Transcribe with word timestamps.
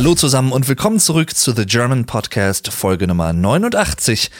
Hallo 0.00 0.14
zusammen 0.14 0.52
und 0.52 0.66
willkommen 0.66 0.98
zurück 0.98 1.36
zu 1.36 1.52
The 1.52 1.66
German 1.66 2.06
Podcast 2.06 2.68
Folge 2.72 3.06
Nummer 3.06 3.34
89. 3.34 4.30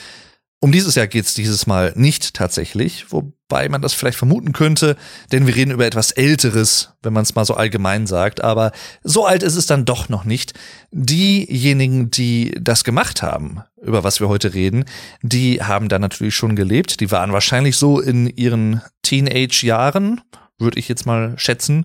Um 0.59 0.73
dieses 0.73 0.95
Jahr 0.95 1.07
geht's 1.07 1.35
dieses 1.35 1.67
Mal 1.67 1.93
nicht 1.97 2.33
tatsächlich, 2.33 3.13
wobei 3.13 3.69
man 3.69 3.83
das 3.83 3.93
vielleicht 3.93 4.17
vermuten 4.17 4.55
könnte, 4.55 4.97
denn 5.33 5.47
wir 5.47 5.55
reden 5.55 5.71
über 5.71 5.85
etwas 5.85 6.13
Älteres, 6.13 6.95
wenn 7.03 7.13
man 7.13 7.25
es 7.25 7.35
mal 7.35 7.45
so 7.45 7.53
allgemein 7.53 8.07
sagt, 8.07 8.43
aber 8.43 8.73
so 9.03 9.27
alt 9.27 9.43
ist 9.43 9.57
es 9.57 9.67
dann 9.67 9.85
doch 9.85 10.09
noch 10.09 10.25
nicht. 10.25 10.55
Diejenigen, 10.93 12.11
die 12.11 12.57
das 12.59 12.83
gemacht 12.83 13.21
haben, 13.21 13.61
über 13.83 14.03
was 14.03 14.19
wir 14.19 14.31
heute 14.31 14.55
reden, 14.55 14.87
die 15.21 15.63
haben 15.63 15.91
da 15.91 15.99
natürlich 15.99 16.35
schon 16.35 16.57
gelebt, 16.57 17.01
die 17.01 17.11
waren 17.11 17.35
wahrscheinlich 17.35 17.77
so 17.77 18.01
in 18.01 18.29
ihren 18.29 18.81
Teenage-Jahren, 19.03 20.23
würde 20.59 20.79
ich 20.79 20.89
jetzt 20.89 21.05
mal 21.05 21.35
schätzen, 21.37 21.85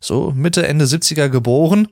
so 0.00 0.32
Mitte, 0.34 0.66
Ende 0.66 0.86
70er 0.86 1.28
geboren 1.28 1.86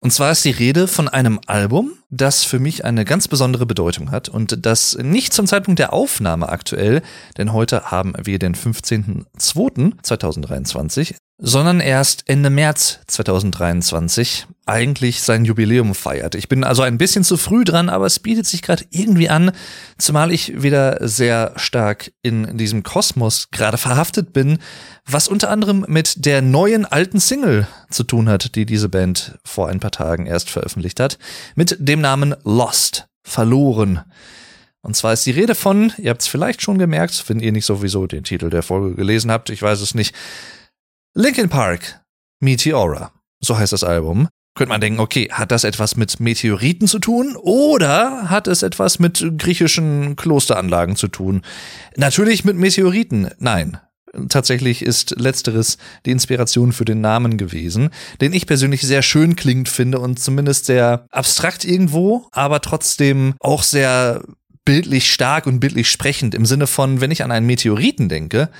und 0.00 0.12
zwar 0.12 0.32
ist 0.32 0.44
die 0.44 0.50
Rede 0.50 0.86
von 0.86 1.08
einem 1.08 1.40
Album, 1.46 1.92
das 2.16 2.44
für 2.44 2.58
mich 2.58 2.84
eine 2.84 3.04
ganz 3.04 3.28
besondere 3.28 3.66
Bedeutung 3.66 4.10
hat 4.10 4.28
und 4.28 4.66
das 4.66 4.96
nicht 4.96 5.32
zum 5.32 5.46
Zeitpunkt 5.46 5.78
der 5.78 5.92
Aufnahme 5.92 6.48
aktuell, 6.48 7.02
denn 7.36 7.52
heute 7.52 7.90
haben 7.90 8.14
wir 8.22 8.38
den 8.38 8.54
15.02.2023, 8.54 11.16
sondern 11.38 11.80
erst 11.80 12.28
Ende 12.28 12.50
März 12.50 13.00
2023 13.08 14.46
eigentlich 14.66 15.22
sein 15.22 15.44
Jubiläum 15.44 15.94
feiert. 15.94 16.34
Ich 16.34 16.48
bin 16.48 16.64
also 16.64 16.82
ein 16.82 16.96
bisschen 16.96 17.22
zu 17.22 17.36
früh 17.36 17.64
dran, 17.64 17.90
aber 17.90 18.06
es 18.06 18.18
bietet 18.18 18.46
sich 18.46 18.62
gerade 18.62 18.84
irgendwie 18.90 19.28
an, 19.28 19.52
zumal 19.98 20.32
ich 20.32 20.62
wieder 20.62 21.06
sehr 21.06 21.52
stark 21.56 22.12
in 22.22 22.56
diesem 22.56 22.82
Kosmos 22.82 23.48
gerade 23.50 23.76
verhaftet 23.76 24.32
bin, 24.32 24.58
was 25.06 25.28
unter 25.28 25.50
anderem 25.50 25.84
mit 25.86 26.24
der 26.24 26.40
neuen 26.40 26.86
alten 26.86 27.20
Single 27.20 27.66
zu 27.90 28.04
tun 28.04 28.28
hat, 28.28 28.54
die 28.54 28.64
diese 28.64 28.88
Band 28.88 29.38
vor 29.44 29.68
ein 29.68 29.80
paar 29.80 29.90
Tagen 29.90 30.24
erst 30.24 30.48
veröffentlicht 30.48 30.98
hat, 30.98 31.18
mit 31.54 31.76
dem 31.78 32.00
Namen 32.04 32.34
Lost, 32.44 33.06
verloren. 33.26 34.00
Und 34.82 34.94
zwar 34.94 35.14
ist 35.14 35.24
die 35.24 35.30
Rede 35.30 35.54
von, 35.54 35.90
ihr 35.96 36.10
habt 36.10 36.20
es 36.20 36.28
vielleicht 36.28 36.60
schon 36.60 36.76
gemerkt, 36.76 37.24
wenn 37.28 37.40
ihr 37.40 37.50
nicht 37.50 37.64
sowieso 37.64 38.06
den 38.06 38.24
Titel 38.24 38.50
der 38.50 38.62
Folge 38.62 38.94
gelesen 38.94 39.30
habt, 39.30 39.48
ich 39.48 39.62
weiß 39.62 39.80
es 39.80 39.94
nicht, 39.94 40.14
Linkin 41.14 41.48
Park, 41.48 42.02
Meteora, 42.40 43.10
so 43.40 43.56
heißt 43.56 43.72
das 43.72 43.84
Album. 43.84 44.28
Könnte 44.54 44.68
man 44.68 44.82
denken, 44.82 45.00
okay, 45.00 45.30
hat 45.32 45.50
das 45.50 45.64
etwas 45.64 45.96
mit 45.96 46.20
Meteoriten 46.20 46.86
zu 46.86 46.98
tun 46.98 47.36
oder 47.36 48.28
hat 48.28 48.48
es 48.48 48.62
etwas 48.62 48.98
mit 48.98 49.26
griechischen 49.38 50.14
Klosteranlagen 50.14 50.96
zu 50.96 51.08
tun? 51.08 51.40
Natürlich 51.96 52.44
mit 52.44 52.56
Meteoriten, 52.56 53.30
nein. 53.38 53.78
Tatsächlich 54.28 54.82
ist 54.82 55.18
letzteres 55.18 55.78
die 56.06 56.10
Inspiration 56.10 56.72
für 56.72 56.84
den 56.84 57.00
Namen 57.00 57.36
gewesen, 57.36 57.90
den 58.20 58.32
ich 58.32 58.46
persönlich 58.46 58.82
sehr 58.82 59.02
schön 59.02 59.36
klingend 59.36 59.68
finde 59.68 59.98
und 59.98 60.18
zumindest 60.18 60.66
sehr 60.66 61.06
abstrakt 61.10 61.64
irgendwo, 61.64 62.28
aber 62.32 62.60
trotzdem 62.60 63.34
auch 63.40 63.62
sehr 63.62 64.22
bildlich 64.64 65.12
stark 65.12 65.46
und 65.46 65.60
bildlich 65.60 65.90
sprechend 65.90 66.34
im 66.34 66.46
Sinne 66.46 66.66
von, 66.66 67.00
wenn 67.00 67.10
ich 67.10 67.22
an 67.22 67.30
einen 67.30 67.46
Meteoriten 67.46 68.08
denke, 68.08 68.50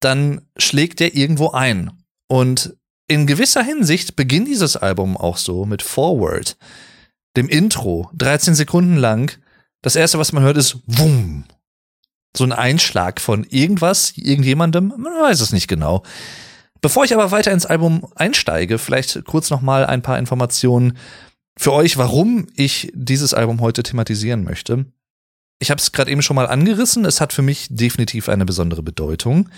dann 0.00 0.42
schlägt 0.56 1.00
der 1.00 1.14
irgendwo 1.14 1.50
ein. 1.50 1.90
Und 2.28 2.76
in 3.08 3.26
gewisser 3.26 3.62
Hinsicht 3.62 4.16
beginnt 4.16 4.48
dieses 4.48 4.76
Album 4.76 5.16
auch 5.16 5.36
so 5.36 5.66
mit 5.66 5.82
Forward, 5.82 6.56
dem 7.36 7.48
Intro, 7.48 8.10
13 8.14 8.54
Sekunden 8.54 8.96
lang. 8.96 9.38
Das 9.82 9.96
erste, 9.96 10.18
was 10.18 10.32
man 10.32 10.42
hört, 10.42 10.56
ist 10.56 10.78
Wumm. 10.86 11.44
So 12.36 12.44
ein 12.44 12.52
Einschlag 12.52 13.20
von 13.20 13.44
irgendwas, 13.44 14.14
irgendjemandem, 14.16 14.94
man 14.96 15.12
weiß 15.12 15.40
es 15.40 15.52
nicht 15.52 15.68
genau. 15.68 16.02
Bevor 16.80 17.04
ich 17.04 17.14
aber 17.14 17.30
weiter 17.30 17.52
ins 17.52 17.66
Album 17.66 18.08
einsteige, 18.16 18.78
vielleicht 18.78 19.24
kurz 19.24 19.50
nochmal 19.50 19.86
ein 19.86 20.02
paar 20.02 20.18
Informationen 20.18 20.98
für 21.56 21.72
euch, 21.72 21.96
warum 21.96 22.46
ich 22.56 22.90
dieses 22.94 23.34
Album 23.34 23.60
heute 23.60 23.82
thematisieren 23.82 24.42
möchte. 24.42 24.86
Ich 25.60 25.70
habe 25.70 25.80
es 25.80 25.92
gerade 25.92 26.10
eben 26.10 26.22
schon 26.22 26.34
mal 26.34 26.48
angerissen. 26.48 27.04
Es 27.04 27.20
hat 27.20 27.32
für 27.32 27.42
mich 27.42 27.68
definitiv 27.70 28.28
eine 28.28 28.44
besondere 28.44 28.82
Bedeutung. 28.82 29.48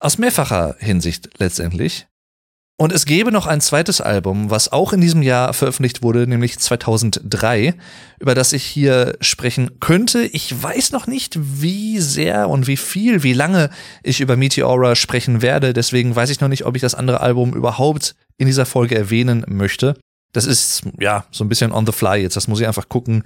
Aus 0.00 0.18
mehrfacher 0.18 0.76
Hinsicht 0.78 1.30
letztendlich. 1.38 2.06
Und 2.78 2.92
es 2.92 3.06
gäbe 3.06 3.32
noch 3.32 3.46
ein 3.46 3.62
zweites 3.62 4.02
Album, 4.02 4.50
was 4.50 4.70
auch 4.70 4.92
in 4.92 5.00
diesem 5.00 5.22
Jahr 5.22 5.54
veröffentlicht 5.54 6.02
wurde, 6.02 6.26
nämlich 6.26 6.58
2003, 6.58 7.74
über 8.20 8.34
das 8.34 8.52
ich 8.52 8.64
hier 8.64 9.16
sprechen 9.22 9.80
könnte. 9.80 10.24
Ich 10.24 10.62
weiß 10.62 10.92
noch 10.92 11.06
nicht, 11.06 11.38
wie 11.40 12.00
sehr 12.00 12.50
und 12.50 12.66
wie 12.66 12.76
viel, 12.76 13.22
wie 13.22 13.32
lange 13.32 13.70
ich 14.02 14.20
über 14.20 14.36
Meteora 14.36 14.94
sprechen 14.94 15.40
werde. 15.40 15.72
Deswegen 15.72 16.14
weiß 16.14 16.28
ich 16.28 16.40
noch 16.40 16.48
nicht, 16.48 16.66
ob 16.66 16.76
ich 16.76 16.82
das 16.82 16.94
andere 16.94 17.20
Album 17.20 17.54
überhaupt 17.54 18.14
in 18.36 18.46
dieser 18.46 18.66
Folge 18.66 18.94
erwähnen 18.94 19.42
möchte. 19.48 19.96
Das 20.34 20.44
ist 20.44 20.82
ja 21.00 21.24
so 21.30 21.44
ein 21.44 21.48
bisschen 21.48 21.72
on 21.72 21.86
the 21.86 21.92
fly 21.92 22.20
jetzt. 22.20 22.36
Das 22.36 22.46
muss 22.46 22.60
ich 22.60 22.66
einfach 22.66 22.90
gucken, 22.90 23.22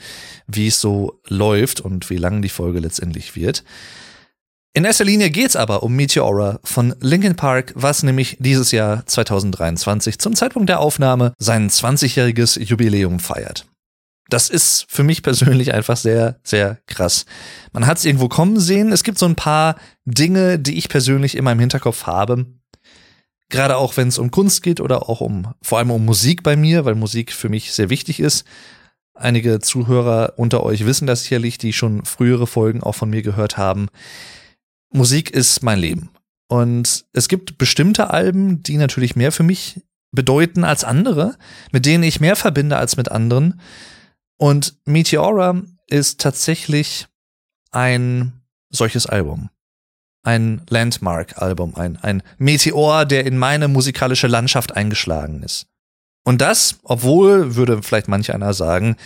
wie 0.46 0.68
es 0.68 0.80
so 0.80 1.20
läuft 1.26 1.80
und 1.80 2.08
wie 2.08 2.18
lang 2.18 2.40
die 2.40 2.48
Folge 2.48 2.78
letztendlich 2.78 3.34
wird. 3.34 3.64
In 4.72 4.84
erster 4.84 5.04
Linie 5.04 5.30
geht's 5.30 5.56
aber 5.56 5.82
um 5.82 5.96
Meteora 5.96 6.60
von 6.62 6.94
Linkin 7.00 7.34
Park, 7.34 7.72
was 7.74 8.04
nämlich 8.04 8.36
dieses 8.38 8.70
Jahr 8.70 9.04
2023 9.04 10.20
zum 10.20 10.36
Zeitpunkt 10.36 10.68
der 10.68 10.78
Aufnahme 10.78 11.34
sein 11.38 11.68
20-jähriges 11.68 12.60
Jubiläum 12.60 13.18
feiert. 13.18 13.66
Das 14.28 14.48
ist 14.48 14.86
für 14.88 15.02
mich 15.02 15.24
persönlich 15.24 15.74
einfach 15.74 15.96
sehr, 15.96 16.38
sehr 16.44 16.78
krass. 16.86 17.26
Man 17.72 17.84
hat 17.84 17.98
es 17.98 18.04
irgendwo 18.04 18.28
kommen 18.28 18.60
sehen. 18.60 18.92
Es 18.92 19.02
gibt 19.02 19.18
so 19.18 19.26
ein 19.26 19.34
paar 19.34 19.74
Dinge, 20.04 20.60
die 20.60 20.78
ich 20.78 20.88
persönlich 20.88 21.36
in 21.36 21.42
meinem 21.42 21.58
Hinterkopf 21.58 22.06
habe. 22.06 22.46
Gerade 23.48 23.76
auch 23.76 23.96
wenn 23.96 24.06
es 24.06 24.18
um 24.18 24.30
Kunst 24.30 24.62
geht 24.62 24.80
oder 24.80 25.08
auch 25.08 25.20
um, 25.20 25.52
vor 25.60 25.78
allem 25.78 25.90
um 25.90 26.04
Musik 26.04 26.44
bei 26.44 26.54
mir, 26.54 26.84
weil 26.84 26.94
Musik 26.94 27.32
für 27.32 27.48
mich 27.48 27.72
sehr 27.72 27.90
wichtig 27.90 28.20
ist. 28.20 28.44
Einige 29.14 29.58
Zuhörer 29.58 30.34
unter 30.36 30.62
euch 30.62 30.86
wissen 30.86 31.08
das 31.08 31.24
sicherlich, 31.24 31.58
die 31.58 31.72
schon 31.72 32.04
frühere 32.04 32.46
Folgen 32.46 32.84
auch 32.84 32.94
von 32.94 33.10
mir 33.10 33.22
gehört 33.22 33.58
haben. 33.58 33.88
Musik 34.92 35.30
ist 35.30 35.62
mein 35.62 35.78
Leben. 35.78 36.10
Und 36.48 37.04
es 37.12 37.28
gibt 37.28 37.58
bestimmte 37.58 38.10
Alben, 38.10 38.62
die 38.62 38.76
natürlich 38.76 39.14
mehr 39.14 39.30
für 39.30 39.44
mich 39.44 39.80
bedeuten 40.12 40.64
als 40.64 40.82
andere, 40.82 41.36
mit 41.70 41.86
denen 41.86 42.02
ich 42.02 42.20
mehr 42.20 42.36
verbinde 42.36 42.76
als 42.76 42.96
mit 42.96 43.10
anderen. 43.10 43.60
Und 44.36 44.76
Meteora 44.84 45.62
ist 45.86 46.20
tatsächlich 46.20 47.06
ein 47.70 48.32
solches 48.70 49.06
Album. 49.06 49.50
Ein 50.22 50.62
Landmark-Album, 50.68 51.76
ein, 51.76 51.96
ein 51.96 52.22
Meteor, 52.38 53.06
der 53.06 53.24
in 53.26 53.38
meine 53.38 53.68
musikalische 53.68 54.26
Landschaft 54.26 54.76
eingeschlagen 54.76 55.42
ist. 55.42 55.66
Und 56.24 56.40
das, 56.40 56.78
obwohl, 56.82 57.54
würde 57.54 57.82
vielleicht 57.82 58.08
manch 58.08 58.34
einer 58.34 58.52
sagen, 58.52 58.96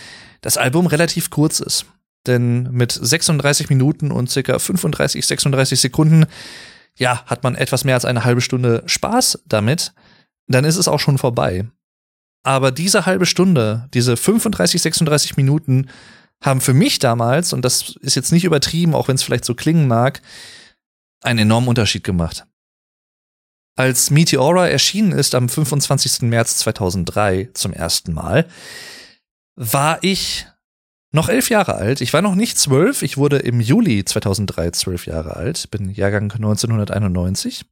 das 0.41 0.57
Album 0.57 0.87
relativ 0.87 1.29
kurz 1.29 1.59
ist. 1.59 1.85
Denn 2.27 2.63
mit 2.71 2.91
36 2.91 3.69
Minuten 3.69 4.11
und 4.11 4.29
circa 4.29 4.59
35, 4.59 5.25
36 5.25 5.79
Sekunden, 5.79 6.25
ja, 6.97 7.23
hat 7.25 7.43
man 7.43 7.55
etwas 7.55 7.83
mehr 7.83 7.95
als 7.95 8.05
eine 8.05 8.23
halbe 8.23 8.41
Stunde 8.41 8.83
Spaß 8.85 9.43
damit. 9.45 9.93
Dann 10.47 10.65
ist 10.65 10.77
es 10.77 10.87
auch 10.87 10.99
schon 10.99 11.17
vorbei. 11.17 11.65
Aber 12.43 12.71
diese 12.71 13.05
halbe 13.05 13.25
Stunde, 13.25 13.89
diese 13.93 14.17
35, 14.17 14.81
36 14.81 15.37
Minuten 15.37 15.89
haben 16.43 16.61
für 16.61 16.73
mich 16.73 16.99
damals, 16.99 17.53
und 17.53 17.63
das 17.63 17.95
ist 18.01 18.15
jetzt 18.15 18.31
nicht 18.31 18.45
übertrieben, 18.45 18.93
auch 18.93 19.07
wenn 19.07 19.15
es 19.15 19.23
vielleicht 19.23 19.45
so 19.45 19.55
klingen 19.55 19.87
mag, 19.87 20.21
einen 21.21 21.39
enormen 21.39 21.69
Unterschied 21.69 22.03
gemacht. 22.03 22.45
Als 23.75 24.09
Meteora 24.09 24.67
erschienen 24.69 25.11
ist 25.11 25.35
am 25.35 25.49
25. 25.49 26.21
März 26.21 26.57
2003 26.57 27.49
zum 27.53 27.73
ersten 27.73 28.13
Mal, 28.13 28.47
war 29.55 29.97
ich 30.01 30.45
noch 31.15 31.29
elf 31.29 31.49
Jahre 31.49 31.75
alt. 31.75 32.01
Ich 32.01 32.13
war 32.13 32.21
noch 32.21 32.35
nicht 32.35 32.59
zwölf. 32.59 33.01
Ich 33.01 33.17
wurde 33.17 33.37
im 33.37 33.59
Juli 33.59 34.05
2003 34.05 34.71
zwölf 34.71 35.07
Jahre 35.07 35.35
alt. 35.35 35.71
Bin 35.71 35.89
Jahrgang 35.89 36.31
1991. 36.31 37.65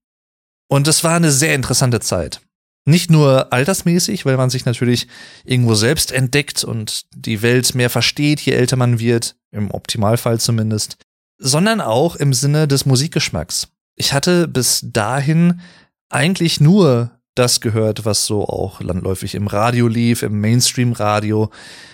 Und 0.69 0.87
es 0.87 1.03
war 1.03 1.15
eine 1.15 1.31
sehr 1.31 1.53
interessante 1.53 1.99
Zeit. 1.99 2.41
Nicht 2.85 3.11
nur 3.11 3.53
altersmäßig, 3.53 4.25
weil 4.25 4.37
man 4.37 4.49
sich 4.49 4.65
natürlich 4.65 5.07
irgendwo 5.45 5.75
selbst 5.75 6.11
entdeckt 6.11 6.63
und 6.63 7.05
die 7.15 7.41
Welt 7.41 7.75
mehr 7.75 7.89
versteht, 7.89 8.41
je 8.41 8.53
älter 8.53 8.75
man 8.75 8.99
wird, 8.99 9.35
im 9.51 9.71
Optimalfall 9.71 10.39
zumindest, 10.39 10.97
sondern 11.37 11.79
auch 11.79 12.15
im 12.15 12.33
Sinne 12.33 12.67
des 12.67 12.85
Musikgeschmacks. 12.85 13.69
Ich 13.95 14.11
hatte 14.13 14.47
bis 14.47 14.81
dahin 14.83 15.61
eigentlich 16.09 16.59
nur 16.59 17.11
das 17.35 17.61
gehört, 17.61 18.05
was 18.05 18.25
so 18.25 18.45
auch 18.47 18.81
landläufig 18.81 19.35
im 19.35 19.47
Radio 19.47 19.87
lief, 19.87 20.21
im 20.21 20.39
Mainstream-Radio. 20.39 21.49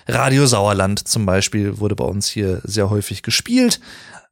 Radio 0.08 0.46
Sauerland 0.46 1.08
zum 1.08 1.26
Beispiel 1.26 1.80
wurde 1.80 1.96
bei 1.96 2.06
uns 2.06 2.28
hier 2.28 2.62
sehr 2.64 2.90
häufig 2.90 3.24
gespielt, 3.24 3.80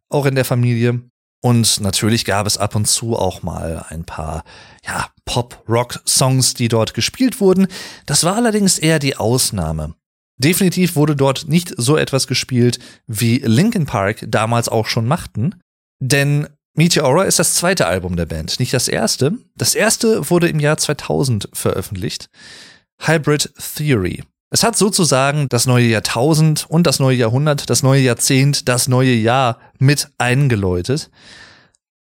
auch 0.10 0.26
in 0.26 0.36
der 0.36 0.46
Familie. 0.46 1.02
Und 1.42 1.80
natürlich 1.82 2.26
gab 2.26 2.48
es 2.48 2.58
ab 2.58 2.76
und 2.76 2.88
zu 2.88 3.16
auch 3.16 3.44
mal 3.44 3.86
ein 3.90 4.04
paar, 4.04 4.44
ja, 4.86 5.08
Pop-Rock-Songs, 5.26 6.56
die 6.56 6.68
dort 6.68 6.94
gespielt 6.94 7.40
wurden. 7.40 7.68
Das 8.06 8.24
war 8.24 8.36
allerdings 8.36 8.80
eher 8.80 9.00
die 9.00 9.18
Ausnahme. 9.18 9.94
Definitiv 10.38 10.96
wurde 10.96 11.16
dort 11.16 11.48
nicht 11.48 11.74
so 11.78 11.98
etwas 11.98 12.28
gespielt, 12.28 12.80
wie 13.08 13.38
Linkin 13.40 13.86
Park 13.86 14.26
damals 14.28 14.70
auch 14.70 14.88
schon 14.88 15.08
machten. 15.08 15.56
Denn 16.00 16.48
Meteora 16.78 17.24
ist 17.24 17.40
das 17.40 17.56
zweite 17.56 17.88
Album 17.88 18.16
der 18.16 18.28
Band, 18.28 18.60
nicht 18.60 18.72
das 18.72 18.88
erste. 18.88 19.34
Das 19.56 19.74
erste 19.74 20.30
wurde 20.30 20.48
im 20.48 20.60
Jahr 20.60 20.78
2000 20.78 21.50
veröffentlicht. 21.52 22.30
Hybrid 23.00 23.52
Theory. 23.76 24.24
Es 24.52 24.62
hat 24.62 24.78
sozusagen 24.78 25.50
das 25.50 25.66
neue 25.66 25.88
Jahrtausend 25.88 26.70
und 26.70 26.86
das 26.86 27.00
neue 27.00 27.18
Jahrhundert, 27.18 27.72
das 27.72 27.82
neue 27.82 28.02
Jahrzehnt, 28.02 28.70
das 28.70 28.88
neue 28.88 29.14
Jahr 29.14 29.60
mit 29.80 30.10
eingeläutet. 30.20 31.10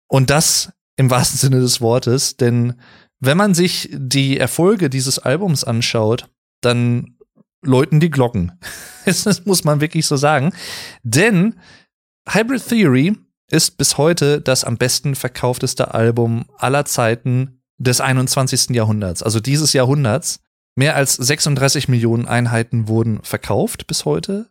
Und 0.08 0.30
das 0.30 0.72
im 0.96 1.10
wahrsten 1.10 1.40
Sinne 1.40 1.60
des 1.60 1.82
Wortes, 1.82 2.38
denn 2.38 2.76
wenn 3.20 3.36
man 3.36 3.56
sich 3.56 3.90
die 3.92 4.38
Erfolge 4.38 4.92
dieses 4.92 5.18
Albums 5.18 5.64
anschaut, 5.64 6.30
dann 6.62 7.18
läuten 7.64 8.00
die 8.00 8.12
Glocken. 8.12 8.52
Das 9.06 9.46
muss 9.46 9.64
man 9.64 9.80
wirklich 9.80 10.06
so 10.06 10.18
sagen. 10.18 10.52
Denn 11.02 11.56
Hybrid 12.28 12.68
Theory 12.68 13.16
ist 13.50 13.78
bis 13.78 13.98
heute 13.98 14.42
das 14.42 14.64
am 14.64 14.78
besten 14.78 15.16
verkaufteste 15.16 15.94
Album 15.94 16.46
aller 16.58 16.86
Zeiten 16.86 17.62
des 17.78 18.02
21. 18.02 18.70
Jahrhunderts, 18.72 19.24
also 19.24 19.40
dieses 19.40 19.74
Jahrhunderts. 19.74 20.40
Mehr 20.76 20.96
als 20.96 21.16
36 21.16 21.88
Millionen 21.88 22.28
Einheiten 22.28 22.88
wurden 22.88 23.20
verkauft 23.24 23.88
bis 23.88 24.06
heute. 24.06 24.48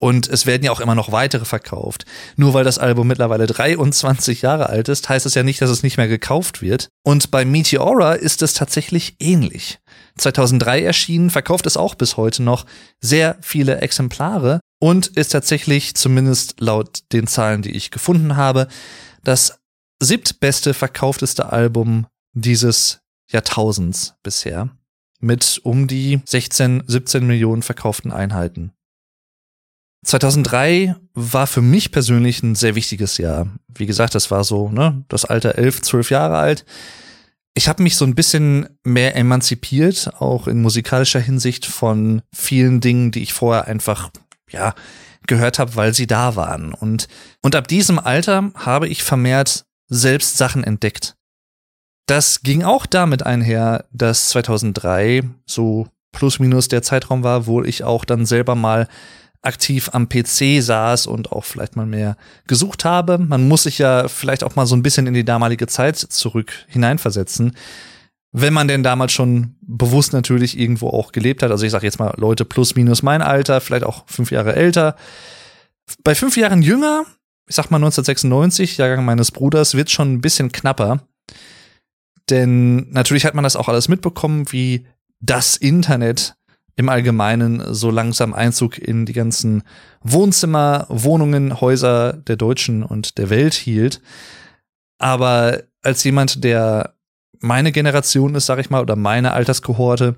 Und 0.00 0.28
es 0.28 0.44
werden 0.44 0.64
ja 0.64 0.70
auch 0.70 0.80
immer 0.80 0.94
noch 0.94 1.12
weitere 1.12 1.44
verkauft. 1.44 2.04
Nur 2.36 2.52
weil 2.52 2.62
das 2.62 2.78
Album 2.78 3.08
mittlerweile 3.08 3.46
23 3.46 4.42
Jahre 4.42 4.68
alt 4.68 4.88
ist, 4.88 5.08
heißt 5.08 5.24
es 5.24 5.34
ja 5.34 5.42
nicht, 5.42 5.62
dass 5.62 5.70
es 5.70 5.82
nicht 5.82 5.96
mehr 5.96 6.08
gekauft 6.08 6.62
wird. 6.62 6.88
Und 7.04 7.30
bei 7.30 7.44
Meteora 7.44 8.12
ist 8.12 8.42
es 8.42 8.54
tatsächlich 8.54 9.16
ähnlich. 9.18 9.78
2003 10.18 10.82
erschienen, 10.82 11.30
verkauft 11.30 11.66
es 11.66 11.76
auch 11.76 11.94
bis 11.94 12.16
heute 12.16 12.42
noch 12.42 12.66
sehr 13.00 13.36
viele 13.40 13.80
Exemplare 13.80 14.60
und 14.84 15.06
ist 15.06 15.30
tatsächlich, 15.32 15.94
zumindest 15.94 16.60
laut 16.60 17.04
den 17.10 17.26
Zahlen, 17.26 17.62
die 17.62 17.70
ich 17.70 17.90
gefunden 17.90 18.36
habe, 18.36 18.68
das 19.22 19.58
siebtbeste 19.98 20.74
verkaufteste 20.74 21.50
Album 21.50 22.06
dieses 22.34 23.00
Jahrtausends 23.30 24.12
bisher 24.22 24.76
mit 25.20 25.58
um 25.62 25.86
die 25.88 26.20
16, 26.26 26.82
17 26.86 27.26
Millionen 27.26 27.62
verkauften 27.62 28.12
Einheiten. 28.12 28.72
2003 30.04 30.96
war 31.14 31.46
für 31.46 31.62
mich 31.62 31.90
persönlich 31.90 32.42
ein 32.42 32.54
sehr 32.54 32.74
wichtiges 32.74 33.16
Jahr. 33.16 33.48
Wie 33.74 33.86
gesagt, 33.86 34.14
das 34.14 34.30
war 34.30 34.44
so, 34.44 34.68
ne, 34.68 35.02
das 35.08 35.24
Alter 35.24 35.54
11, 35.54 35.80
12 35.80 36.10
Jahre 36.10 36.36
alt. 36.36 36.66
Ich 37.54 37.68
habe 37.68 37.82
mich 37.82 37.96
so 37.96 38.04
ein 38.04 38.16
bisschen 38.16 38.68
mehr 38.82 39.16
emanzipiert, 39.16 40.10
auch 40.18 40.46
in 40.46 40.60
musikalischer 40.60 41.20
Hinsicht 41.20 41.64
von 41.64 42.20
vielen 42.34 42.82
Dingen, 42.82 43.12
die 43.12 43.22
ich 43.22 43.32
vorher 43.32 43.66
einfach, 43.66 44.10
ja, 44.54 44.74
gehört 45.26 45.58
habe, 45.58 45.76
weil 45.76 45.94
sie 45.94 46.06
da 46.06 46.36
waren. 46.36 46.72
Und, 46.72 47.08
und 47.42 47.56
ab 47.56 47.68
diesem 47.68 47.98
Alter 47.98 48.50
habe 48.54 48.88
ich 48.88 49.02
vermehrt 49.02 49.64
selbst 49.88 50.36
Sachen 50.36 50.64
entdeckt. 50.64 51.16
Das 52.06 52.42
ging 52.42 52.62
auch 52.62 52.86
damit 52.86 53.24
einher, 53.24 53.86
dass 53.92 54.28
2003 54.30 55.22
so 55.46 55.88
plus 56.12 56.38
minus 56.38 56.68
der 56.68 56.82
Zeitraum 56.82 57.22
war, 57.22 57.46
wo 57.46 57.62
ich 57.62 57.82
auch 57.82 58.04
dann 58.04 58.26
selber 58.26 58.54
mal 58.54 58.88
aktiv 59.42 59.90
am 59.92 60.08
PC 60.08 60.62
saß 60.62 61.06
und 61.06 61.32
auch 61.32 61.44
vielleicht 61.44 61.76
mal 61.76 61.86
mehr 61.86 62.16
gesucht 62.46 62.84
habe. 62.84 63.18
Man 63.18 63.46
muss 63.48 63.64
sich 63.64 63.78
ja 63.78 64.08
vielleicht 64.08 64.44
auch 64.44 64.56
mal 64.56 64.66
so 64.66 64.74
ein 64.74 64.82
bisschen 64.82 65.06
in 65.06 65.14
die 65.14 65.24
damalige 65.24 65.66
Zeit 65.66 65.96
zurück 65.96 66.52
hineinversetzen. 66.68 67.54
Wenn 68.36 68.52
man 68.52 68.66
denn 68.66 68.82
damals 68.82 69.12
schon 69.12 69.54
bewusst 69.60 70.12
natürlich 70.12 70.58
irgendwo 70.58 70.88
auch 70.88 71.12
gelebt 71.12 71.44
hat. 71.44 71.52
Also 71.52 71.64
ich 71.64 71.70
sage 71.70 71.86
jetzt 71.86 72.00
mal 72.00 72.12
Leute 72.16 72.44
plus 72.44 72.74
minus 72.74 73.04
mein 73.04 73.22
Alter, 73.22 73.60
vielleicht 73.60 73.84
auch 73.84 74.02
fünf 74.08 74.32
Jahre 74.32 74.56
älter. 74.56 74.96
Bei 76.02 76.16
fünf 76.16 76.36
Jahren 76.36 76.60
jünger, 76.60 77.04
ich 77.46 77.54
sag 77.54 77.70
mal 77.70 77.76
1996, 77.76 78.76
Jahrgang 78.76 79.04
meines 79.04 79.30
Bruders, 79.30 79.74
wird 79.74 79.88
schon 79.88 80.14
ein 80.14 80.20
bisschen 80.20 80.50
knapper. 80.50 81.06
Denn 82.28 82.90
natürlich 82.90 83.24
hat 83.24 83.34
man 83.34 83.44
das 83.44 83.54
auch 83.54 83.68
alles 83.68 83.86
mitbekommen, 83.86 84.50
wie 84.50 84.84
das 85.20 85.56
Internet 85.56 86.34
im 86.74 86.88
Allgemeinen 86.88 87.62
so 87.72 87.92
langsam 87.92 88.34
Einzug 88.34 88.78
in 88.78 89.06
die 89.06 89.12
ganzen 89.12 89.62
Wohnzimmer, 90.02 90.86
Wohnungen, 90.88 91.60
Häuser 91.60 92.14
der 92.14 92.34
Deutschen 92.34 92.82
und 92.82 93.16
der 93.16 93.30
Welt 93.30 93.54
hielt. 93.54 94.00
Aber 94.98 95.62
als 95.82 96.02
jemand, 96.02 96.42
der 96.42 96.93
meine 97.44 97.72
Generation 97.72 98.34
ist, 98.34 98.46
sag 98.46 98.58
ich 98.58 98.70
mal, 98.70 98.82
oder 98.82 98.96
meine 98.96 99.32
Alterskohorte, 99.32 100.16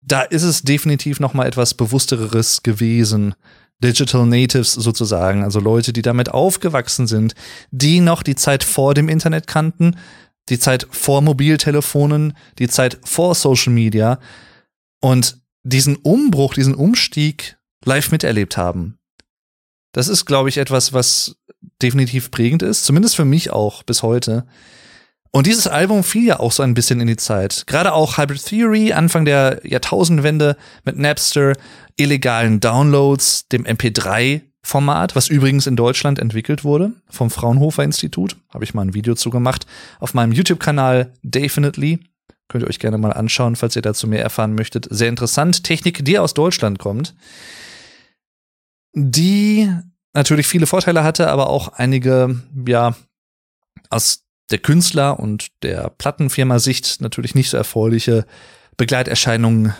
da 0.00 0.22
ist 0.22 0.42
es 0.42 0.62
definitiv 0.62 1.20
noch 1.20 1.34
mal 1.34 1.46
etwas 1.46 1.74
bewussteres 1.74 2.62
gewesen. 2.62 3.34
Digital 3.82 4.26
Natives 4.26 4.72
sozusagen, 4.72 5.42
also 5.42 5.60
Leute, 5.60 5.92
die 5.92 6.02
damit 6.02 6.30
aufgewachsen 6.30 7.06
sind, 7.06 7.34
die 7.70 8.00
noch 8.00 8.22
die 8.22 8.34
Zeit 8.34 8.64
vor 8.64 8.94
dem 8.94 9.08
Internet 9.08 9.46
kannten, 9.46 9.96
die 10.48 10.58
Zeit 10.58 10.86
vor 10.90 11.22
Mobiltelefonen, 11.22 12.34
die 12.58 12.68
Zeit 12.68 12.98
vor 13.04 13.34
Social 13.34 13.72
Media 13.72 14.20
und 15.00 15.38
diesen 15.64 15.96
Umbruch, 15.96 16.54
diesen 16.54 16.74
Umstieg 16.74 17.56
live 17.84 18.10
miterlebt 18.10 18.56
haben. 18.56 18.98
Das 19.92 20.08
ist, 20.08 20.24
glaube 20.24 20.48
ich, 20.48 20.58
etwas, 20.58 20.92
was 20.92 21.36
definitiv 21.82 22.30
prägend 22.30 22.62
ist, 22.62 22.84
zumindest 22.84 23.16
für 23.16 23.24
mich 23.24 23.50
auch 23.50 23.82
bis 23.82 24.02
heute. 24.02 24.46
Und 25.34 25.48
dieses 25.48 25.66
Album 25.66 26.04
fiel 26.04 26.26
ja 26.26 26.38
auch 26.38 26.52
so 26.52 26.62
ein 26.62 26.74
bisschen 26.74 27.00
in 27.00 27.08
die 27.08 27.16
Zeit. 27.16 27.64
Gerade 27.66 27.92
auch 27.92 28.18
Hybrid 28.18 28.44
Theory, 28.44 28.92
Anfang 28.92 29.24
der 29.24 29.60
Jahrtausendwende 29.64 30.56
mit 30.84 30.96
Napster, 30.96 31.54
illegalen 31.96 32.60
Downloads, 32.60 33.48
dem 33.48 33.64
MP3-Format, 33.64 35.16
was 35.16 35.26
übrigens 35.26 35.66
in 35.66 35.74
Deutschland 35.74 36.20
entwickelt 36.20 36.62
wurde 36.62 36.92
vom 37.10 37.30
Fraunhofer 37.30 37.82
Institut. 37.82 38.36
Habe 38.48 38.62
ich 38.62 38.74
mal 38.74 38.82
ein 38.82 38.94
Video 38.94 39.16
zu 39.16 39.30
gemacht 39.30 39.66
auf 39.98 40.14
meinem 40.14 40.30
YouTube-Kanal 40.30 41.12
Definitely. 41.24 41.98
Könnt 42.46 42.62
ihr 42.62 42.68
euch 42.68 42.78
gerne 42.78 42.98
mal 42.98 43.12
anschauen, 43.12 43.56
falls 43.56 43.74
ihr 43.74 43.82
dazu 43.82 44.06
mehr 44.06 44.22
erfahren 44.22 44.54
möchtet. 44.54 44.86
Sehr 44.88 45.08
interessant. 45.08 45.64
Technik, 45.64 46.04
die 46.04 46.16
aus 46.16 46.34
Deutschland 46.34 46.78
kommt. 46.78 47.12
Die 48.92 49.68
natürlich 50.12 50.46
viele 50.46 50.68
Vorteile 50.68 51.02
hatte, 51.02 51.28
aber 51.28 51.48
auch 51.50 51.70
einige, 51.70 52.40
ja, 52.68 52.94
aus 53.90 54.23
der 54.50 54.58
Künstler 54.58 55.18
und 55.18 55.48
der 55.62 55.90
Plattenfirma 55.90 56.58
Sicht 56.58 57.00
natürlich 57.00 57.34
nicht 57.34 57.50
so 57.50 57.56
erfreuliche 57.56 58.26
Begleiterscheinungen 58.76 59.74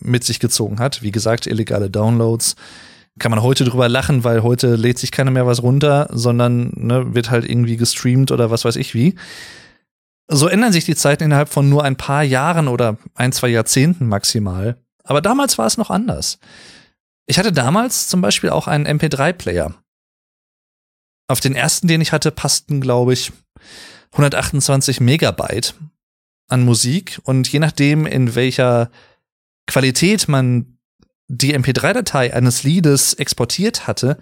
mit 0.00 0.24
sich 0.24 0.40
gezogen 0.40 0.78
hat. 0.78 1.02
Wie 1.02 1.10
gesagt, 1.10 1.46
illegale 1.46 1.90
Downloads. 1.90 2.56
Kann 3.18 3.30
man 3.30 3.42
heute 3.42 3.64
drüber 3.64 3.88
lachen, 3.88 4.22
weil 4.22 4.42
heute 4.42 4.76
lädt 4.76 4.98
sich 4.98 5.10
keiner 5.10 5.30
mehr 5.30 5.46
was 5.46 5.62
runter, 5.62 6.08
sondern 6.12 6.72
ne, 6.76 7.14
wird 7.14 7.30
halt 7.30 7.48
irgendwie 7.48 7.76
gestreamt 7.76 8.30
oder 8.30 8.50
was 8.50 8.64
weiß 8.64 8.76
ich 8.76 8.94
wie. 8.94 9.16
So 10.28 10.46
ändern 10.46 10.72
sich 10.72 10.84
die 10.84 10.94
Zeiten 10.94 11.24
innerhalb 11.24 11.48
von 11.48 11.68
nur 11.68 11.82
ein 11.84 11.96
paar 11.96 12.22
Jahren 12.22 12.68
oder 12.68 12.98
ein, 13.14 13.32
zwei 13.32 13.48
Jahrzehnten 13.48 14.06
maximal. 14.06 14.76
Aber 15.02 15.20
damals 15.20 15.58
war 15.58 15.66
es 15.66 15.78
noch 15.78 15.90
anders. 15.90 16.38
Ich 17.26 17.38
hatte 17.38 17.52
damals 17.52 18.08
zum 18.08 18.20
Beispiel 18.20 18.50
auch 18.50 18.68
einen 18.68 18.86
MP3-Player. 18.86 19.74
Auf 21.28 21.40
den 21.40 21.54
ersten, 21.54 21.88
den 21.88 22.00
ich 22.00 22.12
hatte, 22.12 22.30
passten, 22.30 22.80
glaube 22.80 23.14
ich, 23.14 23.32
128 24.12 25.00
Megabyte 25.00 25.74
an 26.48 26.64
Musik. 26.64 27.20
Und 27.24 27.50
je 27.52 27.58
nachdem, 27.58 28.06
in 28.06 28.34
welcher 28.34 28.90
Qualität 29.66 30.28
man 30.28 30.78
die 31.28 31.56
MP3-Datei 31.56 32.32
eines 32.32 32.62
Liedes 32.62 33.14
exportiert 33.14 33.86
hatte, 33.86 34.18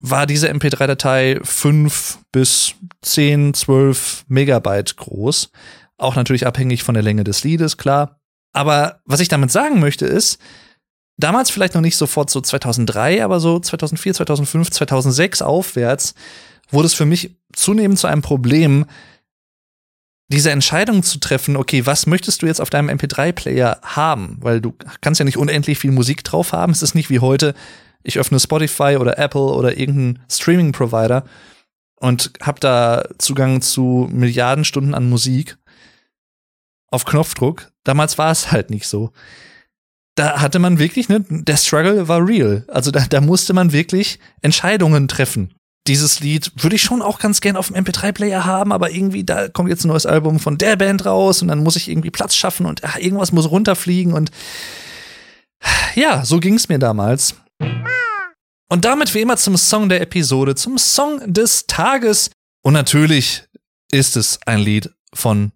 war 0.00 0.26
diese 0.26 0.50
MP3-Datei 0.50 1.38
5 1.42 2.18
bis 2.32 2.74
10, 3.02 3.52
12 3.52 4.24
Megabyte 4.28 4.96
groß. 4.96 5.50
Auch 5.98 6.16
natürlich 6.16 6.46
abhängig 6.46 6.82
von 6.82 6.94
der 6.94 7.02
Länge 7.02 7.24
des 7.24 7.44
Liedes, 7.44 7.76
klar. 7.76 8.18
Aber 8.52 9.00
was 9.04 9.20
ich 9.20 9.28
damit 9.28 9.50
sagen 9.52 9.78
möchte 9.78 10.06
ist, 10.06 10.38
damals 11.18 11.50
vielleicht 11.50 11.74
noch 11.74 11.82
nicht 11.82 11.96
sofort 11.96 12.30
so 12.30 12.40
2003, 12.40 13.22
aber 13.22 13.38
so 13.38 13.60
2004, 13.60 14.14
2005, 14.14 14.70
2006 14.70 15.42
aufwärts 15.42 16.14
wurde 16.70 16.86
es 16.86 16.94
für 16.94 17.06
mich 17.06 17.36
zunehmend 17.52 17.98
zu 17.98 18.06
einem 18.06 18.22
Problem, 18.22 18.86
diese 20.28 20.50
Entscheidung 20.52 21.02
zu 21.02 21.18
treffen, 21.18 21.56
okay, 21.56 21.86
was 21.86 22.06
möchtest 22.06 22.42
du 22.42 22.46
jetzt 22.46 22.60
auf 22.60 22.70
deinem 22.70 22.88
MP3-Player 22.88 23.80
haben? 23.82 24.38
Weil 24.40 24.60
du 24.60 24.74
kannst 25.00 25.18
ja 25.18 25.24
nicht 25.24 25.36
unendlich 25.36 25.78
viel 25.78 25.90
Musik 25.90 26.22
drauf 26.22 26.52
haben. 26.52 26.72
Es 26.72 26.82
ist 26.82 26.94
nicht 26.94 27.10
wie 27.10 27.18
heute, 27.18 27.54
ich 28.04 28.18
öffne 28.18 28.38
Spotify 28.38 28.96
oder 28.98 29.18
Apple 29.18 29.40
oder 29.40 29.76
irgendeinen 29.76 30.22
Streaming-Provider 30.30 31.24
und 31.96 32.32
habe 32.42 32.60
da 32.60 33.08
Zugang 33.18 33.60
zu 33.60 34.08
Milliarden 34.12 34.64
Stunden 34.64 34.94
an 34.94 35.08
Musik 35.08 35.58
auf 36.90 37.04
Knopfdruck. 37.04 37.70
Damals 37.84 38.16
war 38.16 38.30
es 38.30 38.52
halt 38.52 38.70
nicht 38.70 38.86
so. 38.86 39.10
Da 40.14 40.40
hatte 40.40 40.58
man 40.58 40.78
wirklich, 40.78 41.08
ne, 41.08 41.24
der 41.28 41.56
Struggle 41.56 42.08
war 42.08 42.26
real. 42.26 42.64
Also 42.68 42.90
da, 42.90 43.00
da 43.00 43.20
musste 43.20 43.52
man 43.52 43.72
wirklich 43.72 44.18
Entscheidungen 44.42 45.08
treffen. 45.08 45.54
Dieses 45.90 46.20
Lied 46.20 46.52
würde 46.54 46.76
ich 46.76 46.82
schon 46.82 47.02
auch 47.02 47.18
ganz 47.18 47.40
gern 47.40 47.56
auf 47.56 47.66
dem 47.66 47.74
MP3-Player 47.74 48.44
haben, 48.44 48.70
aber 48.70 48.92
irgendwie, 48.92 49.24
da 49.24 49.48
kommt 49.48 49.70
jetzt 49.70 49.84
ein 49.84 49.88
neues 49.88 50.06
Album 50.06 50.38
von 50.38 50.56
der 50.56 50.76
Band 50.76 51.04
raus 51.04 51.42
und 51.42 51.48
dann 51.48 51.64
muss 51.64 51.74
ich 51.74 51.88
irgendwie 51.88 52.12
Platz 52.12 52.36
schaffen 52.36 52.64
und 52.64 52.84
ach, 52.84 52.96
irgendwas 52.96 53.32
muss 53.32 53.50
runterfliegen 53.50 54.12
und 54.12 54.30
ja, 55.96 56.24
so 56.24 56.38
ging 56.38 56.54
es 56.54 56.68
mir 56.68 56.78
damals. 56.78 57.34
Und 58.68 58.84
damit 58.84 59.12
wie 59.16 59.20
immer 59.20 59.36
zum 59.36 59.56
Song 59.56 59.88
der 59.88 60.00
Episode, 60.00 60.54
zum 60.54 60.78
Song 60.78 61.20
des 61.26 61.66
Tages. 61.66 62.30
Und 62.62 62.74
natürlich 62.74 63.42
ist 63.90 64.16
es 64.16 64.38
ein 64.46 64.60
Lied 64.60 64.90
von 65.12 65.50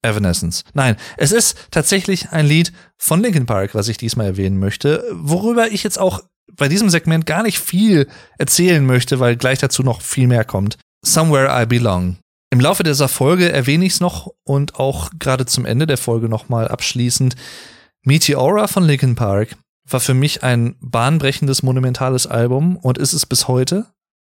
Evanescence. 0.00 0.64
Nein, 0.72 0.96
es 1.18 1.30
ist 1.30 1.58
tatsächlich 1.70 2.30
ein 2.30 2.46
Lied 2.46 2.72
von 2.96 3.20
Linkin 3.20 3.44
Park, 3.44 3.74
was 3.74 3.88
ich 3.88 3.98
diesmal 3.98 4.28
erwähnen 4.28 4.58
möchte, 4.58 5.04
worüber 5.12 5.70
ich 5.70 5.82
jetzt 5.82 6.00
auch 6.00 6.22
bei 6.56 6.68
diesem 6.68 6.90
Segment 6.90 7.26
gar 7.26 7.42
nicht 7.42 7.58
viel 7.58 8.08
erzählen 8.38 8.84
möchte, 8.84 9.20
weil 9.20 9.36
gleich 9.36 9.58
dazu 9.58 9.82
noch 9.82 10.02
viel 10.02 10.26
mehr 10.26 10.44
kommt. 10.44 10.78
Somewhere 11.04 11.62
I 11.62 11.66
Belong. 11.66 12.16
Im 12.50 12.60
Laufe 12.60 12.82
dieser 12.84 13.08
Folge 13.08 13.50
erwähne 13.50 13.84
ich 13.84 13.94
es 13.94 14.00
noch 14.00 14.32
und 14.44 14.76
auch 14.76 15.10
gerade 15.18 15.44
zum 15.44 15.66
Ende 15.66 15.86
der 15.86 15.98
Folge 15.98 16.28
nochmal 16.28 16.68
abschließend. 16.68 17.34
Meteora 18.04 18.68
von 18.68 18.84
Linkin 18.84 19.16
Park 19.16 19.56
war 19.88 20.00
für 20.00 20.14
mich 20.14 20.42
ein 20.42 20.76
bahnbrechendes, 20.80 21.62
monumentales 21.62 22.26
Album 22.26 22.76
und 22.76 22.98
ist 22.98 23.12
es 23.12 23.26
bis 23.26 23.48
heute. 23.48 23.86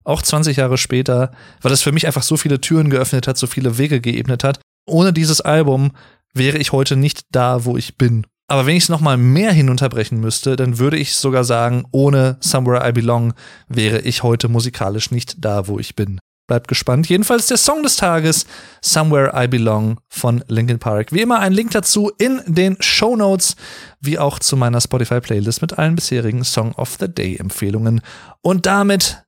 Auch 0.05 0.21
20 0.21 0.57
Jahre 0.57 0.77
später, 0.77 1.31
weil 1.61 1.71
es 1.71 1.81
für 1.81 1.91
mich 1.91 2.07
einfach 2.07 2.23
so 2.23 2.37
viele 2.37 2.59
Türen 2.61 2.89
geöffnet 2.89 3.27
hat, 3.27 3.37
so 3.37 3.47
viele 3.47 3.77
Wege 3.77 4.01
geebnet 4.01 4.43
hat. 4.43 4.59
Ohne 4.85 5.13
dieses 5.13 5.41
Album 5.41 5.91
wäre 6.33 6.57
ich 6.57 6.71
heute 6.71 6.95
nicht 6.95 7.25
da, 7.31 7.65
wo 7.65 7.77
ich 7.77 7.97
bin. 7.97 8.25
Aber 8.47 8.65
wenn 8.65 8.75
ich 8.75 8.83
es 8.83 8.89
nochmal 8.89 9.17
mehr 9.17 9.51
hinunterbrechen 9.51 10.19
müsste, 10.19 10.55
dann 10.55 10.77
würde 10.77 10.97
ich 10.97 11.15
sogar 11.15 11.43
sagen, 11.43 11.85
ohne 11.91 12.37
Somewhere 12.39 12.87
I 12.87 12.91
Belong 12.91 13.33
wäre 13.67 13.99
ich 14.01 14.23
heute 14.23 14.49
musikalisch 14.49 15.11
nicht 15.11 15.43
da, 15.43 15.67
wo 15.67 15.79
ich 15.79 15.95
bin. 15.95 16.19
Bleibt 16.45 16.67
gespannt. 16.67 17.07
Jedenfalls 17.07 17.47
der 17.47 17.55
Song 17.55 17.83
des 17.83 17.95
Tages, 17.95 18.45
Somewhere 18.81 19.31
I 19.33 19.47
Belong 19.47 20.01
von 20.09 20.43
Linkin 20.49 20.77
Park. 20.77 21.13
Wie 21.13 21.21
immer 21.21 21.39
ein 21.39 21.53
Link 21.53 21.71
dazu 21.71 22.11
in 22.17 22.41
den 22.45 22.75
Show 22.81 23.15
Notes, 23.15 23.55
wie 24.01 24.19
auch 24.19 24.39
zu 24.39 24.57
meiner 24.57 24.81
Spotify-Playlist 24.81 25.61
mit 25.61 25.77
allen 25.79 25.95
bisherigen 25.95 26.43
Song 26.43 26.73
of 26.73 26.97
the 26.99 27.07
Day-Empfehlungen. 27.07 28.01
Und 28.41 28.65
damit 28.65 29.23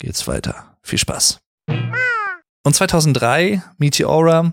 geht's 0.00 0.26
weiter. 0.26 0.76
Viel 0.82 0.98
Spaß. 0.98 1.38
Und 2.64 2.74
2003, 2.74 3.62
Meteora, 3.78 4.52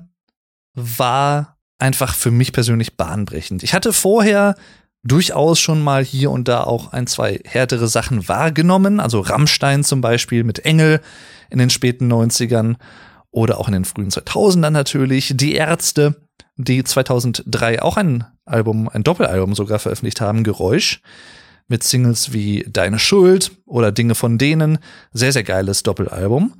war 0.76 1.55
einfach 1.80 2.16
für 2.16 2.32
mich 2.32 2.54
persönlich 2.54 2.98
bahnbrechend. 2.98 3.64
Ich 3.64 3.74
hatte 3.74 3.94
vorher 3.94 4.56
durchaus 5.04 5.60
schon 5.60 5.84
mal 5.84 6.04
hier 6.04 6.32
und 6.32 6.48
da 6.48 6.64
auch 6.64 6.92
ein, 6.92 7.08
zwei 7.08 7.40
härtere 7.46 7.88
Sachen 7.88 8.28
wahrgenommen. 8.28 9.00
Also 9.00 9.20
Rammstein 9.20 9.84
zum 9.84 10.02
Beispiel 10.02 10.44
mit 10.44 10.66
Engel 10.66 11.02
in 11.50 11.60
den 11.60 11.70
späten 11.70 12.12
90ern 12.12 12.76
oder 13.32 13.60
auch 13.60 13.68
in 13.68 13.74
den 13.74 13.86
frühen 13.86 14.10
2000ern 14.10 14.72
natürlich. 14.72 15.34
Die 15.36 15.54
Ärzte, 15.54 16.16
die 16.58 16.84
2003 16.84 17.82
auch 17.82 17.98
ein 17.98 18.26
Album, 18.46 18.90
ein 18.90 19.04
Doppelalbum 19.04 19.54
sogar 19.54 19.80
veröffentlicht 19.80 20.22
haben, 20.22 20.44
Geräusch 20.44 21.02
mit 21.68 21.84
Singles 21.84 22.34
wie 22.34 22.66
Deine 22.68 23.00
Schuld 23.00 23.52
oder 23.66 23.92
Dinge 23.92 24.16
von 24.16 24.38
denen. 24.38 24.80
Sehr, 25.12 25.32
sehr 25.32 25.44
geiles 25.44 25.84
Doppelalbum. 25.84 26.54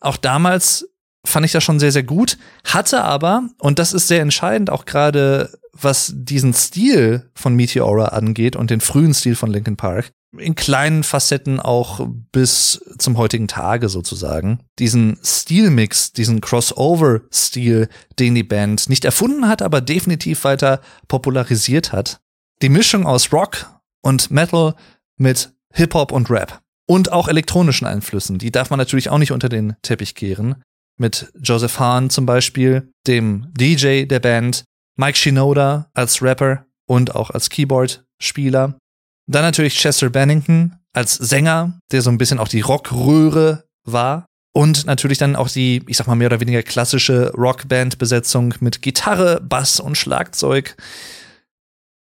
Auch 0.00 0.16
damals 0.16 0.88
fand 1.24 1.46
ich 1.46 1.52
das 1.52 1.64
schon 1.64 1.80
sehr, 1.80 1.92
sehr 1.92 2.02
gut, 2.02 2.38
hatte 2.64 3.04
aber, 3.04 3.48
und 3.58 3.78
das 3.78 3.92
ist 3.92 4.08
sehr 4.08 4.22
entscheidend, 4.22 4.70
auch 4.70 4.84
gerade 4.84 5.50
was 5.72 6.12
diesen 6.14 6.52
Stil 6.52 7.30
von 7.34 7.54
Meteora 7.54 8.06
angeht 8.06 8.56
und 8.56 8.70
den 8.70 8.80
frühen 8.80 9.14
Stil 9.14 9.36
von 9.36 9.50
Linkin 9.50 9.76
Park, 9.76 10.12
in 10.36 10.54
kleinen 10.54 11.02
Facetten 11.02 11.58
auch 11.58 12.06
bis 12.32 12.80
zum 12.98 13.16
heutigen 13.16 13.48
Tage 13.48 13.88
sozusagen. 13.88 14.60
Diesen 14.78 15.18
Stilmix, 15.24 16.12
diesen 16.12 16.40
Crossover-Stil, 16.40 17.88
den 18.18 18.34
die 18.34 18.44
Band 18.44 18.88
nicht 18.88 19.04
erfunden 19.04 19.48
hat, 19.48 19.62
aber 19.62 19.80
definitiv 19.80 20.44
weiter 20.44 20.80
popularisiert 21.08 21.92
hat. 21.92 22.20
Die 22.62 22.68
Mischung 22.68 23.06
aus 23.06 23.32
Rock 23.32 23.66
und 24.02 24.30
Metal 24.30 24.74
mit 25.16 25.52
Hip-Hop 25.72 26.12
und 26.12 26.30
Rap. 26.30 26.60
Und 26.86 27.12
auch 27.12 27.28
elektronischen 27.28 27.86
Einflüssen, 27.86 28.38
die 28.38 28.50
darf 28.50 28.70
man 28.70 28.78
natürlich 28.78 29.10
auch 29.10 29.18
nicht 29.18 29.32
unter 29.32 29.48
den 29.48 29.76
Teppich 29.82 30.14
kehren. 30.14 30.56
Mit 30.98 31.32
Joseph 31.40 31.78
Hahn 31.78 32.10
zum 32.10 32.26
Beispiel, 32.26 32.92
dem 33.06 33.52
DJ 33.54 34.04
der 34.04 34.20
Band, 34.20 34.64
Mike 34.96 35.16
Shinoda 35.16 35.90
als 35.94 36.22
Rapper 36.22 36.66
und 36.86 37.14
auch 37.14 37.30
als 37.30 37.48
Keyboard-Spieler. 37.48 38.78
Dann 39.26 39.42
natürlich 39.42 39.78
Chester 39.78 40.10
Bennington 40.10 40.76
als 40.92 41.14
Sänger, 41.14 41.78
der 41.92 42.02
so 42.02 42.10
ein 42.10 42.18
bisschen 42.18 42.38
auch 42.38 42.48
die 42.48 42.60
Rockröhre 42.60 43.64
war. 43.84 44.26
Und 44.52 44.84
natürlich 44.84 45.18
dann 45.18 45.36
auch 45.36 45.48
die, 45.48 45.82
ich 45.86 45.96
sag 45.96 46.08
mal, 46.08 46.16
mehr 46.16 46.26
oder 46.26 46.40
weniger 46.40 46.62
klassische 46.64 47.32
Rockband-Besetzung 47.34 48.54
mit 48.58 48.82
Gitarre, 48.82 49.40
Bass 49.40 49.78
und 49.78 49.96
Schlagzeug. 49.96 50.76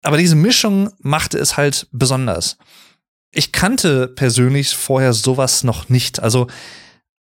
Aber 0.03 0.17
diese 0.17 0.35
Mischung 0.35 0.91
machte 0.99 1.37
es 1.37 1.55
halt 1.55 1.87
besonders. 1.91 2.57
Ich 3.31 3.53
kannte 3.53 4.09
persönlich 4.09 4.75
vorher 4.75 5.13
sowas 5.13 5.63
noch 5.63 5.87
nicht. 5.87 6.19
Also 6.19 6.47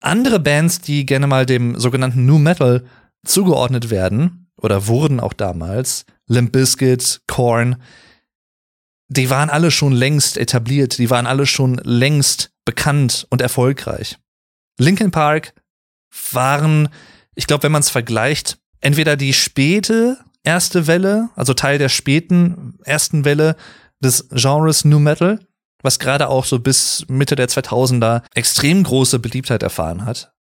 andere 0.01 0.39
Bands, 0.39 0.81
die 0.81 1.05
gerne 1.05 1.27
mal 1.27 1.45
dem 1.45 1.79
sogenannten 1.79 2.25
New 2.25 2.37
Metal 2.37 2.83
zugeordnet 3.23 3.89
werden, 3.89 4.49
oder 4.57 4.87
wurden 4.87 5.19
auch 5.19 5.33
damals, 5.33 6.05
Limp 6.27 6.51
Bizkit, 6.51 7.21
Korn, 7.27 7.81
die 9.07 9.29
waren 9.29 9.49
alle 9.49 9.71
schon 9.71 9.91
längst 9.91 10.37
etabliert, 10.37 10.97
die 10.97 11.09
waren 11.09 11.27
alle 11.27 11.45
schon 11.45 11.75
längst 11.83 12.51
bekannt 12.63 13.27
und 13.29 13.41
erfolgreich. 13.41 14.17
Linkin 14.77 15.11
Park 15.11 15.53
waren, 16.31 16.89
ich 17.35 17.47
glaube, 17.47 17.63
wenn 17.63 17.71
man 17.71 17.81
es 17.81 17.89
vergleicht, 17.89 18.57
entweder 18.79 19.15
die 19.15 19.33
späte 19.33 20.17
erste 20.43 20.87
Welle, 20.87 21.29
also 21.35 21.53
Teil 21.53 21.77
der 21.77 21.89
späten 21.89 22.77
ersten 22.83 23.25
Welle 23.25 23.55
des 23.99 24.29
Genres 24.31 24.85
New 24.85 24.99
Metal, 24.99 25.39
was 25.81 25.99
gerade 25.99 26.29
auch 26.29 26.45
so 26.45 26.59
bis 26.59 27.05
Mitte 27.07 27.35
der 27.35 27.49
2000er 27.49 28.23
extrem 28.33 28.83
große 28.83 29.19
Beliebtheit 29.19 29.63
erfahren 29.63 30.05
hat. 30.05 30.33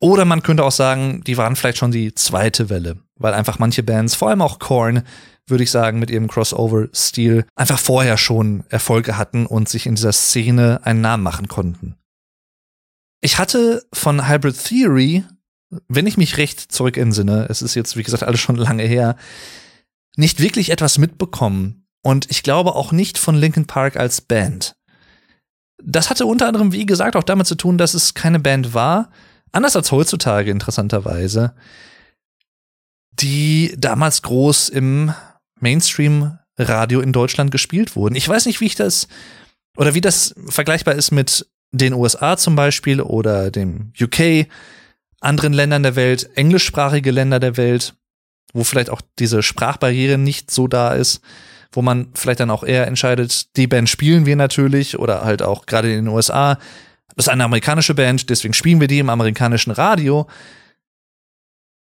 Oder 0.00 0.24
man 0.24 0.42
könnte 0.42 0.64
auch 0.64 0.72
sagen, 0.72 1.22
die 1.24 1.36
waren 1.36 1.54
vielleicht 1.54 1.78
schon 1.78 1.92
die 1.92 2.14
zweite 2.14 2.68
Welle, 2.70 2.98
weil 3.16 3.34
einfach 3.34 3.60
manche 3.60 3.84
Bands, 3.84 4.16
vor 4.16 4.28
allem 4.28 4.42
auch 4.42 4.58
Korn, 4.58 5.04
würde 5.46 5.62
ich 5.62 5.70
sagen, 5.70 5.98
mit 5.98 6.10
ihrem 6.10 6.28
Crossover-Stil 6.28 7.46
einfach 7.54 7.78
vorher 7.78 8.16
schon 8.16 8.64
Erfolge 8.68 9.16
hatten 9.16 9.46
und 9.46 9.68
sich 9.68 9.86
in 9.86 9.94
dieser 9.94 10.12
Szene 10.12 10.80
einen 10.82 11.00
Namen 11.00 11.22
machen 11.22 11.46
konnten. 11.48 11.96
Ich 13.20 13.38
hatte 13.38 13.84
von 13.92 14.28
Hybrid 14.28 14.64
Theory, 14.64 15.24
wenn 15.88 16.06
ich 16.08 16.16
mich 16.16 16.36
recht 16.36 16.60
zurück 16.60 16.96
entsinne, 16.96 17.46
es 17.48 17.62
ist 17.62 17.76
jetzt, 17.76 17.96
wie 17.96 18.02
gesagt, 18.02 18.24
alles 18.24 18.40
schon 18.40 18.56
lange 18.56 18.82
her, 18.82 19.16
nicht 20.16 20.40
wirklich 20.40 20.70
etwas 20.70 20.98
mitbekommen. 20.98 21.86
Und 22.02 22.28
ich 22.30 22.42
glaube 22.42 22.74
auch 22.74 22.90
nicht 22.90 23.18
von 23.18 23.36
Linkin 23.36 23.66
Park 23.66 23.96
als 23.96 24.20
Band. 24.20 24.74
Das 25.84 26.10
hatte 26.10 26.26
unter 26.26 26.46
anderem, 26.46 26.72
wie 26.72 26.86
gesagt, 26.86 27.16
auch 27.16 27.22
damit 27.22 27.46
zu 27.46 27.54
tun, 27.54 27.78
dass 27.78 27.94
es 27.94 28.14
keine 28.14 28.38
Band 28.38 28.74
war, 28.74 29.10
anders 29.50 29.76
als 29.76 29.92
heutzutage 29.92 30.50
interessanterweise, 30.50 31.54
die 33.12 33.74
damals 33.76 34.22
groß 34.22 34.68
im 34.68 35.12
Mainstream-Radio 35.60 37.00
in 37.00 37.12
Deutschland 37.12 37.50
gespielt 37.50 37.96
wurden. 37.96 38.14
Ich 38.14 38.28
weiß 38.28 38.46
nicht, 38.46 38.60
wie 38.60 38.66
ich 38.66 38.74
das 38.74 39.08
oder 39.76 39.94
wie 39.94 40.00
das 40.00 40.34
vergleichbar 40.48 40.94
ist 40.94 41.10
mit 41.10 41.46
den 41.72 41.94
USA 41.94 42.36
zum 42.36 42.56
Beispiel 42.56 43.00
oder 43.00 43.50
dem 43.50 43.92
UK, 44.00 44.46
anderen 45.20 45.52
Ländern 45.52 45.82
der 45.82 45.96
Welt, 45.96 46.30
englischsprachige 46.34 47.10
Länder 47.10 47.40
der 47.40 47.56
Welt, 47.56 47.94
wo 48.52 48.64
vielleicht 48.64 48.90
auch 48.90 49.00
diese 49.18 49.42
Sprachbarriere 49.42 50.18
nicht 50.18 50.50
so 50.50 50.68
da 50.68 50.92
ist, 50.92 51.22
wo 51.72 51.82
man 51.82 52.08
vielleicht 52.14 52.40
dann 52.40 52.50
auch 52.50 52.62
eher 52.62 52.86
entscheidet, 52.86 53.56
die 53.56 53.66
Band 53.66 53.88
spielen 53.88 54.26
wir 54.26 54.36
natürlich 54.36 54.98
oder 54.98 55.24
halt 55.24 55.42
auch 55.42 55.66
gerade 55.66 55.90
in 55.90 56.04
den 56.04 56.14
USA, 56.14 56.58
das 57.16 57.26
ist 57.26 57.28
eine 57.28 57.44
amerikanische 57.44 57.94
Band, 57.94 58.30
deswegen 58.30 58.54
spielen 58.54 58.80
wir 58.80 58.88
die 58.88 58.98
im 58.98 59.10
amerikanischen 59.10 59.70
Radio. 59.70 60.26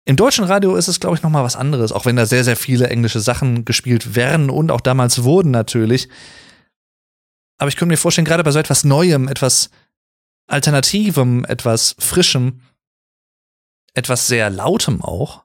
Im 0.05 0.15
deutschen 0.15 0.46
Radio 0.46 0.75
ist 0.75 0.88
es, 0.88 1.00
glaube 1.00 1.17
ich, 1.17 1.24
noch 1.24 1.29
mal 1.29 1.43
was 1.43 1.55
anderes, 1.55 1.91
auch 1.91 2.05
wenn 2.05 2.15
da 2.15 2.25
sehr, 2.25 2.43
sehr 2.43 2.55
viele 2.55 2.89
englische 2.89 3.19
Sachen 3.19 3.65
gespielt 3.65 4.15
werden 4.15 4.50
und 4.50 4.72
auch 4.72 4.81
damals 4.81 5.24
wurden 5.24 5.51
natürlich. 5.51 6.10
Aber 7.58 7.67
ich 7.67 7.75
könnte 7.75 7.91
mir 7.91 7.98
vorstellen, 7.98 8.25
gerade 8.25 8.43
bei 8.43 8.51
so 8.51 8.60
etwas 8.60 8.84
Neuem, 8.84 9.27
etwas 9.27 9.69
Alternativem, 10.48 11.46
etwas 11.46 11.96
Frischem, 12.00 12.62
etwas 13.93 14.27
sehr 14.27 14.50
Lautem 14.50 15.03
auch, 15.03 15.43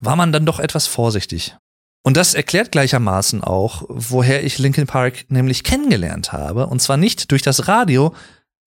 war 0.00 0.16
man 0.16 0.32
dann 0.32 0.46
doch 0.46 0.58
etwas 0.58 0.86
vorsichtig. 0.86 1.56
Und 2.02 2.16
das 2.16 2.34
erklärt 2.34 2.72
gleichermaßen 2.72 3.44
auch, 3.44 3.84
woher 3.88 4.44
ich 4.44 4.58
Linkin 4.58 4.86
Park 4.86 5.26
nämlich 5.28 5.64
kennengelernt 5.64 6.32
habe. 6.32 6.66
Und 6.66 6.80
zwar 6.80 6.96
nicht 6.96 7.30
durch 7.30 7.42
das 7.42 7.68
Radio, 7.68 8.14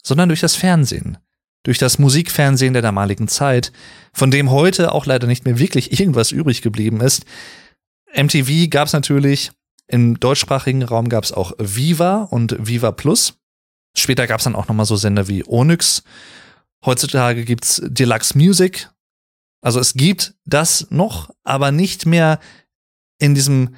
sondern 0.04 0.30
durch 0.30 0.42
das 0.42 0.56
Fernsehen 0.56 1.18
durch 1.63 1.78
das 1.78 1.98
Musikfernsehen 1.98 2.74
der 2.74 2.82
damaligen 2.82 3.28
Zeit, 3.28 3.72
von 4.12 4.30
dem 4.30 4.52
heute 4.52 4.92
auch 4.92 5.06
leider 5.06 5.28
nicht 5.28 5.46
mehr 5.46 5.58
wirklich 5.58 5.98
irgendwas 5.98 6.32
übrig 6.32 6.62
geblieben 6.62 7.02
ist. 7.02 7.25
MTV 8.13 8.70
gab 8.70 8.88
es 8.88 8.94
natürlich, 8.94 9.52
im 9.88 10.20
deutschsprachigen 10.20 10.84
Raum 10.84 11.10
gab 11.10 11.24
es 11.24 11.32
auch 11.32 11.54
Viva 11.58 12.24
und 12.24 12.56
Viva 12.60 12.92
Plus. 12.92 13.40
Später 13.98 14.28
gab 14.28 14.40
es 14.40 14.44
dann 14.44 14.56
auch 14.56 14.68
nochmal 14.68 14.86
so 14.86 14.96
Sender 14.96 15.28
wie 15.28 15.44
Onyx. 15.48 16.04
Heutzutage 16.86 17.46
gibt's 17.46 17.82
Deluxe 17.84 18.38
Music. 18.38 18.90
Also 19.62 19.80
es 19.80 19.94
gibt 19.94 20.36
das 20.46 20.88
noch, 20.90 21.34
aber 21.44 21.72
nicht 21.72 22.06
mehr 22.06 22.40
in 23.24 23.36
diesem 23.36 23.75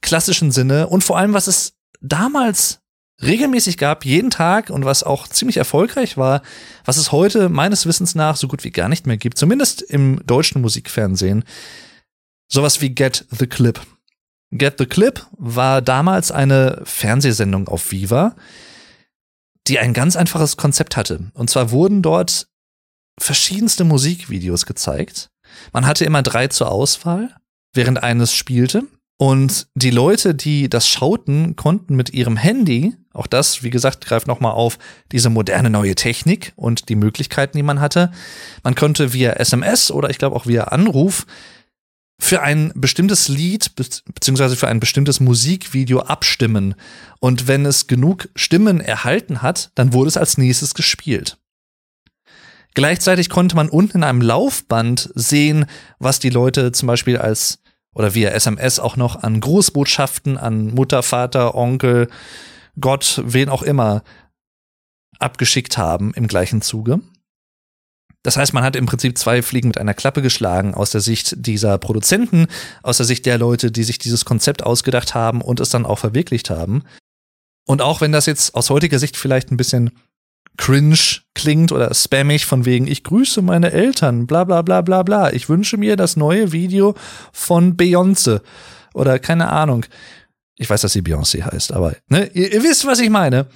klassischen 0.00 0.52
Sinne. 0.52 0.86
Und 0.86 1.02
vor 1.02 1.18
allem, 1.18 1.32
was 1.32 1.48
es 1.48 1.74
damals 2.00 2.80
regelmäßig 3.20 3.78
gab, 3.78 4.04
jeden 4.04 4.30
Tag 4.30 4.70
und 4.70 4.84
was 4.84 5.02
auch 5.02 5.26
ziemlich 5.26 5.56
erfolgreich 5.56 6.16
war, 6.16 6.42
was 6.84 6.96
es 6.96 7.10
heute 7.10 7.48
meines 7.48 7.86
Wissens 7.86 8.14
nach 8.14 8.36
so 8.36 8.46
gut 8.46 8.62
wie 8.62 8.70
gar 8.70 8.88
nicht 8.88 9.06
mehr 9.06 9.16
gibt, 9.16 9.38
zumindest 9.38 9.82
im 9.82 10.20
deutschen 10.24 10.60
Musikfernsehen. 10.60 11.44
Sowas 12.46 12.80
wie 12.80 12.90
Get 12.90 13.24
the 13.30 13.48
Clip. 13.48 13.80
Get 14.52 14.76
the 14.78 14.86
Clip 14.86 15.26
war 15.32 15.82
damals 15.82 16.30
eine 16.30 16.82
Fernsehsendung 16.84 17.66
auf 17.66 17.90
Viva, 17.90 18.36
die 19.66 19.80
ein 19.80 19.94
ganz 19.94 20.14
einfaches 20.14 20.56
Konzept 20.56 20.96
hatte. 20.96 21.32
Und 21.34 21.50
zwar 21.50 21.72
wurden 21.72 22.02
dort 22.02 22.46
verschiedenste 23.18 23.82
Musikvideos 23.82 24.64
gezeigt. 24.64 25.30
Man 25.72 25.86
hatte 25.86 26.04
immer 26.04 26.22
drei 26.22 26.46
zur 26.46 26.70
Auswahl, 26.70 27.34
während 27.76 28.02
eines 28.02 28.34
spielte. 28.34 28.84
Und 29.18 29.68
die 29.74 29.90
Leute, 29.90 30.34
die 30.34 30.68
das 30.68 30.88
schauten, 30.88 31.56
konnten 31.56 31.96
mit 31.96 32.10
ihrem 32.10 32.36
Handy, 32.36 32.94
auch 33.14 33.26
das, 33.26 33.62
wie 33.62 33.70
gesagt, 33.70 34.04
greift 34.04 34.26
nochmal 34.26 34.52
auf 34.52 34.78
diese 35.10 35.30
moderne 35.30 35.70
neue 35.70 35.94
Technik 35.94 36.52
und 36.56 36.90
die 36.90 36.96
Möglichkeiten, 36.96 37.56
die 37.56 37.62
man 37.62 37.80
hatte. 37.80 38.12
Man 38.62 38.74
konnte 38.74 39.14
via 39.14 39.32
SMS 39.32 39.90
oder 39.90 40.10
ich 40.10 40.18
glaube 40.18 40.36
auch 40.36 40.46
via 40.46 40.64
Anruf 40.64 41.26
für 42.18 42.42
ein 42.42 42.72
bestimmtes 42.74 43.28
Lied 43.28 43.74
beziehungsweise 43.76 44.56
für 44.56 44.68
ein 44.68 44.80
bestimmtes 44.80 45.20
Musikvideo 45.20 46.00
abstimmen. 46.00 46.74
Und 47.18 47.48
wenn 47.48 47.64
es 47.64 47.86
genug 47.86 48.28
Stimmen 48.36 48.80
erhalten 48.80 49.40
hat, 49.40 49.70
dann 49.74 49.92
wurde 49.94 50.08
es 50.08 50.16
als 50.16 50.36
nächstes 50.36 50.74
gespielt. 50.74 51.38
Gleichzeitig 52.74 53.30
konnte 53.30 53.56
man 53.56 53.70
unten 53.70 53.98
in 53.98 54.04
einem 54.04 54.20
Laufband 54.20 55.10
sehen, 55.14 55.64
was 55.98 56.18
die 56.18 56.28
Leute 56.28 56.72
zum 56.72 56.86
Beispiel 56.86 57.16
als 57.16 57.60
oder 57.96 58.14
via 58.14 58.28
SMS 58.28 58.78
auch 58.78 58.96
noch 58.96 59.22
an 59.22 59.40
Großbotschaften, 59.40 60.36
an 60.36 60.74
Mutter, 60.74 61.02
Vater, 61.02 61.54
Onkel, 61.54 62.08
Gott, 62.78 63.22
wen 63.24 63.48
auch 63.48 63.62
immer 63.62 64.02
abgeschickt 65.18 65.78
haben 65.78 66.12
im 66.12 66.28
gleichen 66.28 66.60
Zuge. 66.60 67.00
Das 68.22 68.36
heißt, 68.36 68.52
man 68.52 68.64
hat 68.64 68.76
im 68.76 68.84
Prinzip 68.84 69.16
zwei 69.16 69.40
Fliegen 69.40 69.68
mit 69.68 69.78
einer 69.78 69.94
Klappe 69.94 70.20
geschlagen 70.20 70.74
aus 70.74 70.90
der 70.90 71.00
Sicht 71.00 71.46
dieser 71.46 71.78
Produzenten, 71.78 72.48
aus 72.82 72.98
der 72.98 73.06
Sicht 73.06 73.24
der 73.24 73.38
Leute, 73.38 73.72
die 73.72 73.84
sich 73.84 73.96
dieses 73.96 74.26
Konzept 74.26 74.62
ausgedacht 74.62 75.14
haben 75.14 75.40
und 75.40 75.58
es 75.58 75.70
dann 75.70 75.86
auch 75.86 75.98
verwirklicht 75.98 76.50
haben. 76.50 76.82
Und 77.66 77.80
auch 77.80 78.02
wenn 78.02 78.12
das 78.12 78.26
jetzt 78.26 78.54
aus 78.54 78.68
heutiger 78.68 78.98
Sicht 78.98 79.16
vielleicht 79.16 79.50
ein 79.50 79.56
bisschen 79.56 79.90
cringe 80.56 81.20
klingt 81.34 81.72
oder 81.72 81.92
spammig 81.94 82.46
von 82.46 82.64
wegen, 82.64 82.86
ich 82.86 83.04
grüße 83.04 83.42
meine 83.42 83.72
Eltern, 83.72 84.26
bla 84.26 84.44
bla 84.44 84.62
bla 84.62 84.80
bla 84.82 85.02
bla. 85.02 85.32
Ich 85.32 85.48
wünsche 85.48 85.76
mir 85.76 85.96
das 85.96 86.16
neue 86.16 86.52
Video 86.52 86.94
von 87.32 87.76
Beyoncé 87.76 88.40
oder 88.94 89.18
keine 89.18 89.50
Ahnung. 89.50 89.86
Ich 90.56 90.70
weiß, 90.70 90.80
dass 90.80 90.92
sie 90.92 91.02
Beyoncé 91.02 91.42
heißt, 91.42 91.72
aber 91.72 91.96
ne, 92.08 92.30
ihr, 92.32 92.52
ihr 92.52 92.62
wisst, 92.62 92.86
was 92.86 93.00
ich 93.00 93.10
meine. 93.10 93.46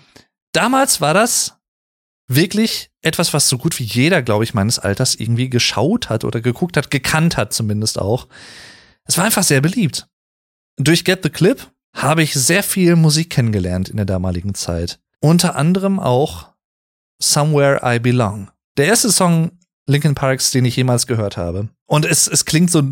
Damals 0.53 1.01
war 1.01 1.15
das 1.15 1.57
wirklich 2.29 2.91
etwas, 3.03 3.33
was 3.33 3.49
so 3.49 3.59
gut 3.59 3.79
wie 3.79 3.85
jeder, 3.85 4.23
glaube 4.23 4.45
ich, 4.45 4.55
meines 4.55 4.79
Alters 4.79 5.15
irgendwie 5.15 5.49
geschaut 5.49 6.09
hat 6.09 6.25
oder 6.25 6.41
geguckt 6.41 6.77
hat, 6.77 6.91
gekannt 6.91 7.37
hat 7.37 7.53
zumindest 7.53 7.99
auch. 7.99 8.29
Es 9.05 9.17
war 9.19 9.25
einfach 9.25 9.43
sehr 9.43 9.61
beliebt. 9.61 10.09
Durch 10.77 11.05
Get 11.05 11.23
the 11.23 11.31
Clip 11.31 11.71
habe 11.95 12.23
ich 12.23 12.35
sehr 12.35 12.63
viel 12.63 12.97
Musik 12.97 13.31
kennengelernt 13.31 13.89
in 13.89 13.97
der 13.97 14.07
damaligen 14.07 14.55
Zeit. 14.55 15.01
Unter 15.21 15.57
anderem 15.57 15.99
auch 15.99 16.51
Somewhere 17.23 17.81
I 17.85 17.99
Belong. 17.99 18.51
Der 18.77 18.87
erste 18.87 19.13
Song 19.13 19.53
Linkin 19.87 20.15
Parks, 20.15 20.51
den 20.51 20.65
ich 20.65 20.77
jemals 20.77 21.07
gehört 21.07 21.37
habe. 21.37 21.69
Und 21.87 22.05
es, 22.05 22.29
es 22.29 22.45
klingt 22.45 22.71
so 22.71 22.83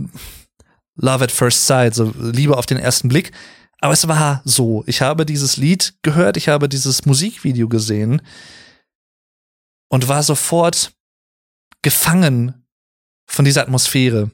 Love 0.96 1.24
at 1.24 1.32
First 1.32 1.66
Sight, 1.66 1.94
so 1.94 2.12
Liebe 2.18 2.56
auf 2.56 2.66
den 2.66 2.78
ersten 2.78 3.08
Blick. 3.08 3.32
Aber 3.80 3.92
es 3.92 4.08
war 4.08 4.42
so. 4.44 4.82
Ich 4.86 5.00
habe 5.00 5.24
dieses 5.24 5.56
Lied 5.56 5.94
gehört, 6.02 6.36
ich 6.36 6.48
habe 6.48 6.68
dieses 6.68 7.06
Musikvideo 7.06 7.68
gesehen 7.68 8.20
und 9.88 10.08
war 10.08 10.22
sofort 10.22 10.92
gefangen 11.82 12.66
von 13.26 13.44
dieser 13.44 13.62
Atmosphäre. 13.62 14.32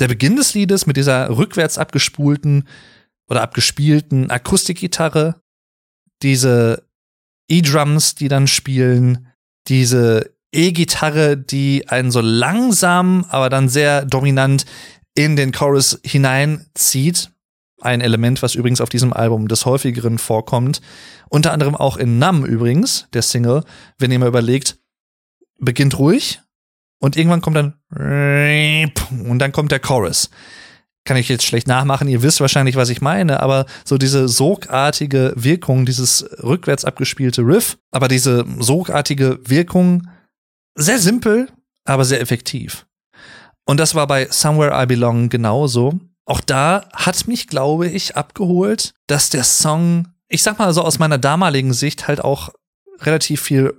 Der 0.00 0.08
Beginn 0.08 0.36
des 0.36 0.54
Liedes 0.54 0.86
mit 0.86 0.96
dieser 0.96 1.36
rückwärts 1.36 1.76
abgespulten 1.76 2.66
oder 3.28 3.42
abgespielten 3.42 4.30
Akustikgitarre, 4.30 5.40
diese 6.22 6.88
E-Drums, 7.48 8.14
die 8.14 8.28
dann 8.28 8.46
spielen, 8.46 9.28
diese 9.68 10.34
E-Gitarre, 10.52 11.36
die 11.36 11.88
einen 11.88 12.10
so 12.10 12.20
langsam, 12.20 13.24
aber 13.28 13.48
dann 13.48 13.68
sehr 13.68 14.04
dominant 14.04 14.66
in 15.14 15.36
den 15.36 15.52
Chorus 15.52 16.00
hineinzieht. 16.04 17.30
Ein 17.80 18.00
Element, 18.00 18.42
was 18.42 18.54
übrigens 18.54 18.80
auf 18.80 18.88
diesem 18.88 19.12
Album 19.12 19.48
des 19.48 19.66
häufigeren 19.66 20.18
vorkommt. 20.18 20.80
Unter 21.28 21.52
anderem 21.52 21.74
auch 21.74 21.96
in 21.96 22.18
Numb 22.18 22.46
übrigens, 22.46 23.08
der 23.12 23.22
Single, 23.22 23.64
wenn 23.98 24.12
ihr 24.12 24.18
mal 24.18 24.28
überlegt, 24.28 24.78
beginnt 25.58 25.98
ruhig 25.98 26.40
und 27.00 27.16
irgendwann 27.16 27.40
kommt 27.40 27.56
dann 27.56 28.92
und 29.26 29.38
dann 29.38 29.52
kommt 29.52 29.72
der 29.72 29.80
Chorus 29.80 30.30
kann 31.04 31.16
ich 31.16 31.28
jetzt 31.28 31.44
schlecht 31.44 31.66
nachmachen, 31.66 32.08
ihr 32.08 32.22
wisst 32.22 32.40
wahrscheinlich, 32.40 32.76
was 32.76 32.88
ich 32.88 33.00
meine, 33.00 33.40
aber 33.40 33.66
so 33.84 33.98
diese 33.98 34.28
sogartige 34.28 35.32
Wirkung, 35.36 35.84
dieses 35.84 36.24
rückwärts 36.42 36.84
abgespielte 36.84 37.42
Riff, 37.42 37.78
aber 37.90 38.08
diese 38.08 38.44
sogartige 38.58 39.40
Wirkung, 39.44 40.08
sehr 40.74 40.98
simpel, 40.98 41.48
aber 41.84 42.04
sehr 42.04 42.20
effektiv. 42.20 42.86
Und 43.64 43.78
das 43.78 43.94
war 43.94 44.06
bei 44.06 44.28
Somewhere 44.30 44.80
I 44.82 44.86
Belong 44.86 45.28
genauso. 45.28 45.98
Auch 46.24 46.40
da 46.40 46.88
hat 46.92 47.26
mich, 47.26 47.48
glaube 47.48 47.88
ich, 47.88 48.16
abgeholt, 48.16 48.94
dass 49.06 49.30
der 49.30 49.44
Song, 49.44 50.08
ich 50.28 50.42
sag 50.42 50.58
mal 50.58 50.72
so 50.72 50.82
aus 50.82 50.98
meiner 50.98 51.18
damaligen 51.18 51.72
Sicht, 51.72 52.06
halt 52.08 52.22
auch 52.22 52.50
relativ 53.00 53.42
viel 53.42 53.74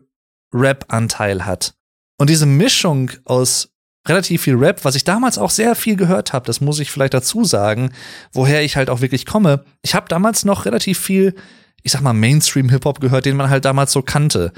Rap-Anteil 0.53 1.45
hat. 1.45 1.73
Und 2.17 2.29
diese 2.29 2.45
Mischung 2.45 3.12
aus 3.25 3.72
relativ 4.07 4.41
viel 4.43 4.55
Rap, 4.55 4.83
was 4.83 4.95
ich 4.95 5.03
damals 5.03 5.37
auch 5.37 5.49
sehr 5.49 5.75
viel 5.75 5.95
gehört 5.95 6.33
habe, 6.33 6.45
das 6.45 6.61
muss 6.61 6.79
ich 6.79 6.91
vielleicht 6.91 7.13
dazu 7.13 7.45
sagen, 7.45 7.91
woher 8.31 8.63
ich 8.63 8.75
halt 8.75 8.89
auch 8.89 9.01
wirklich 9.01 9.25
komme. 9.25 9.63
Ich 9.81 9.95
habe 9.95 10.09
damals 10.09 10.45
noch 10.45 10.65
relativ 10.65 10.99
viel, 10.99 11.35
ich 11.83 11.91
sag 11.91 12.01
mal, 12.01 12.13
Mainstream-Hip-Hop 12.13 12.99
gehört, 12.99 13.25
den 13.25 13.37
man 13.37 13.49
halt 13.49 13.65
damals 13.65 13.91
so 13.91 14.01
kannte. 14.01 14.51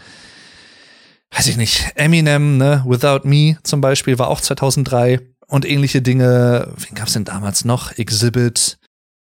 Weiß 1.31 1.47
ich 1.47 1.57
nicht, 1.57 1.91
Eminem, 1.95 2.57
ne, 2.57 2.83
Without 2.87 3.27
Me 3.27 3.57
zum 3.63 3.81
Beispiel, 3.81 4.17
war 4.17 4.29
auch 4.29 4.41
2003 4.41 5.19
und 5.47 5.65
ähnliche 5.65 6.01
Dinge. 6.01 6.73
Wen 6.77 6.95
gab's 6.95 7.13
denn 7.13 7.25
damals 7.25 7.65
noch? 7.65 7.91
Exhibit. 7.97 8.77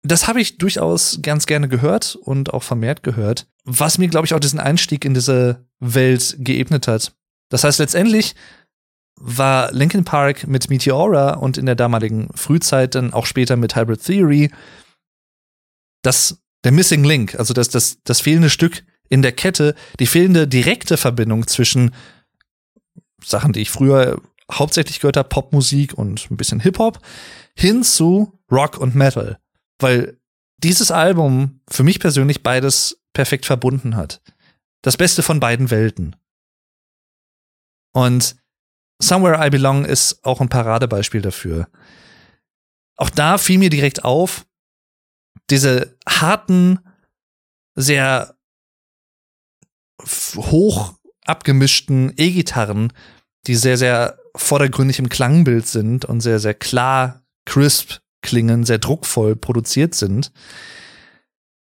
Das 0.02 0.28
habe 0.28 0.40
ich 0.40 0.58
durchaus 0.58 1.20
ganz 1.22 1.46
gerne 1.46 1.68
gehört 1.68 2.16
und 2.16 2.54
auch 2.54 2.64
vermehrt 2.64 3.04
gehört, 3.04 3.48
was 3.66 3.98
mir, 3.98 4.08
glaube 4.08 4.26
ich, 4.26 4.34
auch 4.34 4.40
diesen 4.40 4.60
Einstieg 4.60 5.04
in 5.04 5.14
diese 5.14 5.66
Welt 5.80 6.38
geebnet 6.40 6.88
hat. 6.88 7.12
Das 7.50 7.64
heißt, 7.64 7.80
letztendlich 7.80 8.36
war 9.20 9.72
Linkin 9.72 10.06
Park 10.06 10.48
mit 10.48 10.70
Meteora 10.70 11.34
und 11.34 11.58
in 11.58 11.66
der 11.66 11.76
damaligen 11.76 12.30
Frühzeit 12.36 12.96
dann 12.96 13.14
auch 13.14 13.26
später 13.26 13.56
mit 13.58 13.76
Hybrid 13.76 14.04
Theory 14.04 14.52
das 16.02 16.42
der 16.64 16.72
Missing 16.72 17.04
Link, 17.04 17.36
also 17.36 17.54
das, 17.54 17.70
das, 17.70 18.00
das 18.04 18.22
fehlende 18.22 18.50
Stück 18.50 18.84
in 19.10 19.22
der 19.22 19.32
Kette, 19.32 19.76
die 20.00 20.08
fehlende 20.08 20.48
direkte 20.48 20.98
Verbindung 20.98 21.48
zwischen 21.48 21.96
Sachen, 23.24 23.54
die 23.54 23.62
ich 23.62 23.70
früher 23.70 24.22
hauptsächlich 24.52 25.00
gehört 25.00 25.18
habe, 25.18 25.30
Popmusik 25.30 25.94
und 25.94 26.30
ein 26.30 26.38
bisschen 26.38 26.60
Hip-Hop, 26.60 27.00
hin 27.56 27.84
zu 27.84 28.40
Rock 28.52 28.78
und 28.78 28.96
Metal. 28.96 29.40
Weil 29.80 30.18
dieses 30.58 30.92
Album 30.92 31.62
für 31.70 31.84
mich 31.84 32.00
persönlich 32.00 32.44
beides 32.44 33.02
perfekt 33.14 33.46
verbunden 33.46 33.96
hat. 33.96 34.22
Das 34.82 34.98
Beste 34.98 35.24
von 35.24 35.40
beiden 35.40 35.72
Welten. 35.72 36.16
Und 37.94 38.36
Somewhere 39.02 39.46
I 39.46 39.50
Belong 39.50 39.86
ist 39.86 40.24
auch 40.26 40.42
ein 40.42 40.50
Paradebeispiel 40.50 41.22
dafür. 41.22 41.68
Auch 42.98 43.10
da 43.10 43.38
fiel 43.38 43.58
mir 43.58 43.70
direkt 43.70 44.04
auf, 44.04 44.46
diese 45.50 45.98
harten, 46.08 46.80
sehr 47.76 48.36
hoch 50.36 50.94
abgemischten 51.26 52.14
E-Gitarren, 52.18 52.92
die 53.48 53.56
sehr, 53.56 53.78
sehr 53.78 54.20
vordergründig 54.36 55.00
im 55.00 55.10
Klangbild 55.10 55.66
sind 55.68 56.06
und 56.06 56.22
sehr, 56.22 56.40
sehr 56.40 56.54
klar, 56.54 57.24
crisp 57.46 58.00
klingen, 58.22 58.66
sehr 58.66 58.80
druckvoll 58.80 59.36
produziert 59.36 59.96
sind, 59.96 60.32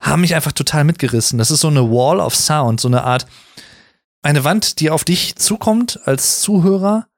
haben 0.00 0.22
mich 0.22 0.34
einfach 0.34 0.52
total 0.52 0.84
mitgerissen. 0.84 1.38
Das 1.38 1.50
ist 1.50 1.60
so 1.60 1.68
eine 1.68 1.90
Wall 1.90 2.20
of 2.20 2.34
Sound, 2.34 2.80
so 2.80 2.88
eine 2.88 3.04
Art, 3.04 3.26
eine 4.22 4.44
Wand, 4.44 4.80
die 4.80 4.90
auf 4.90 5.04
dich 5.04 5.36
zukommt 5.36 6.00
als 6.04 6.40
Zuhörer 6.40 7.08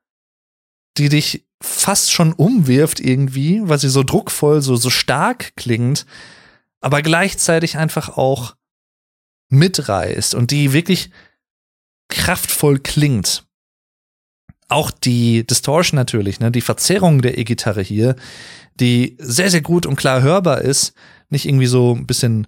die 0.99 1.09
dich 1.09 1.47
fast 1.63 2.11
schon 2.13 2.33
umwirft 2.33 3.01
irgendwie, 3.01 3.61
weil 3.65 3.79
sie 3.79 3.91
so 3.91 4.03
druckvoll, 4.03 4.63
so, 4.63 4.77
so 4.77 4.91
stark 4.91 5.55
klingt, 5.57 6.07
aber 6.81 7.03
gleichzeitig 7.03 7.77
einfach 7.77 8.17
auch 8.17 8.57
mitreißt 9.51 10.35
und 10.35 10.51
die 10.51 10.73
wirklich 10.73 11.11
kraftvoll 12.09 12.79
klingt. 12.79 13.45
Auch 14.69 14.91
die 14.91 15.47
Distortion 15.47 15.97
natürlich, 15.97 16.41
ne, 16.41 16.51
die 16.51 16.61
Verzerrung 16.61 17.23
der 17.23 17.39
E-Gitarre 17.39 17.83
hier, 17.83 18.17
die 18.79 19.17
sehr, 19.19 19.51
sehr 19.51 19.63
gut 19.63 19.85
und 19.85 19.97
klar 19.97 20.23
hörbar 20.23 20.61
ist, 20.63 20.95
nicht 21.29 21.47
irgendwie 21.47 21.67
so 21.67 21.95
ein 21.95 22.07
bisschen 22.07 22.47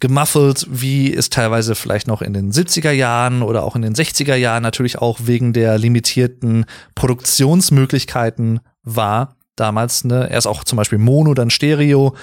gemuffelt, 0.00 0.66
wie 0.70 1.14
es 1.14 1.30
teilweise 1.30 1.74
vielleicht 1.74 2.06
noch 2.06 2.22
in 2.22 2.32
den 2.32 2.52
70er 2.52 2.90
Jahren 2.90 3.42
oder 3.42 3.62
auch 3.62 3.76
in 3.76 3.82
den 3.82 3.94
60er 3.94 4.34
Jahren 4.34 4.62
natürlich 4.62 4.98
auch 4.98 5.20
wegen 5.22 5.52
der 5.52 5.78
limitierten 5.78 6.64
Produktionsmöglichkeiten 6.94 8.60
war. 8.82 9.36
damals, 9.56 10.04
ne? 10.04 10.30
Erst 10.30 10.46
auch 10.46 10.64
zum 10.64 10.78
Beispiel 10.78 10.96
Mono, 10.96 11.34
dann 11.34 11.50
Stereo, 11.50 12.14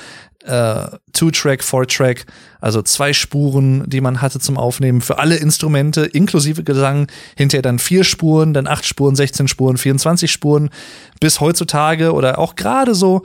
äh, 0.44 0.88
Two-Track, 1.14 1.64
Four-Track, 1.64 2.26
also 2.60 2.82
zwei 2.82 3.14
Spuren, 3.14 3.88
die 3.88 4.02
man 4.02 4.22
hatte 4.22 4.40
zum 4.40 4.58
Aufnehmen 4.58 5.02
für 5.02 5.20
alle 5.20 5.36
Instrumente, 5.36 6.02
inklusive 6.02 6.64
Gesang, 6.64 7.08
hinterher 7.36 7.62
dann 7.62 7.78
vier 7.78 8.04
Spuren, 8.04 8.54
dann 8.56 8.66
acht 8.66 8.86
Spuren, 8.86 9.16
16 9.16 9.48
Spuren, 9.48 9.78
24 9.78 10.32
Spuren, 10.32 10.70
bis 11.20 11.40
heutzutage 11.40 12.14
oder 12.14 12.40
auch 12.40 12.56
gerade 12.56 12.96
so 12.96 13.22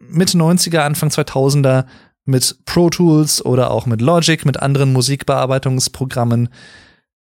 Mitte 0.00 0.36
90er, 0.36 0.78
Anfang 0.78 1.08
2000er 1.08 1.84
mit 2.24 2.58
Pro 2.64 2.90
Tools 2.90 3.44
oder 3.44 3.70
auch 3.70 3.86
mit 3.86 4.00
Logic, 4.00 4.44
mit 4.44 4.60
anderen 4.60 4.92
Musikbearbeitungsprogrammen, 4.92 6.48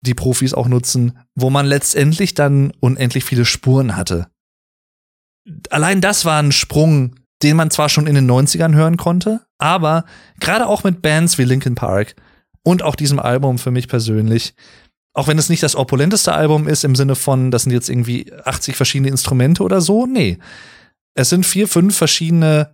die 0.03 0.15
Profis 0.15 0.55
auch 0.55 0.69
nutzen, 0.69 1.19
wo 1.35 1.51
man 1.51 1.67
letztendlich 1.67 2.35
dann 2.35 2.73
unendlich 2.81 3.25
viele 3.25 3.45
Spuren 3.45 3.97
hatte. 3.97 4.29
Allein 5.71 6.01
das 6.01 6.25
war 6.25 6.43
ein 6.43 6.53
Sprung, 6.53 7.17
den 7.43 7.57
man 7.57 7.71
zwar 7.71 7.89
schon 7.89 8.07
in 8.07 8.15
den 8.15 8.31
90ern 8.31 8.75
hören 8.75 8.97
konnte, 8.97 9.41
aber 9.59 10.05
gerade 10.41 10.67
auch 10.67 10.85
mit 10.85 11.03
Bands 11.03 11.39
wie 11.39 11.45
Linkin 11.45 11.75
Park 11.75 12.15
und 12.63 12.83
auch 12.83 12.97
diesem 12.97 13.19
Album 13.19 13.59
für 13.59 13.71
mich 13.71 13.89
persönlich, 13.89 14.55
auch 15.13 15.29
wenn 15.29 15.39
es 15.39 15.49
nicht 15.49 15.63
das 15.63 15.77
opulenteste 15.77 16.33
Album 16.33 16.67
ist 16.67 16.85
im 16.85 16.95
Sinne 16.95 17.15
von, 17.15 17.51
das 17.51 17.65
sind 17.65 17.73
jetzt 17.73 17.89
irgendwie 17.89 18.33
80 18.45 18.77
verschiedene 18.77 19.11
Instrumente 19.11 19.63
oder 19.63 19.81
so, 19.81 20.07
nee. 20.07 20.39
Es 21.15 21.29
sind 21.29 21.47
vier, 21.47 21.69
fünf 21.69 21.97
verschiedene 21.97 22.74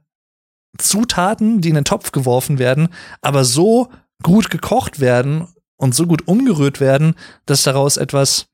Zutaten, 0.78 1.60
die 1.60 1.70
in 1.70 1.74
den 1.74 1.84
Topf 1.84 2.12
geworfen 2.12 2.58
werden, 2.58 2.88
aber 3.20 3.44
so 3.44 3.90
gut 4.22 4.50
gekocht 4.50 5.00
werden 5.00 5.48
und 5.76 5.94
so 5.94 6.06
gut 6.06 6.28
umgerührt 6.28 6.80
werden, 6.80 7.14
dass 7.46 7.62
daraus 7.62 7.96
etwas 7.96 8.46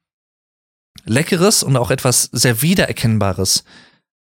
Leckeres 1.05 1.63
und 1.63 1.77
auch 1.77 1.91
etwas 1.91 2.31
sehr 2.33 2.63
Wiedererkennbares 2.63 3.65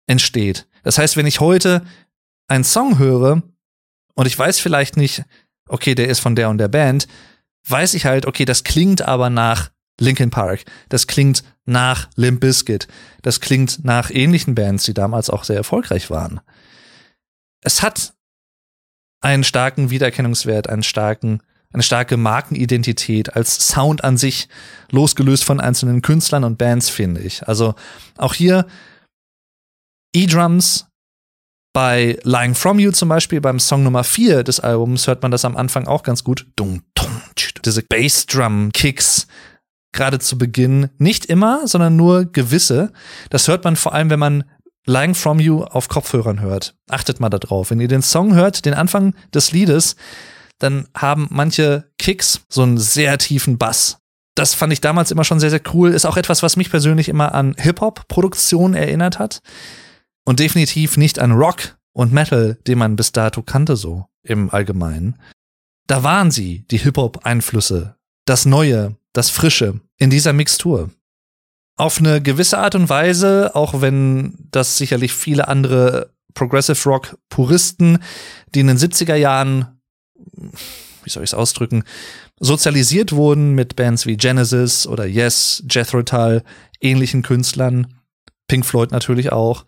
entsteht. 0.08 0.68
Das 0.84 0.98
heißt, 0.98 1.16
wenn 1.18 1.26
ich 1.26 1.40
heute 1.40 1.86
einen 2.48 2.64
Song 2.64 2.98
höre 2.98 3.42
und 4.16 4.26
ich 4.26 4.38
weiß 4.38 4.60
vielleicht 4.60 4.98
nicht, 4.98 5.24
okay, 5.68 5.96
der 5.96 6.08
ist 6.08 6.20
von 6.20 6.36
der 6.36 6.50
und 6.50 6.58
der 6.58 6.68
Band, 6.68 7.08
weiß 7.68 7.94
ich 7.94 8.06
halt, 8.06 8.26
okay, 8.26 8.46
das 8.46 8.64
klingt 8.64 9.02
aber 9.02 9.30
nach 9.30 9.70
Linkin 10.00 10.30
Park, 10.30 10.64
das 10.90 11.08
klingt 11.08 11.44
nach 11.66 12.10
Limp 12.16 12.40
Bizkit, 12.40 12.88
das 13.22 13.42
klingt 13.42 13.84
nach 13.84 14.10
ähnlichen 14.12 14.56
Bands, 14.56 14.84
die 14.84 14.94
damals 14.94 15.30
auch 15.30 15.44
sehr 15.44 15.58
erfolgreich 15.58 16.10
waren 16.10 16.40
es 17.62 17.82
hat 17.82 18.14
einen 19.22 19.44
starken 19.44 19.90
Wiedererkennungswert, 19.90 20.70
einen 20.70 20.84
starken, 20.84 21.42
eine 21.74 21.84
starke 21.84 22.18
Markenidentität 22.18 23.36
als 23.36 23.68
Sound 23.68 24.04
an 24.04 24.18
sich, 24.18 24.48
losgelöst 24.92 25.44
von 25.44 25.60
einzelnen 25.60 26.02
Künstlern 26.02 26.44
und 26.44 26.58
Bands, 26.58 26.90
finde 26.90 27.22
ich. 27.22 27.48
Also 27.48 27.76
auch 28.18 28.34
hier 28.34 28.68
E-Drums 30.16 30.88
bei 31.74 32.18
Lying 32.24 32.56
From 32.56 32.80
You 32.80 32.92
zum 32.92 33.10
Beispiel, 33.10 33.40
beim 33.42 33.60
Song 33.60 33.84
Nummer 33.84 34.04
4 34.04 34.44
des 34.44 34.60
Albums, 34.60 35.06
hört 35.06 35.22
man 35.22 35.32
das 35.32 35.46
am 35.46 35.56
Anfang 35.56 35.86
auch 35.86 36.02
ganz 36.02 36.24
gut. 36.24 36.48
Diese 37.66 37.84
Bassdrum-Kicks, 37.84 39.28
gerade 39.92 40.18
zu 40.18 40.38
Beginn, 40.40 40.90
nicht 40.98 41.28
immer, 41.28 41.68
sondern 41.68 41.96
nur 41.96 42.26
gewisse. 42.26 42.92
Das 43.30 43.48
hört 43.48 43.64
man 43.64 43.76
vor 43.76 43.94
allem, 43.94 44.10
wenn 44.10 44.20
man 44.20 44.44
Lying 44.88 45.16
From 45.16 45.40
You 45.40 45.64
auf 45.64 45.90
Kopfhörern 45.90 46.40
hört. 46.40 46.76
Achtet 46.90 47.20
mal 47.20 47.30
darauf. 47.30 47.70
Wenn 47.70 47.82
ihr 47.82 47.90
den 47.90 48.02
Song 48.02 48.34
hört, 48.34 48.66
den 48.66 48.74
Anfang 48.74 49.14
des 49.34 49.52
Liedes, 49.52 49.98
dann 50.60 50.88
haben 50.96 51.28
manche 51.30 51.92
Kicks 51.98 52.42
so 52.48 52.64
einen 52.64 52.78
sehr 52.78 53.18
tiefen 53.18 53.58
Bass. 53.58 53.98
Das 54.34 54.54
fand 54.54 54.72
ich 54.72 54.80
damals 54.80 55.12
immer 55.12 55.26
schon 55.26 55.42
sehr, 55.42 55.50
sehr 55.50 55.62
cool. 55.74 55.92
Ist 55.92 56.06
auch 56.06 56.16
etwas, 56.16 56.42
was 56.42 56.56
mich 56.56 56.70
persönlich 56.70 57.10
immer 57.10 57.36
an 57.36 57.54
Hip-Hop-Produktionen 57.58 58.76
erinnert 58.76 59.20
hat. 59.20 59.42
Und 60.26 60.40
definitiv 60.40 60.96
nicht 60.96 61.20
an 61.20 61.34
Rock 61.34 61.78
und 61.92 62.14
Metal, 62.14 62.58
den 62.66 62.78
man 62.78 62.96
bis 62.96 63.12
dato 63.12 63.42
kannte, 63.42 63.76
so 63.76 64.06
im 64.24 64.50
Allgemeinen. 64.52 65.20
Da 65.88 66.04
waren 66.04 66.32
sie, 66.32 66.66
die 66.72 66.78
Hip-Hop-Einflüsse. 66.78 67.98
Das 68.26 68.46
Neue, 68.46 68.96
das 69.12 69.30
Frische 69.30 69.82
in 69.98 70.10
dieser 70.10 70.34
Mixtur 70.34 70.92
auf 71.78 72.00
eine 72.00 72.22
gewisse 72.22 72.58
Art 72.58 72.76
und 72.76 72.90
Weise, 72.90 73.56
auch 73.56 73.82
wenn 73.82 74.34
das 74.52 74.78
sicherlich 74.78 75.14
viele 75.14 75.48
andere 75.48 76.12
Progressive 76.34 76.90
Rock 76.90 77.18
Puristen, 77.30 78.00
die 78.54 78.60
in 78.60 78.68
den 78.68 78.78
70er 78.78 79.16
Jahren, 79.16 79.80
wie 81.04 81.10
soll 81.10 81.24
ich 81.24 81.30
es 81.30 81.34
ausdrücken, 81.36 81.84
sozialisiert 82.40 83.12
wurden 83.12 83.54
mit 83.54 83.76
Bands 83.76 84.06
wie 84.06 84.18
Genesis 84.18 84.88
oder 84.88 85.06
Yes, 85.06 85.64
Jethro 85.70 86.02
Tull, 86.04 86.44
ähnlichen 86.82 87.22
Künstlern, 87.22 87.96
Pink 88.48 88.66
Floyd 88.66 88.92
natürlich 88.92 89.32
auch, 89.32 89.66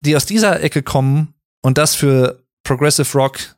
die 0.00 0.16
aus 0.16 0.26
dieser 0.26 0.60
Ecke 0.62 0.82
kommen 0.82 1.34
und 1.62 1.78
das 1.78 1.94
für 1.94 2.42
Progressive 2.64 3.10
Rock 3.16 3.56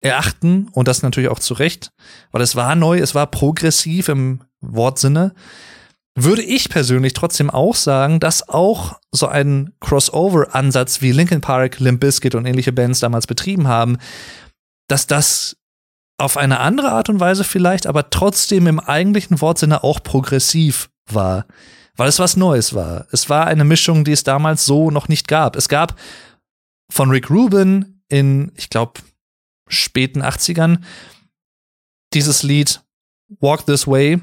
erachten 0.00 0.68
und 0.72 0.88
das 0.88 1.02
natürlich 1.02 1.30
auch 1.30 1.40
zu 1.40 1.54
Recht, 1.54 1.92
weil 2.30 2.42
es 2.42 2.56
war 2.56 2.74
neu, 2.74 2.98
es 2.98 3.14
war 3.14 3.26
progressiv 3.26 4.08
im 4.08 4.42
Wortsinne 4.60 5.34
würde 6.16 6.42
ich 6.42 6.68
persönlich 6.68 7.12
trotzdem 7.12 7.50
auch 7.50 7.74
sagen, 7.74 8.20
dass 8.20 8.48
auch 8.48 9.00
so 9.10 9.26
ein 9.26 9.72
Crossover-Ansatz 9.80 11.00
wie 11.00 11.12
Linkin 11.12 11.40
Park, 11.40 11.80
Limp 11.80 12.00
Bizkit 12.00 12.34
und 12.34 12.46
ähnliche 12.46 12.72
Bands 12.72 13.00
damals 13.00 13.26
betrieben 13.26 13.66
haben, 13.66 13.98
dass 14.88 15.06
das 15.06 15.56
auf 16.16 16.36
eine 16.36 16.60
andere 16.60 16.92
Art 16.92 17.08
und 17.08 17.18
Weise 17.18 17.42
vielleicht, 17.42 17.86
aber 17.86 18.10
trotzdem 18.10 18.68
im 18.68 18.78
eigentlichen 18.78 19.40
Wortsinne 19.40 19.82
auch 19.82 20.02
progressiv 20.02 20.88
war, 21.10 21.46
weil 21.96 22.08
es 22.08 22.20
was 22.20 22.36
Neues 22.36 22.74
war. 22.74 23.06
Es 23.10 23.28
war 23.28 23.46
eine 23.48 23.64
Mischung, 23.64 24.04
die 24.04 24.12
es 24.12 24.22
damals 24.22 24.64
so 24.64 24.92
noch 24.92 25.08
nicht 25.08 25.26
gab. 25.26 25.56
Es 25.56 25.68
gab 25.68 25.98
von 26.90 27.10
Rick 27.10 27.30
Rubin 27.30 28.00
in, 28.08 28.52
ich 28.54 28.70
glaube, 28.70 29.00
späten 29.66 30.22
80ern 30.22 30.78
dieses 32.12 32.44
Lied 32.44 32.82
Walk 33.40 33.66
This 33.66 33.88
Way 33.88 34.20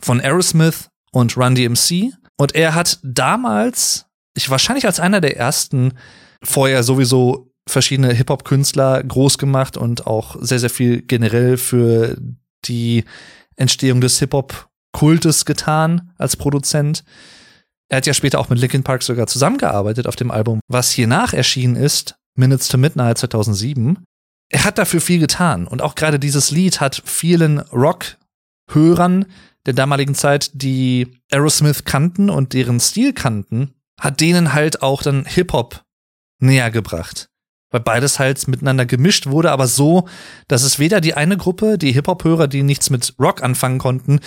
von 0.00 0.20
Aerosmith 0.20 0.88
und 1.14 1.36
Run 1.36 1.54
DMC. 1.54 2.12
Und 2.36 2.54
er 2.54 2.74
hat 2.74 2.98
damals, 3.02 4.06
ich 4.36 4.50
wahrscheinlich 4.50 4.86
als 4.86 5.00
einer 5.00 5.20
der 5.20 5.36
ersten, 5.36 5.94
vorher 6.42 6.82
sowieso 6.82 7.52
verschiedene 7.68 8.12
Hip-Hop-Künstler 8.12 9.02
groß 9.02 9.38
gemacht 9.38 9.76
und 9.76 10.06
auch 10.06 10.36
sehr, 10.40 10.58
sehr 10.58 10.70
viel 10.70 11.02
generell 11.02 11.56
für 11.56 12.18
die 12.66 13.04
Entstehung 13.56 14.00
des 14.00 14.18
Hip-Hop-Kultes 14.18 15.44
getan 15.44 16.12
als 16.18 16.36
Produzent. 16.36 17.04
Er 17.88 17.98
hat 17.98 18.06
ja 18.06 18.14
später 18.14 18.40
auch 18.40 18.48
mit 18.48 18.58
Linkin 18.58 18.82
Park 18.82 19.02
sogar 19.02 19.26
zusammengearbeitet 19.28 20.06
auf 20.06 20.16
dem 20.16 20.30
Album, 20.30 20.60
was 20.68 20.90
hier 20.90 21.06
nach 21.06 21.32
erschienen 21.32 21.76
ist, 21.76 22.16
Minutes 22.36 22.68
to 22.68 22.76
Midnight 22.76 23.18
2007. 23.18 23.98
Er 24.50 24.64
hat 24.64 24.78
dafür 24.78 25.00
viel 25.00 25.20
getan 25.20 25.66
und 25.66 25.80
auch 25.80 25.94
gerade 25.94 26.18
dieses 26.18 26.50
Lied 26.50 26.80
hat 26.80 27.00
vielen 27.04 27.60
Rock-Hörern 27.60 29.26
der 29.66 29.74
damaligen 29.74 30.14
Zeit, 30.14 30.50
die 30.54 31.18
Aerosmith 31.30 31.84
kannten 31.84 32.30
und 32.30 32.52
deren 32.52 32.80
Stil 32.80 33.12
kannten, 33.12 33.74
hat 34.00 34.20
denen 34.20 34.52
halt 34.52 34.82
auch 34.82 35.02
dann 35.02 35.24
Hip-Hop 35.24 35.84
näher 36.40 36.70
gebracht. 36.70 37.30
Weil 37.70 37.80
beides 37.80 38.18
halt 38.18 38.46
miteinander 38.46 38.86
gemischt 38.86 39.26
wurde, 39.26 39.50
aber 39.50 39.66
so, 39.66 40.06
dass 40.46 40.62
es 40.62 40.78
weder 40.78 41.00
die 41.00 41.14
eine 41.14 41.36
Gruppe, 41.36 41.78
die 41.78 41.92
Hip-Hop-Hörer, 41.92 42.46
die 42.46 42.62
nichts 42.62 42.90
mit 42.90 43.14
Rock 43.18 43.42
anfangen 43.42 43.78
konnten, 43.78 44.20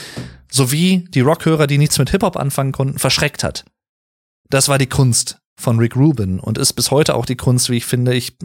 sowie 0.52 1.06
die 1.10 1.22
Rock-Hörer, 1.22 1.68
die 1.68 1.78
nichts 1.78 1.98
mit 1.98 2.10
Hip-Hop 2.10 2.36
anfangen 2.36 2.72
konnten, 2.72 3.00
verschreckt 3.00 3.44
hat. 3.44 3.66
Das 4.50 4.70
war 4.70 4.78
die 4.78 4.88
Kunst 4.88 5.40
von 5.60 5.80
Rick 5.80 5.96
Rubin 5.96 6.40
und 6.40 6.58
ist 6.58 6.74
bis 6.74 6.92
heute 6.92 7.16
auch 7.16 7.26
die 7.26 7.36
Kunst, 7.36 7.70
wie 7.70 7.78
ich 7.78 7.86
finde. 7.86 8.14
Ich 8.14 8.38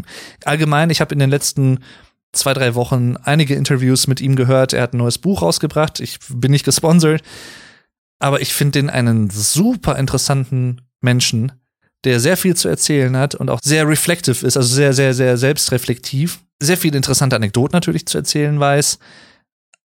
allgemein, 0.44 0.90
ich 0.90 1.00
habe 1.00 1.12
in 1.12 1.18
den 1.18 1.30
letzten 1.30 1.80
zwei, 2.32 2.54
drei 2.54 2.74
Wochen 2.74 3.16
einige 3.16 3.54
Interviews 3.54 4.06
mit 4.06 4.20
ihm 4.20 4.36
gehört. 4.36 4.72
Er 4.72 4.82
hat 4.82 4.94
ein 4.94 4.98
neues 4.98 5.18
Buch 5.18 5.42
rausgebracht. 5.42 6.00
Ich 6.00 6.18
bin 6.28 6.50
nicht 6.50 6.64
gesponsert. 6.64 7.22
Aber 8.18 8.40
ich 8.40 8.54
finde 8.54 8.80
den 8.80 8.90
einen 8.90 9.30
super 9.30 9.98
interessanten 9.98 10.82
Menschen, 11.00 11.52
der 12.04 12.20
sehr 12.20 12.36
viel 12.36 12.56
zu 12.56 12.68
erzählen 12.68 13.16
hat 13.16 13.34
und 13.34 13.50
auch 13.50 13.60
sehr 13.62 13.88
reflective 13.88 14.46
ist, 14.46 14.56
also 14.56 14.74
sehr, 14.74 14.92
sehr, 14.92 15.14
sehr 15.14 15.36
selbstreflektiv. 15.36 16.40
Sehr 16.60 16.76
viele 16.76 16.96
interessante 16.96 17.36
Anekdoten 17.36 17.74
natürlich 17.74 18.06
zu 18.06 18.18
erzählen 18.18 18.58
weiß. 18.58 18.98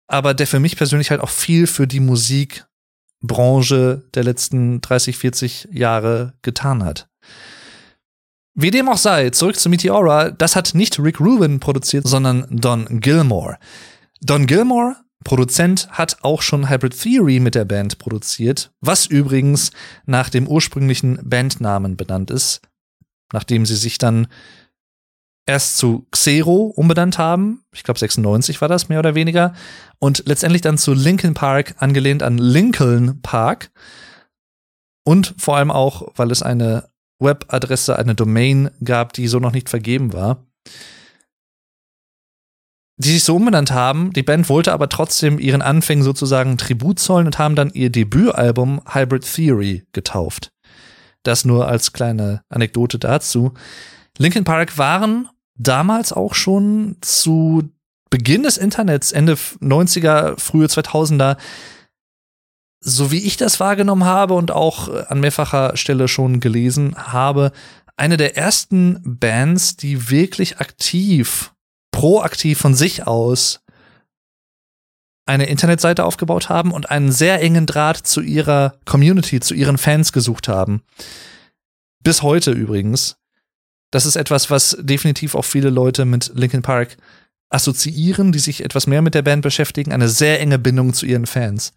Aber 0.07 0.33
der 0.33 0.47
für 0.47 0.59
mich 0.59 0.77
persönlich 0.77 1.11
halt 1.11 1.21
auch 1.21 1.29
viel 1.29 1.67
für 1.67 1.87
die 1.87 1.99
Musikbranche 1.99 4.03
der 4.13 4.23
letzten 4.23 4.81
30, 4.81 5.17
40 5.17 5.69
Jahre 5.71 6.33
getan 6.43 6.83
hat. 6.83 7.09
Wie 8.59 8.71
dem 8.71 8.89
auch 8.89 8.97
sei, 8.97 9.29
zurück 9.29 9.59
zu 9.59 9.69
Meteora, 9.69 10.31
das 10.31 10.55
hat 10.55 10.73
nicht 10.73 10.97
Rick 10.97 11.19
Rubin 11.19 11.59
produziert, 11.59 12.07
sondern 12.07 12.47
Don 12.49 12.87
Gilmore. 13.01 13.59
Don 14.21 14.47
Gilmore, 14.47 14.95
Produzent, 15.23 15.87
hat 15.91 16.17
auch 16.23 16.41
schon 16.41 16.67
Hybrid 16.67 16.99
Theory 16.99 17.39
mit 17.39 17.53
der 17.53 17.65
Band 17.65 17.99
produziert, 17.99 18.71
was 18.81 19.05
übrigens 19.05 19.69
nach 20.07 20.31
dem 20.31 20.47
ursprünglichen 20.47 21.19
Bandnamen 21.23 21.97
benannt 21.97 22.31
ist, 22.31 22.61
nachdem 23.31 23.67
sie 23.67 23.75
sich 23.75 23.99
dann 23.99 24.25
erst 25.45 25.77
zu 25.77 26.07
Xero 26.09 26.73
umbenannt 26.75 27.19
haben, 27.19 27.63
ich 27.71 27.83
glaube 27.83 27.99
96 27.99 28.59
war 28.59 28.67
das 28.67 28.89
mehr 28.89 28.97
oder 28.97 29.13
weniger, 29.13 29.53
und 29.99 30.23
letztendlich 30.25 30.63
dann 30.63 30.79
zu 30.79 30.95
Linkin 30.95 31.35
Park 31.35 31.75
angelehnt 31.77 32.23
an 32.23 32.39
Lincoln 32.39 33.21
Park 33.21 33.69
und 35.03 35.35
vor 35.37 35.57
allem 35.57 35.69
auch, 35.69 36.07
weil 36.15 36.31
es 36.31 36.41
eine 36.41 36.89
Webadresse, 37.19 37.97
eine 37.97 38.15
Domain 38.15 38.69
gab, 38.83 39.13
die 39.13 39.27
so 39.27 39.39
noch 39.39 39.51
nicht 39.51 39.69
vergeben 39.69 40.13
war. 40.13 40.45
Die 42.97 43.11
sich 43.11 43.23
so 43.23 43.35
umbenannt 43.35 43.71
haben. 43.71 44.11
Die 44.13 44.23
Band 44.23 44.49
wollte 44.49 44.73
aber 44.73 44.89
trotzdem 44.89 45.37
ihren 45.37 45.61
Anfängen 45.61 46.03
sozusagen 46.03 46.57
Tribut 46.57 46.99
zollen 46.99 47.27
und 47.27 47.37
haben 47.37 47.55
dann 47.55 47.69
ihr 47.71 47.91
Debütalbum 47.91 48.81
Hybrid 48.91 49.23
Theory 49.31 49.85
getauft. 49.91 50.51
Das 51.23 51.45
nur 51.45 51.67
als 51.67 51.93
kleine 51.93 52.41
Anekdote 52.49 52.97
dazu. 52.99 53.53
Linkin 54.17 54.45
Park 54.45 54.77
waren 54.77 55.29
damals 55.55 56.11
auch 56.11 56.33
schon 56.33 56.97
zu 57.01 57.69
Beginn 58.09 58.43
des 58.43 58.57
Internets, 58.57 59.11
Ende 59.11 59.33
90er, 59.33 60.39
frühe 60.39 60.67
2000er, 60.67 61.37
so 62.79 63.11
wie 63.11 63.23
ich 63.23 63.37
das 63.37 63.59
wahrgenommen 63.59 64.05
habe 64.05 64.33
und 64.33 64.51
auch 64.51 64.89
an 65.09 65.19
mehrfacher 65.19 65.75
Stelle 65.75 66.07
schon 66.07 66.39
gelesen 66.39 66.95
habe, 66.95 67.51
eine 67.95 68.17
der 68.17 68.37
ersten 68.37 69.01
Bands, 69.03 69.75
die 69.75 70.09
wirklich 70.09 70.59
aktiv, 70.59 71.53
proaktiv 71.91 72.59
von 72.59 72.75
sich 72.75 73.07
aus 73.07 73.61
eine 75.25 75.47
Internetseite 75.47 76.05
aufgebaut 76.05 76.47
haben 76.49 76.71
und 76.71 76.89
einen 76.89 77.11
sehr 77.11 77.41
engen 77.41 77.65
Draht 77.65 77.97
zu 77.97 78.21
ihrer 78.21 78.75
Community, 78.85 79.39
zu 79.39 79.53
ihren 79.53 79.77
Fans 79.77 80.13
gesucht 80.13 80.47
haben. 80.47 80.83
Bis 82.01 82.21
heute 82.21 82.51
übrigens. 82.51 83.17
Das 83.91 84.05
ist 84.05 84.15
etwas, 84.15 84.49
was 84.49 84.77
definitiv 84.79 85.35
auch 85.35 85.45
viele 85.45 85.69
Leute 85.69 86.05
mit 86.05 86.31
Linkin 86.33 86.61
Park 86.61 86.97
assoziieren, 87.49 88.31
die 88.31 88.39
sich 88.39 88.63
etwas 88.63 88.87
mehr 88.87 89.01
mit 89.01 89.13
der 89.13 89.21
Band 89.21 89.41
beschäftigen, 89.41 89.93
eine 89.93 90.09
sehr 90.09 90.39
enge 90.39 90.59
Bindung 90.59 90.93
zu 90.93 91.05
ihren 91.05 91.25
Fans. 91.25 91.73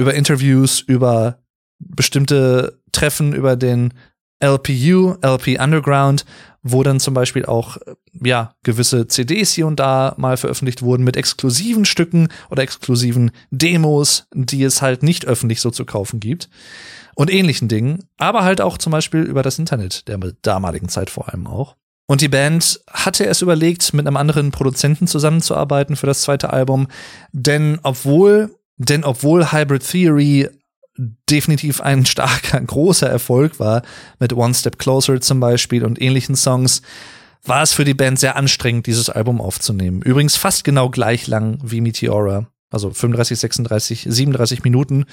Über 0.00 0.14
Interviews, 0.14 0.80
über 0.80 1.38
bestimmte 1.78 2.80
Treffen, 2.90 3.34
über 3.34 3.54
den 3.56 3.92
LPU, 4.42 5.16
LP 5.20 5.60
Underground, 5.60 6.24
wo 6.62 6.82
dann 6.82 7.00
zum 7.00 7.12
Beispiel 7.12 7.44
auch 7.44 7.76
ja 8.12 8.54
gewisse 8.62 9.06
CDs 9.08 9.52
hier 9.52 9.66
und 9.66 9.78
da 9.78 10.14
mal 10.16 10.38
veröffentlicht 10.38 10.80
wurden 10.80 11.04
mit 11.04 11.18
exklusiven 11.18 11.84
Stücken 11.84 12.28
oder 12.50 12.62
exklusiven 12.62 13.30
Demos, 13.50 14.26
die 14.32 14.62
es 14.62 14.80
halt 14.80 15.02
nicht 15.02 15.26
öffentlich 15.26 15.60
so 15.60 15.70
zu 15.70 15.84
kaufen 15.84 16.18
gibt 16.18 16.48
und 17.14 17.30
ähnlichen 17.30 17.68
Dingen, 17.68 18.04
aber 18.16 18.42
halt 18.42 18.62
auch 18.62 18.78
zum 18.78 18.92
Beispiel 18.92 19.20
über 19.20 19.42
das 19.42 19.58
Internet 19.58 20.08
der 20.08 20.18
damaligen 20.40 20.88
Zeit 20.88 21.10
vor 21.10 21.28
allem 21.28 21.46
auch. 21.46 21.76
Und 22.06 22.22
die 22.22 22.28
Band 22.28 22.80
hatte 22.90 23.26
es 23.26 23.40
überlegt, 23.40 23.94
mit 23.94 24.06
einem 24.06 24.16
anderen 24.16 24.50
Produzenten 24.50 25.06
zusammenzuarbeiten 25.06 25.94
für 25.94 26.06
das 26.06 26.22
zweite 26.22 26.52
Album, 26.52 26.88
denn 27.32 27.78
obwohl, 27.82 28.50
denn 28.88 29.04
obwohl 29.04 29.52
Hybrid 29.52 29.86
Theory 29.86 30.48
definitiv 31.28 31.80
ein 31.80 32.06
starker, 32.06 32.60
großer 32.66 33.08
Erfolg 33.08 33.60
war, 33.60 33.82
mit 34.18 34.32
One 34.32 34.54
Step 34.54 34.78
Closer 34.78 35.20
zum 35.20 35.38
Beispiel 35.38 35.84
und 35.84 36.00
ähnlichen 36.00 36.34
Songs, 36.34 36.82
war 37.44 37.62
es 37.62 37.72
für 37.72 37.84
die 37.84 37.94
Band 37.94 38.18
sehr 38.18 38.36
anstrengend, 38.36 38.86
dieses 38.86 39.10
Album 39.10 39.40
aufzunehmen. 39.40 40.02
Übrigens 40.02 40.36
fast 40.36 40.64
genau 40.64 40.90
gleich 40.90 41.26
lang 41.26 41.58
wie 41.62 41.80
Meteora. 41.80 42.46
Also 42.70 42.90
35, 42.90 43.38
36, 43.38 44.06
37 44.08 44.62
Minuten. 44.62 45.04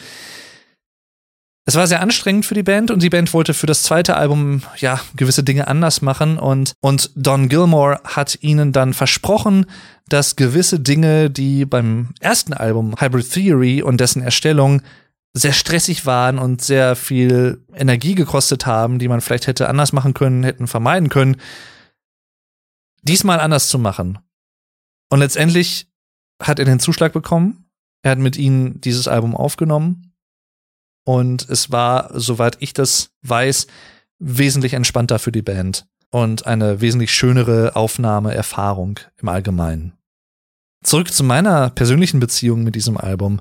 Es 1.70 1.76
war 1.76 1.86
sehr 1.86 2.00
anstrengend 2.00 2.46
für 2.46 2.54
die 2.54 2.64
Band 2.64 2.92
und 2.92 3.04
die 3.04 3.10
Band 3.10 3.34
wollte 3.34 3.54
für 3.54 3.66
das 3.66 3.84
zweite 3.84 4.16
Album 4.16 4.62
ja 4.78 5.02
gewisse 5.18 5.44
Dinge 5.44 5.68
anders 5.68 6.02
machen 6.02 6.40
und 6.40 6.72
und 6.80 7.12
Don 7.16 7.50
Gilmore 7.50 8.00
hat 8.06 8.42
ihnen 8.42 8.72
dann 8.72 8.94
versprochen, 8.94 9.66
dass 10.08 10.38
gewisse 10.38 10.80
Dinge, 10.80 11.30
die 11.30 11.66
beim 11.66 12.14
ersten 12.22 12.54
Album 12.54 12.96
Hybrid 12.98 13.30
Theory 13.30 13.82
und 13.82 14.00
dessen 14.00 14.22
Erstellung 14.22 14.82
sehr 15.34 15.52
stressig 15.52 16.06
waren 16.06 16.40
und 16.40 16.62
sehr 16.62 16.96
viel 16.96 17.62
Energie 17.76 18.16
gekostet 18.16 18.66
haben, 18.66 18.98
die 18.98 19.10
man 19.10 19.20
vielleicht 19.20 19.48
hätte 19.48 19.68
anders 19.68 19.92
machen 19.92 20.14
können, 20.14 20.46
hätten 20.46 20.68
vermeiden 20.68 21.10
können, 21.10 21.36
diesmal 23.02 23.42
anders 23.42 23.68
zu 23.68 23.78
machen. 23.78 24.20
Und 25.10 25.20
letztendlich 25.20 25.90
hat 26.42 26.60
er 26.60 26.66
den 26.66 26.80
Zuschlag 26.80 27.12
bekommen. 27.12 27.66
Er 28.04 28.12
hat 28.12 28.20
mit 28.20 28.38
ihnen 28.38 28.80
dieses 28.80 29.10
Album 29.10 29.36
aufgenommen 29.36 30.07
und 31.08 31.50
es 31.50 31.72
war, 31.72 32.10
soweit 32.20 32.58
ich 32.60 32.74
das 32.74 33.12
weiß, 33.22 33.68
wesentlich 34.20 34.74
entspannter 34.74 35.20
für 35.20 35.32
die 35.32 35.42
Band 35.42 35.88
und 36.12 36.46
eine 36.46 36.82
wesentlich 36.82 37.14
schönere 37.14 37.78
Aufnahmeerfahrung 37.78 39.00
im 39.16 39.30
Allgemeinen. 39.30 39.94
Zurück 40.84 41.14
zu 41.14 41.24
meiner 41.24 41.70
persönlichen 41.70 42.20
Beziehung 42.20 42.66
mit 42.66 42.76
diesem 42.76 42.98
Album. 42.98 43.40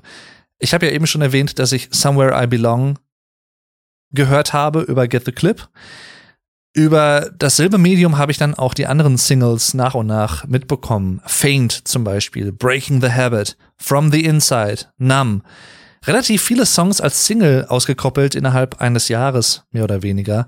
Ich 0.59 0.73
habe 0.73 0.85
ja 0.85 0.93
eben 0.93 1.07
schon 1.07 1.21
erwähnt, 1.21 1.59
dass 1.59 1.73
ich 1.73 1.89
Somewhere 1.91 2.41
I 2.41 2.47
Belong 2.47 2.99
gehört 4.11 4.53
habe 4.53 4.83
über 4.83 5.09
Get 5.09 5.25
the 5.25 5.33
Clip. 5.33 5.67
Über 6.73 7.29
dasselbe 7.37 7.77
Medium 7.77 8.17
habe 8.17 8.31
ich 8.31 8.37
dann 8.37 8.55
auch 8.55 8.75
die 8.75 8.87
anderen 8.87 9.17
Singles 9.17 9.73
nach 9.73 9.93
und 9.93 10.07
nach 10.07 10.45
mitbekommen. 10.47 11.21
Faint 11.25 11.85
zum 11.85 12.05
Beispiel, 12.05 12.53
Breaking 12.53 13.01
the 13.01 13.11
Habit, 13.11 13.57
From 13.75 14.09
the 14.09 14.23
Inside, 14.23 14.85
Numb 14.97 15.43
relativ 16.05 16.41
viele 16.41 16.65
Songs 16.65 17.01
als 17.01 17.25
Single 17.25 17.65
ausgekoppelt 17.67 18.35
innerhalb 18.35 18.81
eines 18.81 19.07
Jahres, 19.07 19.63
mehr 19.71 19.83
oder 19.83 20.03
weniger. 20.03 20.47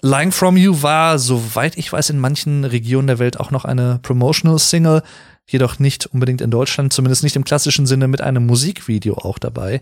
Lying 0.00 0.30
From 0.30 0.56
You 0.56 0.82
war, 0.82 1.18
soweit 1.18 1.76
ich 1.76 1.92
weiß, 1.92 2.10
in 2.10 2.20
manchen 2.20 2.64
Regionen 2.64 3.08
der 3.08 3.18
Welt 3.18 3.40
auch 3.40 3.50
noch 3.50 3.64
eine 3.64 3.98
Promotional 4.02 4.58
Single, 4.58 5.02
jedoch 5.48 5.78
nicht 5.78 6.06
unbedingt 6.06 6.40
in 6.40 6.50
Deutschland, 6.50 6.92
zumindest 6.92 7.24
nicht 7.24 7.34
im 7.36 7.44
klassischen 7.44 7.86
Sinne 7.86 8.06
mit 8.06 8.20
einem 8.20 8.46
Musikvideo 8.46 9.14
auch 9.14 9.38
dabei. 9.38 9.80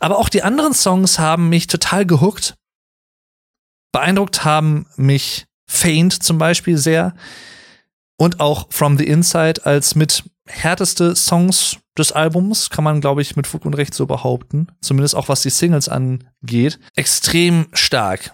Aber 0.00 0.18
auch 0.18 0.28
die 0.28 0.42
anderen 0.42 0.74
Songs 0.74 1.18
haben 1.18 1.48
mich 1.48 1.68
total 1.68 2.04
gehuckt. 2.04 2.54
Beeindruckt 3.92 4.44
haben 4.44 4.86
mich 4.96 5.46
Faint 5.68 6.22
zum 6.22 6.38
Beispiel 6.38 6.76
sehr 6.76 7.14
und 8.16 8.40
auch 8.40 8.66
From 8.70 8.98
the 8.98 9.06
Inside 9.06 9.64
als 9.64 9.94
mit 9.94 10.24
härteste 10.46 11.14
Songs 11.16 11.78
des 11.96 12.12
Albums, 12.12 12.70
kann 12.70 12.84
man, 12.84 13.00
glaube 13.00 13.22
ich, 13.22 13.36
mit 13.36 13.46
Fug 13.46 13.64
und 13.64 13.74
Recht 13.74 13.94
so 13.94 14.06
behaupten. 14.06 14.68
Zumindest 14.80 15.14
auch 15.14 15.28
was 15.28 15.42
die 15.42 15.50
Singles 15.50 15.88
angeht. 15.88 16.78
Extrem 16.94 17.66
stark. 17.72 18.32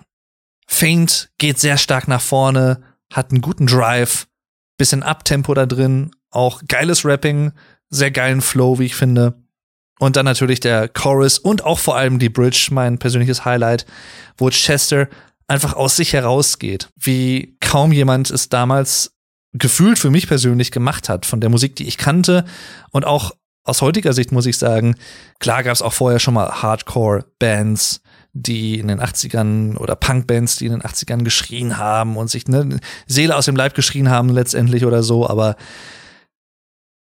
Faint 0.66 1.30
geht 1.38 1.58
sehr 1.58 1.78
stark 1.78 2.08
nach 2.08 2.20
vorne, 2.20 2.82
hat 3.12 3.30
einen 3.30 3.40
guten 3.40 3.66
Drive, 3.66 4.26
bisschen 4.76 5.02
Abtempo 5.02 5.54
da 5.54 5.66
drin, 5.66 6.10
auch 6.30 6.62
geiles 6.66 7.04
Rapping, 7.04 7.52
sehr 7.90 8.10
geilen 8.10 8.40
Flow, 8.40 8.78
wie 8.78 8.86
ich 8.86 8.94
finde. 8.94 9.34
Und 9.98 10.16
dann 10.16 10.24
natürlich 10.24 10.60
der 10.60 10.88
Chorus 10.88 11.38
und 11.38 11.64
auch 11.64 11.78
vor 11.78 11.96
allem 11.96 12.18
die 12.18 12.30
Bridge, 12.30 12.68
mein 12.72 12.98
persönliches 12.98 13.44
Highlight, 13.44 13.86
wo 14.36 14.48
Chester 14.48 15.08
einfach 15.46 15.74
aus 15.74 15.96
sich 15.96 16.12
herausgeht, 16.14 16.88
wie 16.96 17.56
kaum 17.60 17.92
jemand 17.92 18.30
es 18.30 18.48
damals 18.48 19.11
gefühlt 19.52 19.98
für 19.98 20.10
mich 20.10 20.28
persönlich 20.28 20.70
gemacht 20.70 21.08
hat 21.08 21.26
von 21.26 21.40
der 21.40 21.50
Musik, 21.50 21.76
die 21.76 21.86
ich 21.86 21.98
kannte. 21.98 22.44
Und 22.90 23.04
auch 23.04 23.32
aus 23.64 23.82
heutiger 23.82 24.12
Sicht 24.12 24.32
muss 24.32 24.46
ich 24.46 24.58
sagen, 24.58 24.96
klar 25.38 25.62
gab 25.62 25.74
es 25.74 25.82
auch 25.82 25.92
vorher 25.92 26.18
schon 26.18 26.34
mal 26.34 26.62
Hardcore-Bands, 26.62 28.00
die 28.32 28.78
in 28.78 28.88
den 28.88 29.00
80ern 29.00 29.76
oder 29.76 29.94
Punk-Bands, 29.94 30.56
die 30.56 30.66
in 30.66 30.72
den 30.72 30.82
80ern 30.82 31.22
geschrien 31.22 31.76
haben 31.76 32.16
und 32.16 32.30
sich 32.30 32.48
ne, 32.48 32.80
Seele 33.06 33.36
aus 33.36 33.44
dem 33.44 33.56
Leib 33.56 33.74
geschrien 33.74 34.08
haben 34.08 34.30
letztendlich 34.30 34.84
oder 34.84 35.02
so, 35.02 35.28
aber 35.28 35.56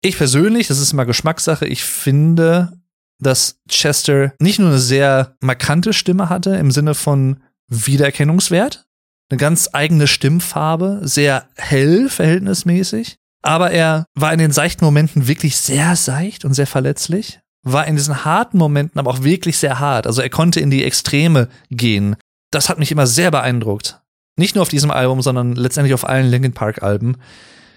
ich 0.02 0.18
persönlich, 0.18 0.68
das 0.68 0.80
ist 0.80 0.92
immer 0.92 1.06
Geschmackssache, 1.06 1.66
ich 1.66 1.84
finde, 1.84 2.74
dass 3.20 3.62
Chester 3.70 4.34
nicht 4.40 4.60
nur 4.60 4.70
eine 4.70 4.80
sehr 4.80 5.38
markante 5.40 5.94
Stimme 5.94 6.30
hatte 6.30 6.56
im 6.56 6.72
Sinne 6.72 6.94
von 6.94 7.42
Wiedererkennungswert, 7.70 8.86
eine 9.30 9.38
ganz 9.38 9.70
eigene 9.74 10.08
Stimmfarbe, 10.08 11.02
sehr 11.04 11.48
hell 11.56 12.10
verhältnismäßig. 12.10 13.18
Aber 13.42 13.72
er 13.72 14.06
war 14.16 14.32
in 14.32 14.40
den 14.40 14.52
seichten 14.52 14.86
Momenten 14.86 15.28
wirklich 15.28 15.58
sehr 15.58 15.96
seicht 15.96 16.46
und 16.46 16.54
sehr 16.54 16.68
verletzlich. 16.68 17.42
War 17.64 17.88
in 17.88 17.96
diesen 17.96 18.26
harten 18.26 18.58
Momenten 18.58 19.00
aber 19.00 19.12
auch 19.12 19.24
wirklich 19.24 19.58
sehr 19.58 19.80
hart. 19.80 20.08
Also 20.08 20.22
er 20.22 20.30
konnte 20.30 20.60
in 20.60 20.72
die 20.72 20.84
Extreme 20.84 21.50
gehen. 21.70 22.16
Das 22.52 22.70
hat 22.70 22.80
mich 22.80 22.92
immer 22.92 23.08
sehr 23.08 23.32
beeindruckt. 23.32 24.02
Nicht 24.38 24.56
nur 24.56 24.64
auf 24.64 24.70
diesem 24.70 24.92
Album, 24.92 25.22
sondern 25.22 25.56
letztendlich 25.56 25.94
auf 25.94 26.08
allen 26.08 26.28
Linkin 26.28 26.54
Park 26.54 26.84
Alben. 26.84 27.18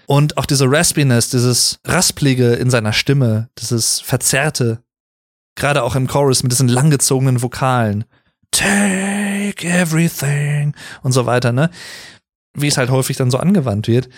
Und 0.07 0.37
auch 0.37 0.45
diese 0.45 0.71
Raspiness, 0.71 1.29
dieses 1.29 1.79
Rasplige 1.85 2.53
in 2.53 2.69
seiner 2.69 2.93
Stimme, 2.93 3.49
dieses 3.59 3.99
Verzerrte. 3.99 4.79
Gerade 5.55 5.83
auch 5.83 5.95
im 5.95 6.07
Chorus 6.07 6.43
mit 6.43 6.51
diesen 6.51 6.69
langgezogenen 6.69 7.41
Vokalen. 7.41 8.05
Take 9.47 9.67
everything 9.67 10.73
und 11.03 11.11
so 11.11 11.25
weiter, 11.25 11.51
ne? 11.51 11.69
Wie 12.53 12.67
es 12.67 12.77
halt 12.77 12.89
häufig 12.89 13.17
dann 13.17 13.31
so 13.31 13.37
angewandt 13.37 13.87
wird. 13.87 14.09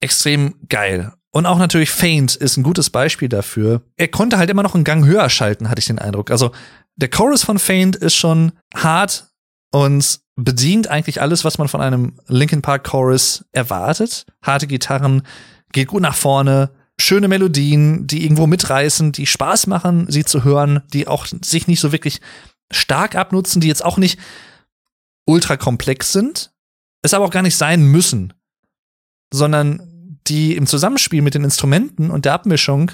Extrem 0.00 0.54
geil. 0.68 1.12
Und 1.32 1.46
auch 1.46 1.58
natürlich 1.58 1.90
Faint 1.90 2.36
ist 2.36 2.56
ein 2.56 2.62
gutes 2.62 2.90
Beispiel 2.90 3.28
dafür. 3.28 3.82
Er 3.96 4.08
konnte 4.08 4.38
halt 4.38 4.50
immer 4.50 4.62
noch 4.62 4.74
einen 4.74 4.84
Gang 4.84 5.04
höher 5.04 5.28
schalten, 5.28 5.68
hatte 5.68 5.80
ich 5.80 5.86
den 5.86 5.98
Eindruck. 5.98 6.30
Also 6.30 6.52
der 6.96 7.10
Chorus 7.10 7.42
von 7.42 7.58
Faint 7.58 7.96
ist 7.96 8.14
schon 8.14 8.52
hart 8.74 9.28
und 9.72 10.20
bedient 10.36 10.88
eigentlich 10.88 11.20
alles, 11.20 11.44
was 11.44 11.58
man 11.58 11.68
von 11.68 11.80
einem 11.80 12.14
Linkin 12.28 12.62
Park 12.62 12.84
Chorus 12.84 13.44
erwartet. 13.52 14.26
Harte 14.42 14.66
Gitarren, 14.66 15.22
geht 15.72 15.88
gut 15.88 16.02
nach 16.02 16.14
vorne, 16.14 16.70
schöne 16.98 17.28
Melodien, 17.28 18.06
die 18.06 18.22
irgendwo 18.22 18.46
mitreißen, 18.46 19.12
die 19.12 19.26
Spaß 19.26 19.66
machen, 19.66 20.06
sie 20.08 20.24
zu 20.24 20.44
hören, 20.44 20.82
die 20.92 21.08
auch 21.08 21.26
sich 21.26 21.66
nicht 21.66 21.80
so 21.80 21.92
wirklich 21.92 22.20
stark 22.70 23.16
abnutzen, 23.16 23.60
die 23.60 23.68
jetzt 23.68 23.84
auch 23.84 23.98
nicht 23.98 24.18
ultra 25.26 25.56
komplex 25.56 26.12
sind, 26.12 26.52
es 27.02 27.14
aber 27.14 27.24
auch 27.24 27.30
gar 27.30 27.42
nicht 27.42 27.56
sein 27.56 27.84
müssen, 27.84 28.32
sondern 29.32 30.18
die 30.26 30.56
im 30.56 30.66
Zusammenspiel 30.66 31.22
mit 31.22 31.34
den 31.34 31.44
Instrumenten 31.44 32.10
und 32.10 32.24
der 32.24 32.32
Abmischung, 32.32 32.92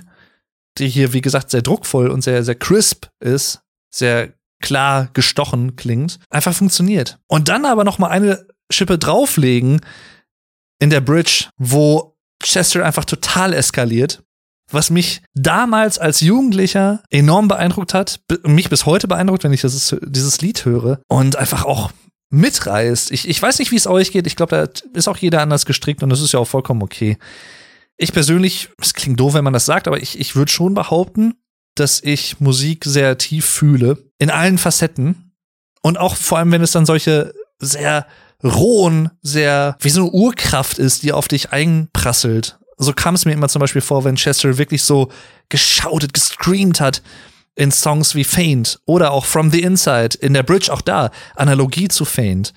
die 0.79 0.89
hier, 0.89 1.13
wie 1.13 1.21
gesagt, 1.21 1.51
sehr 1.51 1.63
druckvoll 1.63 2.09
und 2.09 2.23
sehr, 2.23 2.45
sehr 2.45 2.55
crisp 2.55 3.07
ist, 3.21 3.61
sehr 3.93 4.33
klar 4.61 5.09
gestochen 5.13 5.77
klingt, 5.77 6.19
einfach 6.29 6.55
funktioniert. 6.55 7.19
Und 7.29 7.49
dann 7.49 7.65
aber 7.65 7.85
noch 7.85 7.99
mal 7.99 8.09
eine 8.09 8.47
Schippe 8.71 8.99
drauflegen 8.99 9.81
in 10.81 10.91
der 10.91 11.01
Bridge, 11.01 11.49
wo 11.57 12.17
Chester 12.43 12.85
einfach 12.85 13.05
total 13.05 13.53
eskaliert, 13.53 14.23
was 14.71 14.91
mich 14.91 15.23
damals 15.35 15.99
als 15.99 16.21
Jugendlicher 16.21 17.03
enorm 17.11 17.49
beeindruckt 17.49 17.95
hat, 17.95 18.21
mich 18.45 18.71
bis 18.71 18.87
heute 18.87 19.09
beeindruckt, 19.09 19.45
wenn 19.45 19.53
ich 19.53 19.63
das, 19.63 19.97
dieses 20.03 20.41
Lied 20.41 20.65
höre 20.65 21.01
und 21.09 21.37
einfach 21.37 21.65
auch 21.65 21.91
mitreißt. 22.31 23.11
Ich, 23.11 23.29
ich 23.29 23.43
weiß 23.43 23.59
nicht, 23.59 23.73
wie 23.73 23.77
es 23.77 23.87
euch 23.87 24.13
geht. 24.13 24.27
Ich 24.27 24.37
glaube, 24.37 24.57
da 24.57 24.99
ist 24.99 25.09
auch 25.09 25.17
jeder 25.17 25.43
anders 25.43 25.67
gestrickt 25.67 26.03
und 26.03 26.11
das 26.11 26.21
ist 26.21 26.33
ja 26.33 26.41
auch 26.41 26.49
vollkommen 26.49 26.83
okay. 26.83 27.19
Ich 27.97 28.13
persönlich, 28.13 28.71
es 28.81 28.95
klingt 28.95 29.21
doof, 29.21 29.35
wenn 29.35 29.45
man 29.45 29.53
das 29.53 29.67
sagt, 29.67 29.87
aber 29.87 30.01
ich, 30.01 30.19
ich 30.19 30.37
würde 30.37 30.51
schon 30.51 30.75
behaupten, 30.75 31.35
dass 31.75 32.03
ich 32.03 32.41
Musik 32.41 32.85
sehr 32.85 33.19
tief 33.19 33.45
fühle. 33.45 33.99
In 34.19 34.31
allen 34.31 34.59
Facetten. 34.59 35.33
Und 35.83 35.99
auch 35.99 36.17
vor 36.17 36.39
allem, 36.39 36.53
wenn 36.53 36.63
es 36.63 36.73
dann 36.73 36.87
solche 36.87 37.35
sehr 37.59 38.07
rohen, 38.43 39.11
sehr, 39.23 39.77
wie 39.81 39.91
so 39.91 40.03
eine 40.03 40.11
Urkraft 40.11 40.79
ist, 40.79 41.03
die 41.03 41.13
auf 41.13 41.29
dich 41.29 41.53
einprasselt. 41.53 42.59
So 42.79 42.93
kam 42.95 43.15
es 43.15 43.27
mir 43.27 43.33
immer 43.33 43.49
zum 43.49 43.61
Beispiel 43.61 43.83
vor, 43.83 44.05
wenn 44.05 44.17
Chester 44.17 44.57
wirklich 44.57 44.83
so 44.83 45.11
geschautet, 45.49 46.15
gescreamt 46.15 46.81
hat 46.81 47.03
in 47.55 47.71
Songs 47.71 48.15
wie 48.15 48.25
Faint 48.25 48.81
oder 48.87 49.13
auch 49.13 49.25
From 49.25 49.51
the 49.51 49.63
Inside, 49.63 50.19
in 50.21 50.35
der 50.35 50.43
Bridge 50.43 50.73
auch 50.73 50.81
da, 50.81 51.11
Analogie 51.37 51.89
zu 51.89 52.05
Faint. 52.05 52.53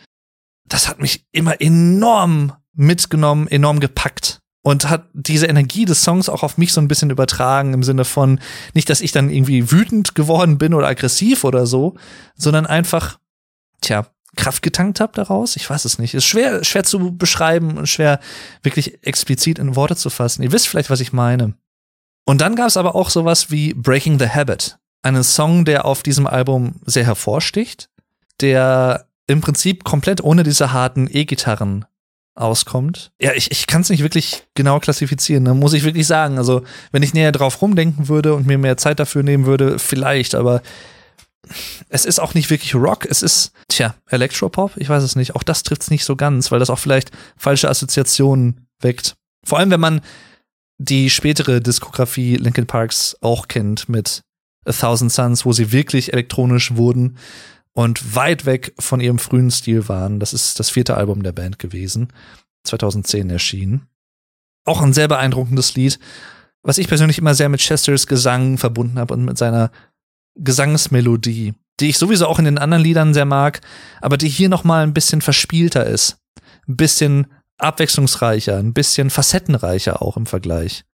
Das 0.66 0.88
hat 0.88 1.00
mich 1.00 1.26
immer 1.32 1.60
enorm 1.62 2.54
mitgenommen, 2.74 3.48
enorm 3.48 3.80
gepackt 3.80 4.40
und 4.64 4.90
hat 4.90 5.10
diese 5.14 5.48
Energie 5.48 5.86
des 5.86 6.04
Songs 6.04 6.30
auch 6.30 6.42
auf 6.42 6.58
mich 6.58 6.74
so 6.74 6.82
ein 6.82 6.88
bisschen 6.88 7.10
übertragen 7.10 7.74
im 7.74 7.84
Sinne 7.84 8.06
von 8.06 8.40
nicht, 8.74 8.90
dass 8.90 9.02
ich 9.02 9.12
dann 9.12 9.30
irgendwie 9.30 9.72
wütend 9.72 10.16
geworden 10.16 10.58
bin 10.58 10.74
oder 10.74 10.88
aggressiv 10.88 11.44
oder 11.44 11.68
so, 11.68 11.96
sondern 12.36 12.66
einfach, 12.66 13.20
tja, 13.82 14.08
Kraft 14.36 14.64
getankt 14.64 15.00
habe 15.00 15.14
daraus. 15.14 15.56
Ich 15.56 15.70
weiß 15.70 15.86
es 15.86 16.00
nicht. 16.00 16.14
Ist 16.16 16.26
schwer, 16.26 16.64
schwer 16.64 16.84
zu 16.84 17.16
beschreiben 17.16 17.78
und 17.78 17.88
schwer 17.88 18.20
wirklich 18.64 19.06
explizit 19.06 19.60
in 19.60 19.76
Worte 19.76 19.96
zu 19.96 20.10
fassen. 20.10 20.42
Ihr 20.42 20.52
wisst 20.52 20.68
vielleicht, 20.68 20.90
was 20.90 21.02
ich 21.02 21.14
meine. 21.14 21.54
Und 22.26 22.42
dann 22.42 22.56
gab 22.56 22.68
es 22.68 22.78
aber 22.78 22.96
auch 22.96 23.10
sowas 23.10 23.52
wie 23.52 23.74
Breaking 23.74 24.18
the 24.18 24.30
Habit. 24.30 24.80
Einen 25.04 25.24
Song, 25.24 25.66
der 25.66 25.86
auf 25.86 26.02
diesem 26.02 26.28
Album 26.28 26.76
sehr 26.86 27.06
hervorsticht, 27.06 27.90
der 28.42 29.08
im 29.28 29.42
Prinzip 29.42 29.84
komplett 29.84 30.24
ohne 30.24 30.44
diese 30.44 30.74
harten 30.74 31.08
E-Gitarren 31.12 31.86
auskommt. 32.36 33.12
Ja, 33.22 33.34
ich, 33.34 33.52
ich 33.52 33.68
kann 33.68 33.82
es 33.82 33.90
nicht 33.90 34.02
wirklich 34.02 34.44
genau 34.56 34.80
klassifizieren, 34.80 35.44
ne? 35.44 35.54
muss 35.54 35.74
ich 35.74 35.84
wirklich 35.84 36.08
sagen. 36.08 36.38
Also, 36.38 36.64
wenn 36.92 37.04
ich 37.04 37.14
näher 37.14 37.32
drauf 37.32 37.62
rumdenken 37.62 38.08
würde 38.08 38.34
und 38.34 38.48
mir 38.48 38.58
mehr 38.58 38.78
Zeit 38.78 39.00
dafür 39.00 39.24
nehmen 39.24 39.46
würde, 39.46 39.78
vielleicht, 39.78 40.36
aber 40.36 40.62
es 41.90 42.06
ist 42.06 42.20
auch 42.20 42.34
nicht 42.34 42.50
wirklich 42.50 42.74
Rock, 42.74 43.06
es 43.06 43.22
ist, 43.22 43.52
tja, 43.68 43.96
Elektropop, 44.10 44.72
ich 44.78 44.90
weiß 44.90 45.04
es 45.04 45.16
nicht. 45.16 45.36
Auch 45.36 45.44
das 45.44 45.64
trifft 45.64 45.84
es 45.84 45.92
nicht 45.92 46.06
so 46.06 46.16
ganz, 46.16 46.52
weil 46.52 46.60
das 46.60 46.70
auch 46.70 46.80
vielleicht 46.80 47.12
falsche 47.38 47.70
Assoziationen 47.70 48.68
weckt. 48.80 49.16
Vor 49.46 49.60
allem, 49.60 49.70
wenn 49.70 49.80
man 49.80 50.02
die 50.78 51.10
spätere 51.10 51.62
Diskografie 51.62 52.38
Linkin 52.38 52.66
Parks 52.66 53.16
auch 53.22 53.48
kennt 53.48 53.90
mit 53.90 54.24
A 54.66 54.72
Thousand 54.72 55.12
Suns, 55.12 55.46
wo 55.46 55.54
sie 55.54 55.72
wirklich 55.72 56.14
elektronisch 56.14 56.76
wurden 56.76 57.18
und 57.74 58.16
weit 58.16 58.46
weg 58.46 58.74
von 58.80 59.00
ihrem 59.02 59.20
frühen 59.20 59.52
Stil 59.52 59.88
waren. 59.90 60.20
Das 60.20 60.34
ist 60.34 60.60
das 60.60 60.70
vierte 60.70 60.96
Album 60.96 61.24
der 61.24 61.32
Band 61.32 61.60
gewesen, 61.60 62.10
2010 62.66 63.30
erschienen. 63.30 63.88
Auch 64.66 64.82
ein 64.82 64.94
sehr 64.94 65.08
beeindruckendes 65.08 65.76
Lied, 65.76 66.00
was 66.62 66.78
ich 66.78 66.88
persönlich 66.88 67.18
immer 67.18 67.36
sehr 67.36 67.50
mit 67.50 67.60
Chesters 67.60 68.08
Gesang 68.08 68.58
verbunden 68.58 68.98
habe 68.98 69.14
und 69.14 69.26
mit 69.26 69.38
seiner 69.38 69.72
Gesangsmelodie, 70.36 71.54
die 71.80 71.90
ich 71.90 71.98
sowieso 71.98 72.28
auch 72.28 72.40
in 72.40 72.46
den 72.46 72.58
anderen 72.58 72.84
Liedern 72.84 73.14
sehr 73.14 73.26
mag, 73.26 73.62
aber 74.02 74.18
die 74.18 74.30
hier 74.30 74.50
noch 74.50 74.64
mal 74.64 74.84
ein 74.84 74.94
bisschen 74.94 75.22
verspielter 75.22 75.86
ist, 75.86 76.18
ein 76.68 76.78
bisschen 76.78 77.28
abwechslungsreicher, 77.58 78.58
ein 78.58 78.74
bisschen 78.74 79.10
facettenreicher 79.10 80.02
auch 80.02 80.18
im 80.18 80.26
Vergleich. 80.26 80.86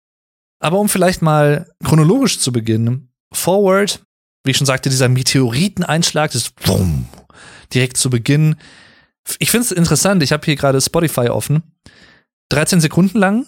Aber 0.59 0.79
um 0.79 0.89
vielleicht 0.89 1.21
mal 1.21 1.71
chronologisch 1.83 2.39
zu 2.39 2.51
beginnen, 2.51 3.08
Forward 3.33 4.01
wie 4.43 4.51
ich 4.51 4.57
schon 4.57 4.65
sagte, 4.65 4.89
dieser 4.89 5.07
Meteoriteneinschlag, 5.09 6.31
das 6.31 6.49
Bumm, 6.49 7.07
direkt 7.73 7.97
zu 7.97 8.09
Beginn. 8.09 8.55
Ich 9.39 9.51
finde 9.51 9.65
es 9.65 9.71
interessant, 9.71 10.23
ich 10.23 10.31
habe 10.31 10.45
hier 10.45 10.55
gerade 10.55 10.79
Spotify 10.81 11.27
offen. 11.29 11.61
13 12.49 12.81
Sekunden 12.81 13.19
lang, 13.19 13.45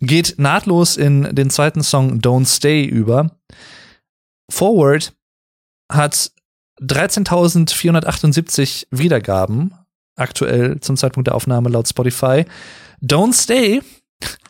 geht 0.00 0.34
nahtlos 0.38 0.98
in 0.98 1.34
den 1.34 1.50
zweiten 1.50 1.82
Song 1.82 2.20
Don't 2.20 2.46
Stay 2.46 2.84
über. 2.84 3.38
Forward 4.50 5.14
hat 5.90 6.32
13.478 6.80 8.86
Wiedergaben, 8.90 9.74
aktuell 10.16 10.80
zum 10.80 10.96
Zeitpunkt 10.96 11.28
der 11.28 11.36
Aufnahme 11.36 11.68
laut 11.70 11.88
Spotify. 11.88 12.44
Don't 13.00 13.32
Stay 13.32 13.80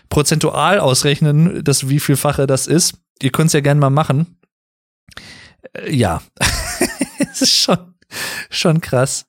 prozentual 0.09 0.79
ausrechnen, 0.79 1.63
dass 1.63 1.87
wie 1.89 1.99
vielfache 1.99 2.47
das 2.47 2.65
ist. 2.67 2.95
Ihr 3.21 3.31
könnt 3.31 3.47
es 3.47 3.53
ja 3.53 3.61
gerne 3.61 3.79
mal 3.79 3.89
machen. 3.89 4.37
Äh, 5.73 5.95
ja, 5.95 6.21
es 7.31 7.41
ist 7.41 7.55
schon, 7.55 7.95
schon 8.49 8.81
krass. 8.81 9.25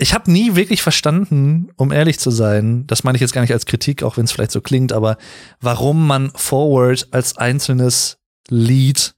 Ich 0.00 0.14
habe 0.14 0.30
nie 0.30 0.54
wirklich 0.54 0.80
verstanden, 0.80 1.72
um 1.76 1.90
ehrlich 1.90 2.20
zu 2.20 2.30
sein, 2.30 2.86
das 2.86 3.02
meine 3.02 3.16
ich 3.16 3.20
jetzt 3.20 3.32
gar 3.32 3.40
nicht 3.40 3.52
als 3.52 3.66
Kritik, 3.66 4.04
auch 4.04 4.16
wenn 4.16 4.26
es 4.26 4.32
vielleicht 4.32 4.52
so 4.52 4.60
klingt, 4.60 4.92
aber 4.92 5.16
warum 5.60 6.06
man 6.06 6.30
Forward 6.36 7.08
als 7.10 7.36
einzelnes 7.36 8.18
Lied 8.48 9.16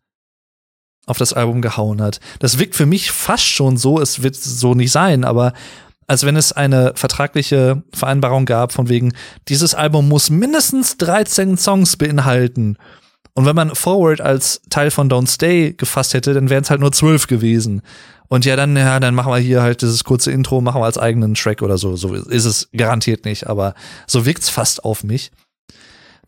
auf 1.11 1.19
das 1.19 1.33
Album 1.33 1.61
gehauen 1.61 2.01
hat. 2.01 2.21
Das 2.39 2.59
wirkt 2.59 2.75
für 2.75 2.87
mich 2.87 3.11
fast 3.11 3.45
schon 3.45 3.77
so, 3.77 4.01
es 4.01 4.23
wird 4.23 4.37
so 4.37 4.75
nicht 4.75 4.93
sein, 4.93 5.25
aber 5.25 5.53
als 6.07 6.25
wenn 6.25 6.35
es 6.35 6.51
eine 6.53 6.93
vertragliche 6.97 7.85
Vereinbarung 7.95 8.45
gab, 8.45 8.73
von 8.73 8.89
wegen, 8.89 9.13
dieses 9.49 9.77
Album 9.77 10.09
muss 10.09 10.29
mindestens 10.29 10.97
13 10.97 11.57
Songs 11.57 11.97
beinhalten. 11.97 12.77
Und 13.35 13.47
wenn 13.47 13.55
man 13.55 13.77
Forward 13.77 14.21
als 14.21 14.61
Teil 14.71 14.91
von 14.91 15.09
Don't 15.09 15.29
Stay 15.29 15.73
gefasst 15.73 16.15
hätte, 16.15 16.35
dann 16.35 16.51
wären 16.51 16.65
es 16.65 16.71
halt 16.71 16.81
nur 16.81 16.91
zwölf 16.91 17.29
gewesen. 17.29 17.83
Und 18.27 18.45
ja, 18.45 18.57
dann, 18.57 18.77
ja, 18.77 18.99
dann 18.99 19.15
machen 19.15 19.33
wir 19.33 19.39
hier 19.39 19.63
halt 19.63 19.83
dieses 19.83 20.03
kurze 20.03 20.33
Intro, 20.33 20.61
machen 20.61 20.81
wir 20.81 20.85
als 20.85 20.99
eigenen 20.99 21.35
Track 21.35 21.63
oder 21.63 21.79
so. 21.79 21.95
So 21.95 22.15
ist 22.15 22.45
es 22.45 22.69
garantiert 22.77 23.25
nicht, 23.25 23.47
aber 23.47 23.75
so 24.09 24.27
wirkt's 24.27 24.49
fast 24.49 24.85
auf 24.85 25.05
mich. 25.05 25.31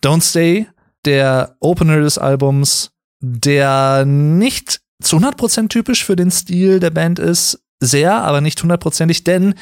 Don't 0.00 0.22
Stay, 0.22 0.68
der 1.04 1.56
Opener 1.58 2.00
des 2.00 2.18
Albums, 2.18 2.91
der 3.22 4.04
nicht 4.04 4.80
zu 5.02 5.16
100% 5.16 5.68
typisch 5.68 6.04
für 6.04 6.16
den 6.16 6.30
Stil 6.30 6.80
der 6.80 6.90
Band 6.90 7.18
ist, 7.18 7.62
sehr, 7.80 8.22
aber 8.22 8.40
nicht 8.40 8.60
hundertprozentig, 8.62 9.24
denn 9.24 9.54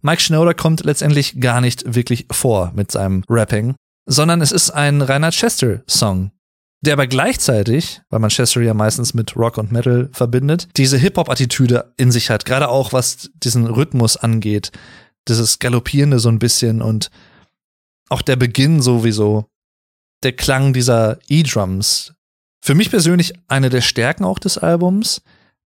Mike 0.00 0.22
Schnoder 0.22 0.54
kommt 0.54 0.84
letztendlich 0.84 1.40
gar 1.40 1.60
nicht 1.60 1.94
wirklich 1.94 2.26
vor 2.30 2.72
mit 2.74 2.90
seinem 2.92 3.24
Rapping, 3.28 3.74
sondern 4.06 4.40
es 4.40 4.52
ist 4.52 4.70
ein 4.70 5.02
reiner 5.02 5.30
Chester-Song, 5.30 6.30
der 6.80 6.94
aber 6.94 7.06
gleichzeitig, 7.06 8.00
weil 8.10 8.20
man 8.20 8.30
Chester 8.30 8.60
ja 8.60 8.74
meistens 8.74 9.14
mit 9.14 9.36
Rock 9.36 9.58
und 9.58 9.72
Metal 9.72 10.08
verbindet, 10.12 10.68
diese 10.76 10.96
Hip-Hop-Attitüde 10.98 11.92
in 11.96 12.12
sich 12.12 12.30
hat, 12.30 12.44
gerade 12.44 12.68
auch 12.68 12.92
was 12.92 13.30
diesen 13.34 13.66
Rhythmus 13.66 14.16
angeht, 14.16 14.70
dieses 15.28 15.58
Galoppierende 15.58 16.20
so 16.20 16.28
ein 16.28 16.38
bisschen 16.38 16.80
und 16.80 17.10
auch 18.08 18.22
der 18.22 18.36
Beginn 18.36 18.80
sowieso, 18.80 19.46
der 20.22 20.32
Klang 20.32 20.72
dieser 20.72 21.18
E-Drums, 21.28 22.14
für 22.60 22.74
mich 22.74 22.90
persönlich 22.90 23.34
eine 23.48 23.70
der 23.70 23.80
Stärken 23.80 24.24
auch 24.24 24.38
des 24.38 24.58
Albums, 24.58 25.22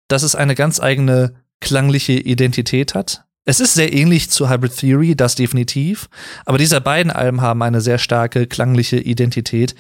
dass 0.09 0.23
es 0.23 0.35
eine 0.35 0.55
ganz 0.55 0.81
eigene 0.81 1.35
klangliche 1.61 2.13
Identität 2.13 2.95
hat. 2.95 3.25
Es 3.45 3.61
ist 3.61 3.75
sehr 3.75 3.93
ähnlich 3.93 4.31
zu 4.31 4.51
Hybrid 4.51 4.77
Theory, 4.77 5.15
das 5.15 5.37
definitiv, 5.37 6.09
aber 6.45 6.59
diese 6.59 6.81
beiden 6.81 7.13
Alben 7.13 7.41
haben 7.41 7.63
eine 7.63 7.81
sehr 7.81 7.99
starke 7.99 8.47
klangliche 8.47 8.99
Identität, 8.99 9.75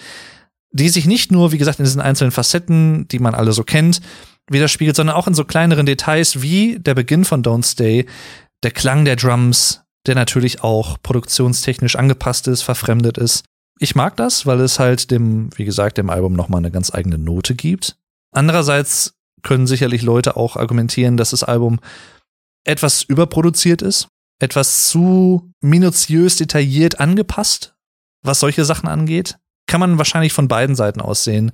die 0.70 0.88
sich 0.88 1.06
nicht 1.06 1.32
nur, 1.32 1.52
wie 1.52 1.58
gesagt, 1.58 1.78
in 1.78 1.84
diesen 1.84 2.00
einzelnen 2.00 2.30
Facetten, 2.30 3.08
die 3.08 3.18
man 3.18 3.34
alle 3.34 3.52
so 3.52 3.64
kennt, 3.64 4.00
widerspiegelt, 4.48 4.94
sondern 4.94 5.16
auch 5.16 5.26
in 5.26 5.34
so 5.34 5.44
kleineren 5.44 5.86
Details 5.86 6.42
wie 6.42 6.78
der 6.78 6.94
Beginn 6.94 7.24
von 7.24 7.42
Don't 7.42 7.66
Stay, 7.66 8.06
der 8.62 8.70
Klang 8.70 9.04
der 9.04 9.16
Drums, 9.16 9.82
der 10.06 10.14
natürlich 10.14 10.62
auch 10.62 10.98
produktionstechnisch 11.02 11.96
angepasst 11.96 12.46
ist, 12.46 12.62
verfremdet 12.62 13.18
ist 13.18 13.44
ich 13.78 13.94
mag 13.94 14.16
das, 14.16 14.46
weil 14.46 14.60
es 14.60 14.78
halt 14.78 15.10
dem, 15.10 15.50
wie 15.56 15.64
gesagt, 15.64 15.98
dem 15.98 16.10
Album 16.10 16.32
nochmal 16.32 16.58
eine 16.58 16.70
ganz 16.70 16.92
eigene 16.92 17.18
Note 17.18 17.54
gibt. 17.54 17.96
Andererseits 18.32 19.14
können 19.42 19.66
sicherlich 19.66 20.02
Leute 20.02 20.36
auch 20.36 20.56
argumentieren, 20.56 21.16
dass 21.16 21.30
das 21.30 21.44
Album 21.44 21.80
etwas 22.64 23.02
überproduziert 23.02 23.82
ist. 23.82 24.08
etwas 24.38 24.88
zu 24.88 25.50
minutiös 25.62 26.36
detailliert 26.36 27.00
angepasst, 27.00 27.74
was 28.22 28.40
solche 28.40 28.66
Sachen 28.66 28.86
angeht. 28.86 29.38
Kann 29.66 29.80
man 29.80 29.96
wahrscheinlich 29.96 30.34
von 30.34 30.46
beiden 30.46 30.76
Seiten 30.76 31.00
aus 31.00 31.24
sehen. 31.24 31.52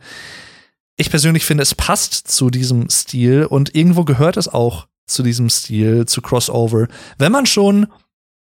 Ich 0.96 1.08
persönlich 1.08 1.44
finde, 1.44 1.62
es 1.62 1.74
passt 1.74 2.28
zu 2.28 2.50
diesem 2.50 2.90
Stil 2.90 3.44
und 3.44 3.74
irgendwo 3.74 4.04
gehört 4.04 4.36
es 4.36 4.48
auch 4.48 4.88
zu 5.06 5.22
diesem 5.22 5.48
Stil, 5.48 6.06
zu 6.06 6.22
Crossover. 6.22 6.88
Wenn 7.18 7.32
man 7.32 7.46
schon 7.46 7.86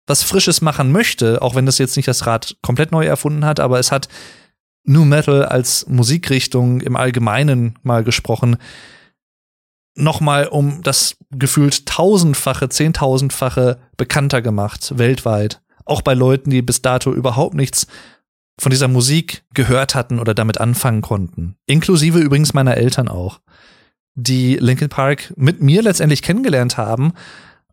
was 0.07 0.23
Frisches 0.23 0.61
machen 0.61 0.93
möchte, 0.93 1.41
auch 1.43 1.55
wenn 1.55 1.67
das 1.67 1.79
jetzt 1.79 1.97
nicht 1.97 2.09
das 2.09 2.27
Rad 2.27 2.57
komplett 2.63 2.93
neu 2.93 3.07
erfunden 3.07 3.45
hat, 3.45 3.61
aber 3.61 3.79
es 3.79 3.91
hat 3.91 4.09
New 4.85 5.05
Metal 5.05 5.45
als 5.45 5.87
Musikrichtung 5.89 6.81
im 6.81 6.97
Allgemeinen 6.97 7.79
mal 7.83 8.05
gesprochen, 8.05 8.59
nochmal 9.95 10.47
um 10.49 10.83
das 10.83 11.17
gefühlt 11.31 11.87
tausendfache, 11.87 12.69
zehntausendfache 12.69 13.79
bekannter 13.97 14.43
gemacht, 14.43 14.99
weltweit. 14.99 15.63
Auch 15.87 16.03
bei 16.03 16.15
Leuten, 16.15 16.51
die 16.51 16.63
bis 16.63 16.83
dato 16.83 17.13
überhaupt 17.13 17.55
nichts 17.55 17.87
von 18.59 18.71
dieser 18.71 18.89
Musik 18.89 19.45
gehört 19.55 19.95
hatten 19.95 20.19
oder 20.19 20.35
damit 20.35 20.61
anfangen 20.61 21.03
konnten. 21.03 21.57
Inklusive 21.67 22.19
übrigens 22.19 22.55
meiner 22.55 22.77
Eltern 22.77 23.09
auch, 23.09 23.41
die 24.15 24.57
Linkin 24.57 24.89
Park 24.89 25.33
mit 25.37 25.61
mir 25.61 25.83
letztendlich 25.83 26.23
kennengelernt 26.23 26.77
haben 26.77 27.13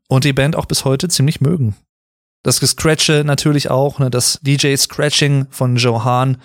und 0.07 0.23
die 0.23 0.33
Band 0.33 0.55
auch 0.55 0.65
bis 0.65 0.85
heute 0.85 1.07
ziemlich 1.07 1.39
mögen. 1.41 1.75
Das 2.43 2.59
Gescratche 2.59 3.23
natürlich 3.25 3.69
auch, 3.69 3.99
ne, 3.99 4.09
das 4.09 4.39
DJ-Scratching 4.41 5.47
von 5.49 5.75
Joe 5.75 6.03
Hahn, 6.03 6.37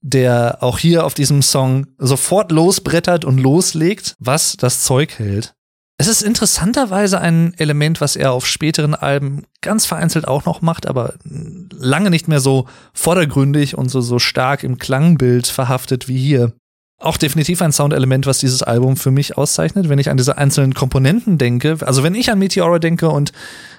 der 0.00 0.58
auch 0.62 0.78
hier 0.78 1.04
auf 1.04 1.14
diesem 1.14 1.42
Song 1.42 1.86
sofort 1.98 2.52
losbrettert 2.52 3.24
und 3.24 3.38
loslegt, 3.38 4.14
was 4.18 4.56
das 4.56 4.84
Zeug 4.84 5.18
hält. 5.18 5.54
Es 5.98 6.08
ist 6.08 6.22
interessanterweise 6.22 7.20
ein 7.20 7.54
Element, 7.56 8.02
was 8.02 8.16
er 8.16 8.32
auf 8.32 8.46
späteren 8.46 8.94
Alben 8.94 9.46
ganz 9.62 9.86
vereinzelt 9.86 10.28
auch 10.28 10.44
noch 10.44 10.60
macht, 10.60 10.86
aber 10.86 11.14
lange 11.24 12.10
nicht 12.10 12.28
mehr 12.28 12.40
so 12.40 12.68
vordergründig 12.92 13.78
und 13.78 13.88
so, 13.88 14.02
so 14.02 14.18
stark 14.18 14.62
im 14.62 14.78
Klangbild 14.78 15.46
verhaftet 15.46 16.06
wie 16.06 16.18
hier. 16.18 16.52
Auch 16.98 17.18
definitiv 17.18 17.60
ein 17.60 17.72
Soundelement, 17.72 18.26
was 18.26 18.38
dieses 18.38 18.62
Album 18.62 18.96
für 18.96 19.10
mich 19.10 19.36
auszeichnet, 19.36 19.88
wenn 19.90 19.98
ich 19.98 20.08
an 20.08 20.16
diese 20.16 20.38
einzelnen 20.38 20.72
Komponenten 20.72 21.36
denke. 21.36 21.76
Also 21.82 22.02
wenn 22.02 22.14
ich 22.14 22.30
an 22.30 22.38
Meteora 22.38 22.78
denke 22.78 23.10
und 23.10 23.32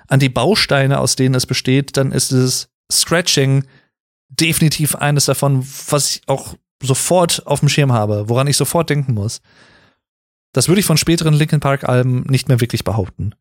an 0.07 0.20
die 0.20 0.30
Bausteine, 0.30 0.99
aus 0.99 1.15
denen 1.15 1.34
es 1.34 1.47
besteht, 1.47 1.97
dann 1.97 2.11
ist 2.11 2.30
dieses 2.32 2.70
Scratching 2.91 3.65
definitiv 4.30 4.95
eines 4.95 5.26
davon, 5.26 5.65
was 5.89 6.11
ich 6.11 6.22
auch 6.28 6.55
sofort 6.82 7.41
auf 7.47 7.61
dem 7.61 7.70
Schirm 7.70 7.91
habe, 7.91 8.30
woran 8.30 8.45
ich 8.45 8.57
sofort 8.57 8.89
denken 8.89 9.15
muss. 9.15 9.41
Das 10.53 10.68
würde 10.68 10.80
ich 10.80 10.86
von 10.86 10.97
späteren 10.97 11.34
Linkin 11.34 11.59
Park 11.59 11.89
Alben 11.89 12.24
nicht 12.30 12.47
mehr 12.47 12.61
wirklich 12.61 12.84
behaupten. 12.84 13.34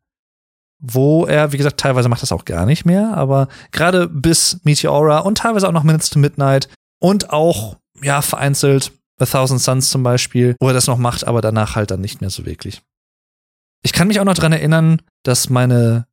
Wo 0.79 1.25
er, 1.25 1.51
wie 1.51 1.57
gesagt, 1.57 1.79
teilweise 1.79 2.09
macht 2.09 2.21
das 2.21 2.31
auch 2.31 2.45
gar 2.45 2.65
nicht 2.65 2.85
mehr, 2.85 3.15
aber 3.15 3.47
gerade 3.71 4.07
bis 4.07 4.59
Meteora 4.63 5.19
und 5.19 5.37
teilweise 5.39 5.67
auch 5.67 5.71
noch 5.71 5.83
Minutes 5.83 6.09
to 6.09 6.19
Midnight 6.19 6.67
und 6.99 7.31
auch, 7.31 7.77
ja, 8.01 8.21
vereinzelt 8.21 8.91
A 9.19 9.25
Thousand 9.25 9.59
Suns 9.59 9.89
zum 9.89 10.03
Beispiel, 10.03 10.55
wo 10.59 10.67
er 10.67 10.73
das 10.73 10.87
noch 10.87 10.97
macht, 10.97 11.25
aber 11.25 11.41
danach 11.41 11.75
halt 11.75 11.91
dann 11.91 12.01
nicht 12.01 12.21
mehr 12.21 12.29
so 12.29 12.45
wirklich. 12.45 12.81
Ich 13.83 13.93
kann 13.93 14.07
mich 14.07 14.19
auch 14.19 14.25
noch 14.25 14.33
dran 14.33 14.51
erinnern, 14.53 15.01
dass 15.23 15.49
meine 15.49 16.07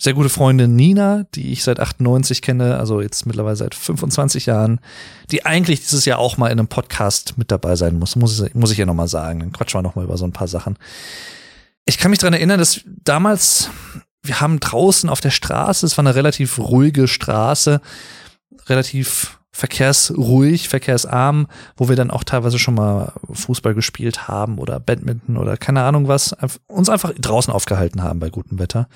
sehr 0.00 0.14
gute 0.14 0.28
Freundin 0.28 0.74
Nina, 0.74 1.24
die 1.34 1.52
ich 1.52 1.62
seit 1.62 1.78
98 1.78 2.42
kenne, 2.42 2.76
also 2.78 3.00
jetzt 3.00 3.26
mittlerweile 3.26 3.56
seit 3.56 3.74
25 3.74 4.46
Jahren, 4.46 4.80
die 5.30 5.46
eigentlich 5.46 5.80
dieses 5.80 6.04
Jahr 6.04 6.18
auch 6.18 6.36
mal 6.36 6.48
in 6.48 6.58
einem 6.58 6.68
Podcast 6.68 7.38
mit 7.38 7.50
dabei 7.50 7.76
sein 7.76 7.98
muss, 7.98 8.16
muss, 8.16 8.40
ich, 8.40 8.54
muss 8.54 8.72
ich 8.72 8.78
ja 8.78 8.86
nochmal 8.86 9.08
sagen. 9.08 9.40
Dann 9.40 9.52
quatschen 9.52 9.78
wir 9.78 9.82
nochmal 9.82 10.04
über 10.04 10.16
so 10.16 10.24
ein 10.24 10.32
paar 10.32 10.48
Sachen. 10.48 10.76
Ich 11.84 11.98
kann 11.98 12.10
mich 12.10 12.20
dran 12.20 12.32
erinnern, 12.32 12.58
dass 12.58 12.80
damals, 12.84 13.70
wir 14.22 14.40
haben 14.40 14.58
draußen 14.58 15.08
auf 15.08 15.20
der 15.20 15.30
Straße, 15.30 15.86
es 15.86 15.96
war 15.96 16.02
eine 16.02 16.14
relativ 16.14 16.58
ruhige 16.58 17.06
Straße, 17.06 17.80
relativ 18.66 19.38
verkehrsruhig, 19.54 20.68
verkehrsarm, 20.68 21.46
wo 21.76 21.88
wir 21.88 21.94
dann 21.94 22.10
auch 22.10 22.24
teilweise 22.24 22.58
schon 22.58 22.74
mal 22.74 23.12
Fußball 23.32 23.72
gespielt 23.72 24.26
haben 24.26 24.58
oder 24.58 24.80
Badminton 24.80 25.36
oder 25.36 25.56
keine 25.56 25.84
Ahnung 25.84 26.08
was, 26.08 26.34
uns 26.66 26.88
einfach 26.88 27.12
draußen 27.14 27.54
aufgehalten 27.54 28.02
haben 28.02 28.18
bei 28.18 28.30
gutem 28.30 28.58
Wetter. 28.58 28.88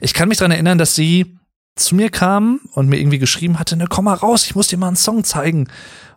Ich 0.00 0.12
kann 0.12 0.28
mich 0.28 0.38
dran 0.38 0.50
erinnern, 0.50 0.78
dass 0.78 0.96
sie 0.96 1.38
zu 1.76 1.94
mir 1.94 2.10
kam 2.10 2.60
und 2.72 2.88
mir 2.88 2.98
irgendwie 2.98 3.20
geschrieben 3.20 3.60
hatte, 3.60 3.76
ne, 3.76 3.86
komm 3.88 4.06
mal 4.06 4.14
raus, 4.14 4.44
ich 4.44 4.56
muss 4.56 4.66
dir 4.66 4.78
mal 4.78 4.88
einen 4.88 4.96
Song 4.96 5.22
zeigen. 5.22 5.68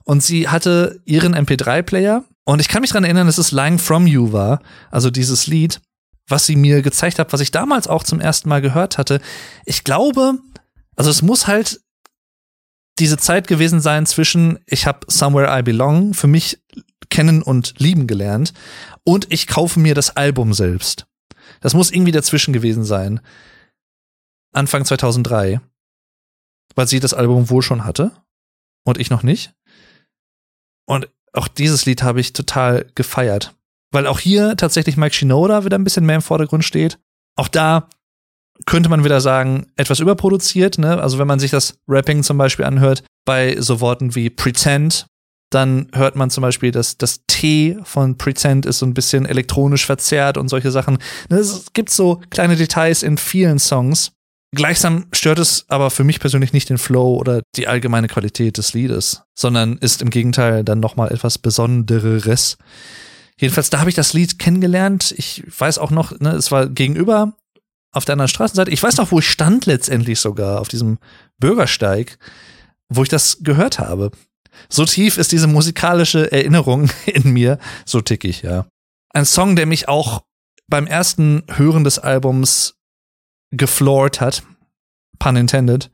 Und 0.04 0.24
sie 0.24 0.50
hatte 0.50 1.00
ihren 1.06 1.36
MP3-Player 1.36 2.24
und 2.46 2.60
ich 2.60 2.70
kann 2.70 2.82
mich 2.82 2.92
dran 2.92 3.04
erinnern, 3.04 3.28
dass 3.28 3.38
es 3.38 3.52
Lying 3.52 3.78
From 3.78 4.08
You 4.08 4.32
war, 4.32 4.62
also 4.90 5.12
dieses 5.12 5.46
Lied, 5.46 5.82
was 6.28 6.48
sie 6.48 6.56
mir 6.56 6.82
gezeigt 6.82 7.20
hat, 7.20 7.32
was 7.32 7.42
ich 7.42 7.52
damals 7.52 7.88
auch 7.88 8.04
zum 8.04 8.20
ersten 8.20 8.50
Mal 8.50 8.62
gehört 8.62 8.98
hatte. 8.98 9.22
Ich 9.66 9.84
glaube, 9.84 10.40
also 10.96 11.12
es 11.12 11.22
muss 11.22 11.46
halt 11.46 11.80
diese 13.00 13.18
Zeit 13.18 13.48
gewesen 13.48 13.80
sein 13.80 14.06
zwischen, 14.06 14.60
ich 14.66 14.86
habe 14.86 15.06
Somewhere 15.08 15.60
I 15.60 15.64
Belong 15.64 16.14
für 16.14 16.28
mich 16.28 16.60
kennen 17.10 17.42
und 17.42 17.76
lieben 17.78 18.08
gelernt 18.08 18.54
und 19.04 19.32
ich 19.32 19.48
kaufe 19.48 19.80
mir 19.80 19.96
das 19.96 20.16
Album 20.16 20.54
selbst. 20.54 21.08
Das 21.62 21.74
muss 21.74 21.92
irgendwie 21.92 22.12
dazwischen 22.12 22.54
gewesen 22.54 22.84
sein. 22.84 23.22
Anfang 24.54 24.86
2003. 24.86 25.62
Weil 26.76 26.88
sie 26.88 27.00
das 27.00 27.14
Album 27.14 27.50
wohl 27.50 27.62
schon 27.62 27.86
hatte 27.86 28.12
und 28.86 29.00
ich 29.00 29.10
noch 29.10 29.24
nicht. 29.24 29.54
Und 30.86 31.10
auch 31.34 31.48
dieses 31.48 31.86
Lied 31.86 32.04
habe 32.04 32.20
ich 32.20 32.34
total 32.34 32.90
gefeiert. 32.96 33.56
Weil 33.92 34.08
auch 34.08 34.20
hier 34.20 34.58
tatsächlich 34.58 34.98
Mike 34.98 35.16
Shinoda 35.16 35.66
wieder 35.66 35.78
ein 35.78 35.84
bisschen 35.84 36.06
mehr 36.06 36.18
im 36.18 36.22
Vordergrund 36.22 36.66
steht. 36.66 37.00
Auch 37.36 37.48
da 37.48 37.90
könnte 38.66 38.90
man 38.90 39.04
wieder 39.04 39.22
sagen, 39.22 39.68
etwas 39.76 40.00
überproduziert. 40.00 40.78
Ne? 40.78 41.02
Also 41.02 41.20
wenn 41.20 41.28
man 41.28 41.40
sich 41.40 41.52
das 41.52 41.78
Rapping 41.88 42.24
zum 42.24 42.38
Beispiel 42.38 42.66
anhört, 42.66 43.04
bei 43.26 43.60
so 43.60 43.82
Worten 43.82 44.16
wie 44.16 44.30
Pretend, 44.30 45.06
dann 45.50 45.88
hört 45.94 46.16
man 46.16 46.30
zum 46.30 46.42
Beispiel, 46.42 46.72
dass 46.72 46.98
das 46.98 47.22
T 47.28 47.78
von 47.84 48.18
Pretend 48.18 48.66
ist 48.66 48.80
so 48.80 48.86
ein 48.86 48.94
bisschen 48.94 49.26
elektronisch 49.26 49.86
verzerrt 49.86 50.38
und 50.38 50.50
solche 50.50 50.72
Sachen. 50.72 50.98
Ne, 51.30 51.38
es 51.38 51.68
gibt 51.74 51.90
so 51.90 52.22
kleine 52.30 52.56
Details 52.56 53.04
in 53.04 53.18
vielen 53.18 53.60
Songs. 53.60 54.12
Gleichsam 54.56 55.08
stört 55.14 55.40
es 55.40 55.66
aber 55.68 55.90
für 55.90 56.04
mich 56.04 56.20
persönlich 56.20 56.54
nicht 56.54 56.70
den 56.70 56.78
Flow 56.78 57.16
oder 57.18 57.42
die 57.56 57.68
allgemeine 57.68 58.08
Qualität 58.08 58.58
des 58.58 58.74
Liedes, 58.74 59.24
sondern 59.36 59.78
ist 59.78 60.02
im 60.02 60.10
Gegenteil 60.10 60.64
dann 60.64 60.80
nochmal 60.80 61.12
etwas 61.12 61.38
Besondereres. 61.38 62.58
Jedenfalls, 63.40 63.70
da 63.70 63.80
habe 63.80 63.90
ich 63.90 63.96
das 63.96 64.14
Lied 64.14 64.40
kennengelernt. 64.40 65.14
Ich 65.16 65.44
weiß 65.58 65.78
auch 65.78 65.92
noch, 65.92 66.20
ne, 66.20 66.32
es 66.32 66.52
war 66.52 66.68
gegenüber 66.68 67.34
auf 67.98 68.06
der 68.06 68.14
anderen 68.14 68.30
Straßenseite. 68.30 68.72
Ich 68.72 68.82
weiß 68.82 68.98
noch, 68.98 69.12
wo 69.12 69.20
ich 69.20 69.30
stand 69.30 69.66
letztendlich 69.66 70.20
sogar, 70.20 70.62
auf 70.62 70.68
diesem 70.68 71.00
Bürgersteig, 71.40 72.18
wo 72.90 73.04
ich 73.04 73.10
das 73.10 73.40
gehört 73.42 73.80
habe. 73.80 74.12
So 74.70 74.86
tief 74.86 75.18
ist 75.18 75.32
diese 75.32 75.48
musikalische 75.48 76.32
Erinnerung 76.32 76.90
in 77.06 77.32
mir, 77.32 77.60
so 77.86 78.02
tickig, 78.02 78.42
ja. 78.42 78.66
Ein 79.14 79.26
Song, 79.26 79.56
der 79.56 79.66
mich 79.66 79.88
auch 79.88 80.24
beim 80.68 80.88
ersten 80.88 81.44
Hören 81.50 81.84
des 81.84 82.00
Albums 82.00 82.76
gefloored 83.52 84.20
hat, 84.20 84.44
pun 85.20 85.36
intended, 85.36 85.90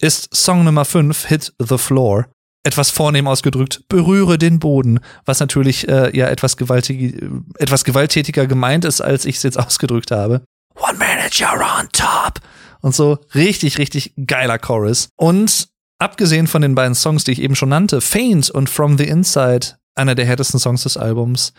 ist 0.00 0.34
Song 0.34 0.64
Nummer 0.64 0.84
5, 0.84 1.26
Hit 1.26 1.52
the 1.58 1.78
Floor. 1.78 2.26
Etwas 2.66 2.90
vornehm 2.90 3.26
ausgedrückt, 3.26 3.82
berühre 3.88 4.38
den 4.38 4.58
Boden, 4.58 5.00
was 5.26 5.40
natürlich 5.40 5.86
äh, 5.86 6.16
ja 6.16 6.28
etwas, 6.28 6.56
gewaltig, 6.56 7.22
etwas 7.58 7.84
gewalttätiger 7.84 8.46
gemeint 8.46 8.86
ist, 8.86 9.02
als 9.02 9.26
ich 9.26 9.36
es 9.36 9.42
jetzt 9.42 9.58
ausgedrückt 9.66 10.10
habe. 10.10 10.42
One 10.76 10.98
minute 10.98 11.13
you're 11.32 11.80
on 11.80 11.88
top. 11.92 12.40
Und 12.80 12.94
so 12.94 13.18
richtig, 13.34 13.78
richtig 13.78 14.12
geiler 14.26 14.58
Chorus. 14.58 15.08
Und 15.16 15.68
abgesehen 15.98 16.46
von 16.46 16.62
den 16.62 16.74
beiden 16.74 16.94
Songs, 16.94 17.24
die 17.24 17.32
ich 17.32 17.40
eben 17.40 17.56
schon 17.56 17.70
nannte, 17.70 18.00
Faint 18.00 18.50
und 18.50 18.68
From 18.68 18.98
the 18.98 19.04
Inside, 19.04 19.78
einer 19.94 20.14
der 20.14 20.26
härtesten 20.26 20.60
Songs 20.60 20.82
des 20.82 20.96
Albums. 20.96 21.52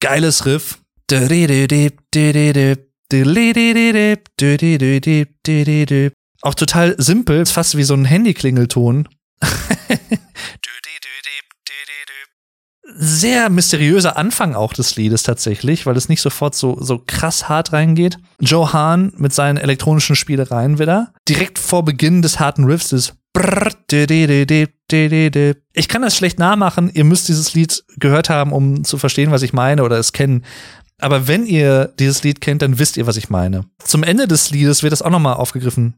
Geiles 0.00 0.44
Riff. 0.44 0.78
Auch 6.42 6.54
total 6.54 6.94
simpel, 6.98 7.46
fast 7.46 7.76
wie 7.76 7.84
so 7.84 7.94
ein 7.94 8.04
Handyklingelton. 8.04 9.08
sehr 12.94 13.50
mysteriöser 13.50 14.16
Anfang 14.16 14.54
auch 14.54 14.72
des 14.72 14.96
Liedes 14.96 15.22
tatsächlich, 15.22 15.86
weil 15.86 15.96
es 15.96 16.08
nicht 16.08 16.22
sofort 16.22 16.54
so, 16.54 16.78
so 16.80 17.02
krass 17.04 17.48
hart 17.48 17.72
reingeht. 17.72 18.18
Joe 18.40 18.72
Hahn 18.72 19.12
mit 19.16 19.32
seinen 19.34 19.56
elektronischen 19.56 20.16
Spielereien 20.16 20.78
wieder. 20.78 21.12
Direkt 21.28 21.58
vor 21.58 21.84
Beginn 21.84 22.22
des 22.22 22.40
harten 22.40 22.64
Riffs 22.64 22.92
ist 22.92 23.14
ich 25.74 25.88
kann 25.88 26.02
das 26.02 26.16
schlecht 26.16 26.38
nachmachen. 26.38 26.90
Ihr 26.92 27.04
müsst 27.04 27.28
dieses 27.28 27.54
Lied 27.54 27.84
gehört 27.98 28.30
haben, 28.30 28.52
um 28.52 28.84
zu 28.84 28.96
verstehen, 28.98 29.30
was 29.30 29.42
ich 29.42 29.52
meine 29.52 29.82
oder 29.82 29.98
es 29.98 30.12
kennen. 30.12 30.44
Aber 30.98 31.28
wenn 31.28 31.44
ihr 31.46 31.92
dieses 31.98 32.22
Lied 32.22 32.40
kennt, 32.40 32.62
dann 32.62 32.78
wisst 32.78 32.96
ihr, 32.96 33.06
was 33.06 33.18
ich 33.18 33.28
meine. 33.28 33.66
Zum 33.84 34.02
Ende 34.02 34.26
des 34.26 34.50
Liedes 34.50 34.82
wird 34.82 34.92
das 34.92 35.02
auch 35.02 35.10
nochmal 35.10 35.34
aufgegriffen. 35.34 35.94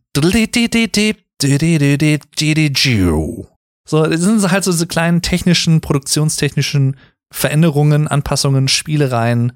So, 3.89 4.05
das 4.05 4.21
sind 4.21 4.51
halt 4.51 4.65
so 4.65 4.71
diese 4.71 4.87
kleinen 4.87 5.23
technischen, 5.23 5.81
produktionstechnischen 5.81 6.97
Veränderungen, 7.33 8.07
Anpassungen, 8.07 8.69
Spielereien, 8.69 9.53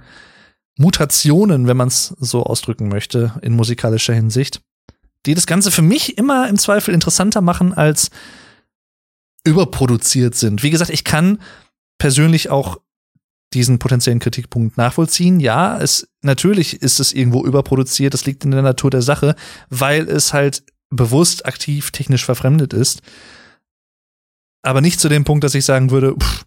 Mutationen, 0.78 1.66
wenn 1.66 1.76
man 1.76 1.88
es 1.88 2.14
so 2.18 2.42
ausdrücken 2.42 2.88
möchte, 2.88 3.34
in 3.42 3.54
musikalischer 3.54 4.14
Hinsicht. 4.14 4.62
die 5.26 5.34
das 5.34 5.46
Ganze 5.46 5.70
für 5.70 5.82
mich 5.82 6.18
immer 6.18 6.48
im 6.48 6.58
Zweifel 6.58 6.94
interessanter 6.94 7.40
machen 7.40 7.72
als 7.72 8.10
überproduziert 9.44 10.34
sind. 10.34 10.62
Wie 10.62 10.70
gesagt, 10.70 10.90
ich 10.90 11.04
kann 11.04 11.38
persönlich 11.98 12.50
auch 12.50 12.78
diesen 13.54 13.78
potenziellen 13.78 14.18
Kritikpunkt 14.18 14.76
nachvollziehen. 14.76 15.38
Ja, 15.38 15.78
es 15.78 16.08
natürlich 16.22 16.80
ist 16.80 17.00
es 17.00 17.12
irgendwo 17.12 17.44
überproduziert, 17.44 18.14
das 18.14 18.24
liegt 18.24 18.44
in 18.44 18.50
der 18.50 18.62
Natur 18.62 18.90
der 18.90 19.02
Sache, 19.02 19.36
weil 19.68 20.08
es 20.08 20.32
halt 20.32 20.64
bewusst 20.90 21.46
aktiv 21.46 21.90
technisch 21.90 22.24
verfremdet 22.24 22.72
ist. 22.72 23.02
Aber 24.62 24.80
nicht 24.80 25.00
zu 25.00 25.08
dem 25.08 25.24
Punkt, 25.24 25.44
dass 25.44 25.54
ich 25.54 25.64
sagen 25.64 25.90
würde, 25.90 26.14
pff, 26.18 26.44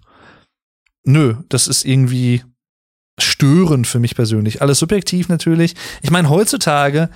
nö, 1.04 1.36
das 1.50 1.68
ist 1.68 1.86
irgendwie 1.86 2.44
störend 3.20 3.88
für 3.88 4.00
mich 4.00 4.16
persönlich. 4.16 4.62
Alles 4.62 4.80
subjektiv 4.80 5.30
natürlich. 5.30 5.76
Ich 6.02 6.12
meine, 6.12 6.30
heutzutage 6.30 7.10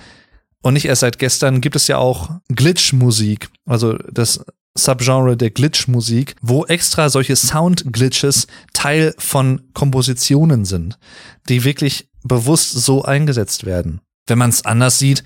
und 0.62 0.74
nicht 0.74 0.86
erst 0.86 1.00
seit 1.00 1.18
gestern 1.18 1.60
gibt 1.60 1.76
es 1.76 1.88
ja 1.88 1.98
auch 1.98 2.30
Glitch-Musik, 2.48 3.48
also 3.66 3.94
das 4.12 4.44
Subgenre 4.76 5.36
der 5.36 5.50
Glitch-Musik, 5.50 6.36
wo 6.42 6.64
extra 6.66 7.08
solche 7.08 7.34
Sound-Glitches 7.34 8.46
Teil 8.72 9.14
von 9.18 9.62
Kompositionen 9.74 10.64
sind, 10.64 10.98
die 11.48 11.64
wirklich 11.64 12.08
bewusst 12.22 12.72
so 12.72 13.02
eingesetzt 13.02 13.64
werden. 13.64 14.00
Wenn 14.26 14.38
man 14.38 14.50
es 14.50 14.64
anders 14.64 14.98
sieht, 14.98 15.24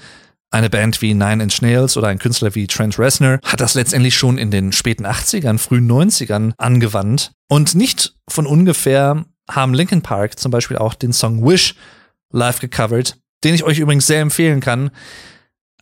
eine 0.55 0.70
Band 0.70 1.02
wie 1.02 1.14
Nine 1.14 1.42
Inch 1.42 1.61
Nails 1.62 1.96
oder 1.96 2.07
ein 2.07 2.20
Künstler 2.20 2.55
wie 2.55 2.68
Trent 2.68 2.96
Reznor 2.96 3.40
hat 3.44 3.61
das 3.61 3.74
letztendlich 3.74 4.16
schon 4.16 4.38
in 4.38 4.52
den 4.52 4.70
späten 4.70 5.05
80ern, 5.05 5.59
frühen 5.59 5.90
90ern 5.90 6.52
angewandt. 6.59 7.32
Und 7.48 7.74
nicht 7.74 8.14
von 8.28 8.46
ungefähr 8.46 9.24
haben 9.50 9.74
Linkin 9.74 10.02
Park 10.02 10.38
zum 10.38 10.52
Beispiel 10.52 10.78
auch 10.78 10.94
den 10.94 11.12
Song 11.12 11.44
Wish 11.44 11.74
live 12.30 12.61
gecovert, 12.61 13.18
den 13.42 13.55
ich 13.55 13.64
euch 13.64 13.80
übrigens 13.80 14.07
sehr 14.07 14.20
empfehlen 14.20 14.61
kann. 14.61 14.90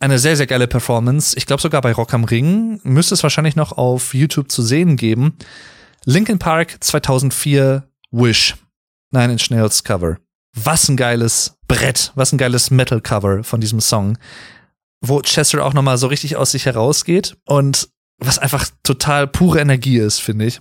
Eine 0.01 0.19
sehr, 0.19 0.39
sehr 0.39 0.47
geile 0.47 0.67
Performance. 0.67 1.37
Ich 1.37 1.45
glaube 1.45 1.61
sogar 1.61 1.83
bei 1.83 1.93
Rock 1.93 2.15
am 2.15 2.25
Ring 2.25 2.81
müsste 2.83 3.15
es 3.15 3.23
wahrscheinlich 3.23 3.57
noch 3.57 3.73
auf 3.73 4.15
YouTube 4.15 4.51
zu 4.51 4.63
sehen 4.63 4.97
geben. 4.97 5.37
Linkin 6.07 6.39
Park 6.39 6.79
2004 6.81 7.85
Wish. 8.11 8.57
Nine 9.11 9.33
Inch 9.33 9.51
Nails 9.51 9.85
Cover. 9.85 10.17
Was 10.55 10.89
ein 10.89 10.97
geiles 10.97 11.59
Brett, 11.69 12.13
was 12.15 12.33
ein 12.33 12.39
geiles 12.39 12.71
Metal-Cover 12.71 13.45
von 13.45 13.61
diesem 13.61 13.81
Song, 13.81 14.19
wo 15.03 15.21
Chester 15.21 15.65
auch 15.65 15.75
nochmal 15.75 15.99
so 15.99 16.07
richtig 16.07 16.37
aus 16.37 16.53
sich 16.53 16.67
herausgeht 16.67 17.37
und 17.45 17.89
was 18.19 18.39
einfach 18.39 18.69
total 18.83 19.27
pure 19.27 19.61
Energie 19.61 19.99
ist, 19.99 20.21
finde 20.21 20.47
ich. 20.47 20.61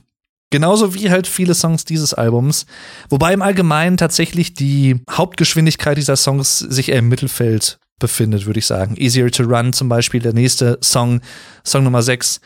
Genauso 0.50 0.94
wie 0.94 1.10
halt 1.10 1.28
viele 1.28 1.54
Songs 1.54 1.86
dieses 1.86 2.14
Albums. 2.14 2.66
Wobei 3.10 3.34
im 3.34 3.42
Allgemeinen 3.42 3.96
tatsächlich 3.96 4.54
die 4.54 5.02
Hauptgeschwindigkeit 5.10 5.98
dieser 5.98 6.18
Songs 6.18 6.60
sich 6.60 6.90
eher 6.90 7.00
im 7.00 7.08
Mittelfeld 7.08 7.80
befindet, 8.00 8.46
würde 8.46 8.60
ich 8.60 8.66
sagen. 8.66 8.98
Easier 8.98 9.32
to 9.32 9.44
Run 9.44 9.72
zum 9.72 9.88
Beispiel, 9.88 10.22
der 10.22 10.34
nächste 10.34 10.78
Song, 10.84 11.22
Song 11.64 11.86
Nummer 11.86 12.02
6, 12.02 12.42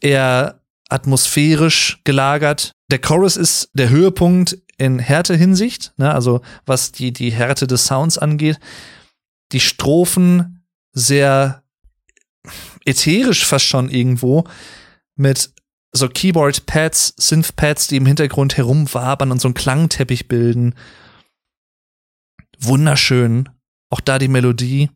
eher 0.00 0.60
atmosphärisch 0.88 2.00
gelagert. 2.04 2.72
Der 2.90 3.00
Chorus 3.00 3.36
ist 3.36 3.68
der 3.74 3.90
Höhepunkt 3.90 4.56
in 4.78 4.98
Härte-Hinsicht, 4.98 5.92
ne? 5.96 6.14
also 6.14 6.40
was 6.64 6.92
die, 6.92 7.12
die 7.12 7.30
Härte 7.30 7.66
des 7.66 7.86
Sounds 7.86 8.16
angeht. 8.16 8.58
Die 9.52 9.60
Strophen 9.60 10.53
sehr 10.94 11.62
ätherisch 12.86 13.44
fast 13.44 13.66
schon 13.66 13.90
irgendwo 13.90 14.44
mit 15.16 15.52
so 15.92 16.08
Keyboard-Pads, 16.08 17.14
Synth-Pads, 17.18 17.88
die 17.88 17.96
im 17.96 18.06
Hintergrund 18.06 18.56
herumwabern 18.56 19.30
und 19.30 19.40
so 19.40 19.48
einen 19.48 19.54
Klangteppich 19.54 20.28
bilden. 20.28 20.74
Wunderschön. 22.58 23.48
Auch 23.90 24.00
da 24.00 24.18
die 24.18 24.28
Melodie 24.28 24.90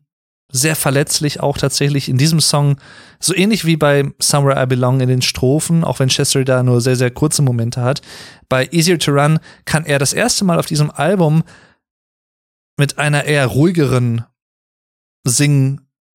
sehr 0.51 0.75
verletzlich 0.75 1.39
auch 1.39 1.57
tatsächlich 1.57 2.09
in 2.09 2.17
diesem 2.17 2.39
Song, 2.39 2.77
so 3.19 3.35
ähnlich 3.35 3.65
wie 3.65 3.77
bei 3.77 4.11
Somewhere 4.19 4.61
I 4.61 4.65
Belong 4.65 4.99
in 4.99 5.07
den 5.07 5.21
Strophen, 5.21 5.83
auch 5.83 5.99
wenn 5.99 6.09
Chester 6.09 6.43
da 6.43 6.63
nur 6.63 6.81
sehr, 6.81 6.95
sehr 6.95 7.11
kurze 7.11 7.43
Momente 7.43 7.81
hat. 7.81 8.01
Bei 8.49 8.67
Easier 8.71 8.97
to 8.97 9.11
Run 9.11 9.39
kann 9.65 9.85
er 9.85 9.99
das 9.99 10.11
erste 10.11 10.45
Mal 10.45 10.57
auf 10.57 10.65
diesem 10.65 10.89
Album 10.89 11.43
mit 12.77 12.97
einer 12.97 13.25
eher 13.25 13.45
ruhigeren 13.45 14.25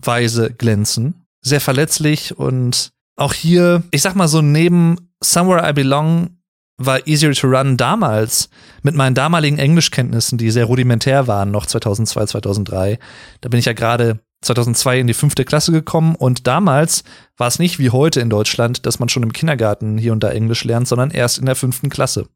Singweise 0.02 0.52
glänzen. 0.52 1.26
Sehr 1.42 1.60
verletzlich 1.60 2.38
und 2.38 2.90
auch 3.16 3.32
hier, 3.32 3.82
ich 3.90 4.02
sag 4.02 4.14
mal 4.14 4.28
so, 4.28 4.42
neben 4.42 5.10
Somewhere 5.22 5.68
I 5.68 5.72
Belong 5.72 6.38
war 6.76 7.06
Easier 7.06 7.32
to 7.32 7.46
Run 7.46 7.76
damals 7.76 8.48
mit 8.82 8.94
meinen 8.94 9.14
damaligen 9.14 9.58
Englischkenntnissen, 9.58 10.38
die 10.38 10.50
sehr 10.50 10.64
rudimentär 10.64 11.26
waren, 11.26 11.50
noch 11.50 11.66
2002, 11.66 12.26
2003. 12.26 12.98
Da 13.40 13.48
bin 13.48 13.60
ich 13.60 13.66
ja 13.66 13.72
gerade 13.72 14.20
2002 14.42 15.00
in 15.00 15.06
die 15.06 15.14
fünfte 15.14 15.44
Klasse 15.44 15.72
gekommen 15.72 16.16
und 16.16 16.46
damals 16.46 17.04
war 17.36 17.46
es 17.46 17.58
nicht 17.58 17.78
wie 17.78 17.90
heute 17.90 18.20
in 18.20 18.30
Deutschland, 18.30 18.84
dass 18.86 18.98
man 18.98 19.08
schon 19.08 19.22
im 19.22 19.32
Kindergarten 19.32 19.96
hier 19.96 20.12
und 20.12 20.22
da 20.22 20.30
Englisch 20.30 20.64
lernt, 20.64 20.88
sondern 20.88 21.10
erst 21.10 21.38
in 21.38 21.46
der 21.46 21.56
fünften 21.56 21.90
Klasse, 21.90 22.26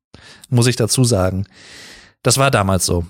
muss 0.49 0.67
ich 0.67 0.77
dazu 0.77 1.05
sagen. 1.05 1.47
Das 2.23 2.39
war 2.39 2.51
damals 2.51 2.87
so. 2.87 3.05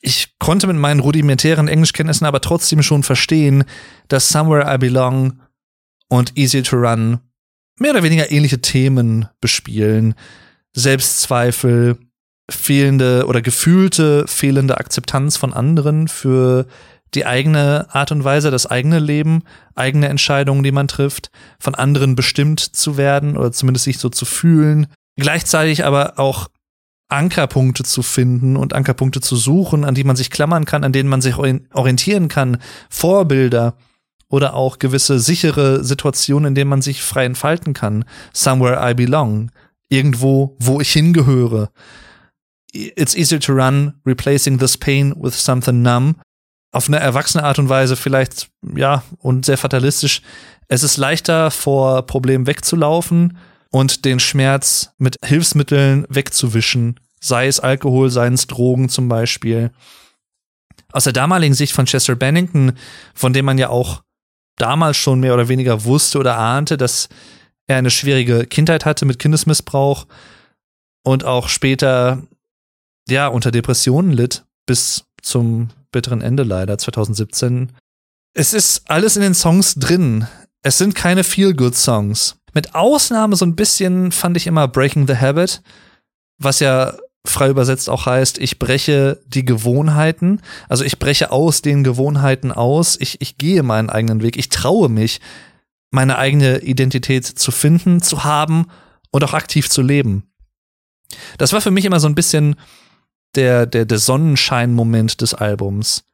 Ich 0.00 0.38
konnte 0.38 0.66
mit 0.66 0.76
meinen 0.76 1.00
rudimentären 1.00 1.68
Englischkenntnissen 1.68 2.26
aber 2.26 2.40
trotzdem 2.40 2.82
schon 2.82 3.02
verstehen, 3.02 3.64
dass 4.06 4.28
Somewhere 4.28 4.72
I 4.72 4.78
Belong 4.78 5.40
und 6.08 6.36
Easy 6.36 6.62
to 6.62 6.76
Run 6.76 7.18
mehr 7.78 7.92
oder 7.92 8.02
weniger 8.02 8.30
ähnliche 8.30 8.60
Themen 8.60 9.28
bespielen, 9.40 10.14
Selbstzweifel, 10.74 11.98
fehlende 12.50 13.26
oder 13.26 13.42
gefühlte 13.42 14.26
fehlende 14.26 14.78
Akzeptanz 14.78 15.36
von 15.36 15.52
anderen 15.52 16.08
für 16.08 16.66
die 17.14 17.26
eigene 17.26 17.86
Art 17.90 18.12
und 18.12 18.24
Weise, 18.24 18.50
das 18.50 18.66
eigene 18.66 18.98
Leben, 18.98 19.42
eigene 19.74 20.08
Entscheidungen, 20.08 20.62
die 20.62 20.72
man 20.72 20.88
trifft, 20.88 21.30
von 21.58 21.74
anderen 21.74 22.14
bestimmt 22.14 22.60
zu 22.60 22.96
werden 22.96 23.36
oder 23.36 23.52
zumindest 23.52 23.84
sich 23.84 23.98
so 23.98 24.08
zu 24.08 24.24
fühlen. 24.24 24.88
Gleichzeitig 25.16 25.84
aber 25.84 26.18
auch 26.18 26.48
Ankerpunkte 27.08 27.84
zu 27.84 28.02
finden 28.02 28.56
und 28.56 28.74
Ankerpunkte 28.74 29.20
zu 29.20 29.36
suchen, 29.36 29.84
an 29.84 29.94
die 29.94 30.04
man 30.04 30.16
sich 30.16 30.30
klammern 30.30 30.66
kann, 30.66 30.84
an 30.84 30.92
denen 30.92 31.08
man 31.08 31.22
sich 31.22 31.36
orientieren 31.36 32.28
kann, 32.28 32.58
Vorbilder 32.90 33.74
oder 34.28 34.54
auch 34.54 34.78
gewisse 34.78 35.18
sichere 35.18 35.82
Situationen, 35.82 36.48
in 36.48 36.54
denen 36.54 36.70
man 36.70 36.82
sich 36.82 37.02
frei 37.02 37.24
entfalten 37.24 37.72
kann. 37.72 38.04
Somewhere 38.32 38.90
I 38.90 38.94
belong 38.94 39.50
irgendwo, 39.88 40.56
wo 40.58 40.80
ich 40.80 40.92
hingehöre. 40.92 41.70
It's 42.72 43.14
easier 43.14 43.40
to 43.40 43.54
run, 43.54 43.94
replacing 44.04 44.58
this 44.58 44.76
pain 44.76 45.14
with 45.18 45.42
something 45.42 45.80
numb. 45.80 46.20
Auf 46.72 46.88
eine 46.88 46.98
erwachsene 46.98 47.44
Art 47.44 47.58
und 47.58 47.70
Weise 47.70 47.96
vielleicht, 47.96 48.50
ja, 48.76 49.02
und 49.16 49.46
sehr 49.46 49.56
fatalistisch. 49.56 50.20
Es 50.68 50.82
ist 50.82 50.98
leichter, 50.98 51.50
vor 51.50 52.02
Problemen 52.02 52.46
wegzulaufen 52.46 53.38
und 53.70 54.04
den 54.04 54.20
Schmerz 54.20 54.90
mit 54.98 55.16
Hilfsmitteln 55.24 56.06
wegzuwischen. 56.08 57.00
Sei 57.20 57.46
es 57.46 57.60
Alkohol, 57.60 58.10
seien 58.10 58.34
es 58.34 58.46
Drogen 58.46 58.88
zum 58.88 59.08
Beispiel. 59.08 59.70
Aus 60.92 61.04
der 61.04 61.12
damaligen 61.12 61.54
Sicht 61.54 61.72
von 61.72 61.86
Chester 61.86 62.16
Bennington, 62.16 62.72
von 63.14 63.32
dem 63.32 63.44
man 63.44 63.58
ja 63.58 63.68
auch 63.68 64.02
damals 64.56 64.96
schon 64.96 65.20
mehr 65.20 65.34
oder 65.34 65.48
weniger 65.48 65.84
wusste 65.84 66.18
oder 66.18 66.38
ahnte, 66.38 66.76
dass 66.76 67.08
er 67.66 67.76
eine 67.76 67.90
schwierige 67.90 68.46
Kindheit 68.46 68.84
hatte 68.84 69.04
mit 69.04 69.18
Kindesmissbrauch 69.18 70.06
und 71.04 71.24
auch 71.24 71.48
später 71.48 72.22
ja 73.08 73.28
unter 73.28 73.50
Depressionen 73.50 74.12
litt 74.12 74.44
bis 74.66 75.04
zum 75.22 75.68
bitteren 75.92 76.22
Ende 76.22 76.42
leider 76.42 76.78
2017. 76.78 77.72
Es 78.34 78.52
ist 78.54 78.90
alles 78.90 79.16
in 79.16 79.22
den 79.22 79.34
Songs 79.34 79.74
drin. 79.74 80.26
Es 80.62 80.78
sind 80.78 80.94
keine 80.94 81.24
Feel-Good 81.24 81.76
Songs. 81.76 82.37
Mit 82.54 82.74
Ausnahme 82.74 83.36
so 83.36 83.44
ein 83.44 83.56
bisschen 83.56 84.12
fand 84.12 84.36
ich 84.36 84.46
immer 84.46 84.68
Breaking 84.68 85.06
the 85.06 85.16
Habit, 85.16 85.62
was 86.38 86.60
ja 86.60 86.94
frei 87.26 87.50
übersetzt 87.50 87.90
auch 87.90 88.06
heißt, 88.06 88.38
ich 88.38 88.58
breche 88.58 89.20
die 89.26 89.44
Gewohnheiten, 89.44 90.40
also 90.68 90.84
ich 90.84 90.98
breche 90.98 91.30
aus 91.30 91.62
den 91.62 91.84
Gewohnheiten 91.84 92.52
aus, 92.52 92.96
ich, 92.98 93.20
ich 93.20 93.36
gehe 93.36 93.62
meinen 93.62 93.90
eigenen 93.90 94.22
Weg, 94.22 94.36
ich 94.36 94.48
traue 94.48 94.88
mich, 94.88 95.20
meine 95.90 96.18
eigene 96.18 96.60
Identität 96.60 97.26
zu 97.26 97.50
finden, 97.50 98.02
zu 98.02 98.24
haben 98.24 98.66
und 99.10 99.24
auch 99.24 99.34
aktiv 99.34 99.68
zu 99.68 99.82
leben. 99.82 100.24
Das 101.38 101.52
war 101.52 101.60
für 101.60 101.70
mich 101.70 101.84
immer 101.84 102.00
so 102.00 102.08
ein 102.08 102.14
bisschen 102.14 102.56
der, 103.34 103.66
der, 103.66 103.84
der 103.84 103.98
Sonnenschein-Moment 103.98 105.20
des 105.20 105.34
Albums. 105.34 106.04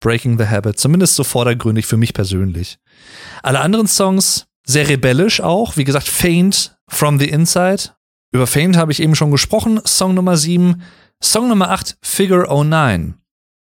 Breaking 0.00 0.36
the 0.36 0.46
Habit, 0.46 0.80
zumindest 0.80 1.14
so 1.14 1.22
vordergründig 1.22 1.86
für 1.86 1.96
mich 1.96 2.12
persönlich. 2.12 2.78
Alle 3.42 3.60
anderen 3.60 3.86
Songs 3.86 4.46
sehr 4.66 4.88
rebellisch 4.88 5.40
auch, 5.40 5.76
wie 5.76 5.84
gesagt, 5.84 6.08
Faint 6.08 6.76
from 6.88 7.18
the 7.18 7.28
Inside. 7.28 7.90
Über 8.32 8.46
Faint 8.46 8.76
habe 8.76 8.92
ich 8.92 9.00
eben 9.00 9.14
schon 9.14 9.30
gesprochen, 9.30 9.80
Song 9.84 10.14
Nummer 10.14 10.36
7. 10.36 10.82
Song 11.22 11.48
Nummer 11.48 11.70
8, 11.70 11.98
Figure 12.02 12.48
09 12.64 13.14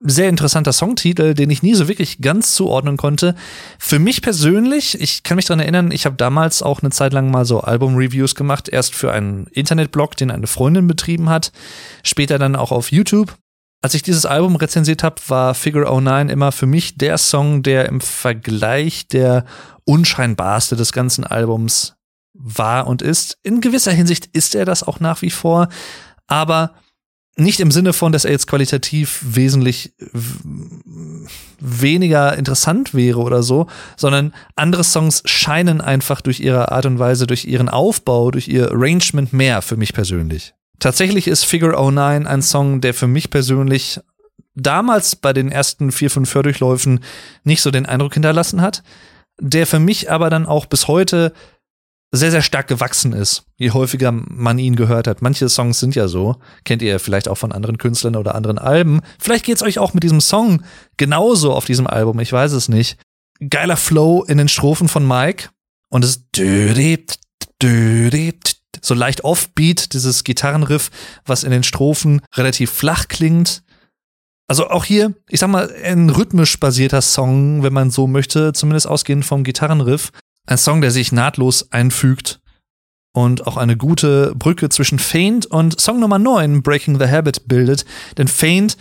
sehr 0.01 0.29
interessanter 0.29 0.71
Songtitel, 0.71 1.33
den 1.33 1.49
ich 1.49 1.61
nie 1.61 1.75
so 1.75 1.87
wirklich 1.87 2.21
ganz 2.21 2.53
zuordnen 2.53 2.95
konnte. 2.95 3.35
Für 3.77 3.99
mich 3.99 4.21
persönlich, 4.21 4.99
ich 4.99 5.23
kann 5.23 5.35
mich 5.35 5.45
daran 5.45 5.59
erinnern, 5.59 5.91
ich 5.91 6.05
habe 6.05 6.15
damals 6.15 6.63
auch 6.63 6.81
eine 6.81 6.91
Zeit 6.91 7.11
lang 7.11 7.31
mal 7.31 7.45
so 7.45 7.59
Album-Reviews 7.61 8.35
gemacht, 8.35 8.69
erst 8.69 8.95
für 8.95 9.11
einen 9.11 9.47
Internetblog, 9.47 10.15
den 10.15 10.31
eine 10.31 10.47
Freundin 10.47 10.87
betrieben 10.87 11.29
hat, 11.29 11.51
später 12.03 12.39
dann 12.39 12.55
auch 12.55 12.71
auf 12.71 12.91
YouTube. 12.91 13.37
Als 13.81 13.93
ich 13.93 14.03
dieses 14.03 14.25
Album 14.25 14.57
rezensiert 14.57 15.03
habe, 15.03 15.21
war 15.27 15.53
Figure 15.55 15.89
09 15.89 16.29
immer 16.29 16.51
für 16.51 16.65
mich 16.65 16.97
der 16.97 17.17
Song, 17.17 17.63
der 17.63 17.87
im 17.87 18.01
Vergleich 18.01 19.07
der 19.07 19.45
unscheinbarste 19.85 20.75
des 20.75 20.91
ganzen 20.91 21.23
Albums 21.23 21.95
war 22.33 22.87
und 22.87 23.01
ist. 23.01 23.37
In 23.41 23.61
gewisser 23.61 23.93
Hinsicht 23.93 24.25
ist 24.33 24.53
er 24.53 24.65
das 24.65 24.83
auch 24.83 24.99
nach 24.99 25.21
wie 25.21 25.29
vor, 25.29 25.69
aber 26.27 26.73
nicht 27.37 27.61
im 27.61 27.71
Sinne 27.71 27.93
von, 27.93 28.11
dass 28.11 28.25
er 28.25 28.31
jetzt 28.31 28.47
qualitativ 28.47 29.21
wesentlich 29.23 29.93
weniger 31.59 32.37
interessant 32.37 32.93
wäre 32.93 33.19
oder 33.19 33.43
so, 33.43 33.67
sondern 33.95 34.33
andere 34.55 34.83
Songs 34.83 35.21
scheinen 35.23 35.79
einfach 35.79 36.19
durch 36.19 36.41
ihre 36.41 36.73
Art 36.73 36.85
und 36.85 36.99
Weise, 36.99 37.27
durch 37.27 37.45
ihren 37.45 37.69
Aufbau, 37.69 38.31
durch 38.31 38.49
ihr 38.49 38.71
Arrangement 38.71 39.31
mehr 39.31 39.61
für 39.61 39.77
mich 39.77 39.93
persönlich. 39.93 40.53
Tatsächlich 40.79 41.27
ist 41.27 41.45
Figure 41.45 41.75
09 41.91 42.25
ein 42.25 42.41
Song, 42.41 42.81
der 42.81 42.93
für 42.93 43.07
mich 43.07 43.29
persönlich 43.29 43.99
damals 44.55 45.15
bei 45.15 45.33
den 45.33 45.51
ersten 45.51 45.91
vier, 45.91 46.09
fünf 46.09 46.33
Hördurchläufen 46.33 47.01
nicht 47.43 47.61
so 47.61 47.71
den 47.71 47.85
Eindruck 47.85 48.13
hinterlassen 48.13 48.61
hat, 48.61 48.83
der 49.39 49.67
für 49.67 49.79
mich 49.79 50.11
aber 50.11 50.29
dann 50.29 50.45
auch 50.45 50.65
bis 50.65 50.87
heute 50.87 51.33
sehr, 52.11 52.31
sehr 52.31 52.41
stark 52.41 52.67
gewachsen 52.67 53.13
ist, 53.13 53.43
je 53.57 53.71
häufiger 53.71 54.11
man 54.11 54.57
ihn 54.57 54.75
gehört 54.75 55.05
hat. 55.05 55.21
Manche 55.21 55.47
Songs 55.47 55.79
sind 55.79 55.93
ja 55.93 56.07
so, 56.07 56.37
kennt 56.63 56.81
ihr 56.81 56.99
vielleicht 56.99 57.27
auch 57.27 57.37
von 57.37 57.51
anderen 57.51 57.77
Künstlern 57.77 58.15
oder 58.15 58.33
anderen 58.33 58.57
Alben. 58.57 59.01
Vielleicht 59.19 59.45
geht's 59.45 59.61
euch 59.61 59.77
auch 59.77 59.93
mit 59.93 60.03
diesem 60.03 60.21
Song 60.21 60.63
genauso 60.97 61.53
auf 61.53 61.65
diesem 61.65 61.85
Album, 61.85 62.19
ich 62.19 62.33
weiß 62.33 62.53
es 62.53 62.67
nicht. 62.67 62.97
Geiler 63.47 63.77
Flow 63.77 64.23
in 64.23 64.39
den 64.39 64.49
Strophen 64.49 64.87
von 64.87 65.07
Mike 65.07 65.49
und 65.89 66.03
es 66.03 66.23
so 68.81 68.93
leicht 68.93 69.23
offbeat, 69.23 69.93
dieses 69.93 70.23
Gitarrenriff, 70.23 70.89
was 71.25 71.43
in 71.43 71.51
den 71.51 71.63
Strophen 71.63 72.21
relativ 72.35 72.71
flach 72.71 73.07
klingt. 73.07 73.63
Also 74.47 74.69
auch 74.69 74.85
hier, 74.85 75.13
ich 75.29 75.39
sag 75.39 75.49
mal, 75.49 75.71
ein 75.83 76.09
rhythmisch 76.09 76.59
basierter 76.59 77.01
Song, 77.01 77.61
wenn 77.61 77.73
man 77.73 77.91
so 77.91 78.07
möchte, 78.07 78.53
zumindest 78.53 78.87
ausgehend 78.87 79.25
vom 79.25 79.43
Gitarrenriff. 79.43 80.11
Ein 80.47 80.57
Song, 80.57 80.81
der 80.81 80.91
sich 80.91 81.11
nahtlos 81.11 81.71
einfügt 81.71 82.39
und 83.13 83.47
auch 83.47 83.57
eine 83.57 83.77
gute 83.77 84.33
Brücke 84.35 84.69
zwischen 84.69 84.99
Faint 84.99 85.45
und 85.45 85.79
Song 85.79 85.99
Nummer 85.99 86.19
9, 86.19 86.63
Breaking 86.63 86.99
the 86.99 87.07
Habit, 87.07 87.47
bildet. 87.47 87.85
Denn 88.17 88.27
Faint 88.27 88.77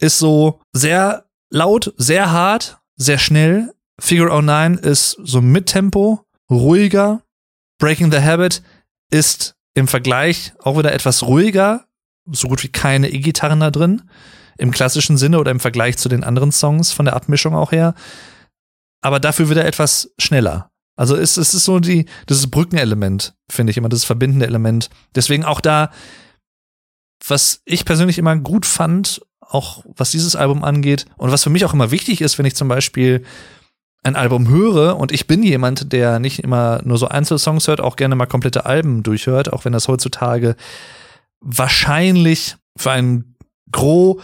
ist 0.00 0.18
so 0.18 0.60
sehr 0.72 1.26
laut, 1.50 1.92
sehr 1.96 2.32
hart, 2.32 2.78
sehr 2.96 3.18
schnell. 3.18 3.74
Figure 4.00 4.42
09 4.42 4.74
ist 4.74 5.18
so 5.22 5.40
mit 5.40 5.66
Tempo, 5.66 6.24
ruhiger. 6.50 7.22
Breaking 7.78 8.10
the 8.10 8.20
Habit 8.20 8.62
ist 9.10 9.56
im 9.74 9.88
Vergleich 9.88 10.52
auch 10.58 10.78
wieder 10.78 10.92
etwas 10.92 11.22
ruhiger, 11.22 11.86
so 12.30 12.48
gut 12.48 12.62
wie 12.62 12.68
keine 12.68 13.10
E-Gitarren 13.10 13.60
da 13.60 13.70
drin, 13.70 14.02
im 14.58 14.70
klassischen 14.70 15.18
Sinne 15.18 15.38
oder 15.38 15.50
im 15.50 15.60
Vergleich 15.60 15.98
zu 15.98 16.08
den 16.08 16.24
anderen 16.24 16.52
Songs 16.52 16.92
von 16.92 17.04
der 17.04 17.14
Abmischung 17.14 17.54
auch 17.54 17.72
her. 17.72 17.94
Aber 19.02 19.20
dafür 19.20 19.50
wieder 19.50 19.64
etwas 19.64 20.10
schneller. 20.18 20.70
Also 20.96 21.14
es, 21.14 21.36
es 21.36 21.52
ist 21.52 21.64
so 21.64 21.78
die, 21.78 22.06
das 22.26 22.46
Brückenelement, 22.46 23.34
finde 23.50 23.70
ich 23.70 23.76
immer, 23.76 23.90
das 23.90 24.04
verbindende 24.04 24.46
Element. 24.46 24.88
Deswegen 25.14 25.44
auch 25.44 25.60
da, 25.60 25.90
was 27.26 27.60
ich 27.66 27.84
persönlich 27.84 28.16
immer 28.18 28.36
gut 28.36 28.64
fand, 28.64 29.20
auch 29.40 29.84
was 29.84 30.10
dieses 30.10 30.34
Album 30.34 30.64
angeht 30.64 31.04
und 31.18 31.30
was 31.30 31.44
für 31.44 31.50
mich 31.50 31.64
auch 31.64 31.74
immer 31.74 31.90
wichtig 31.90 32.22
ist, 32.22 32.38
wenn 32.38 32.46
ich 32.46 32.56
zum 32.56 32.68
Beispiel 32.68 33.24
ein 34.06 34.16
Album 34.16 34.48
höre 34.48 34.96
und 34.96 35.10
ich 35.10 35.26
bin 35.26 35.42
jemand, 35.42 35.92
der 35.92 36.20
nicht 36.20 36.38
immer 36.38 36.80
nur 36.84 36.96
so 36.96 37.08
Einzelsongs 37.08 37.66
hört, 37.66 37.80
auch 37.80 37.96
gerne 37.96 38.14
mal 38.14 38.26
komplette 38.26 38.64
Alben 38.64 39.02
durchhört, 39.02 39.52
auch 39.52 39.64
wenn 39.64 39.72
das 39.72 39.88
heutzutage 39.88 40.54
wahrscheinlich 41.40 42.56
für 42.76 42.92
einen 42.92 43.36
Gros 43.72 44.22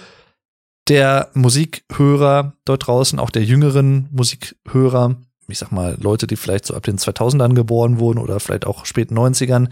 der 0.89 1.31
Musikhörer 1.35 2.55
dort 2.65 2.87
draußen, 2.87 3.19
auch 3.19 3.31
der 3.31 3.45
jüngeren 3.45 4.09
Musikhörer, 4.13 5.17
ich 5.49 5.59
sag 5.59 5.73
mal, 5.73 5.97
Leute, 6.01 6.29
die 6.29 6.37
vielleicht 6.37 6.67
so 6.67 6.75
ab 6.75 6.85
den 6.85 6.99
2000ern 6.99 7.55
geboren 7.55 7.99
wurden 7.99 8.19
oder 8.19 8.39
vielleicht 8.39 8.67
auch 8.67 8.87
späten 8.87 9.19
90ern, 9.19 9.69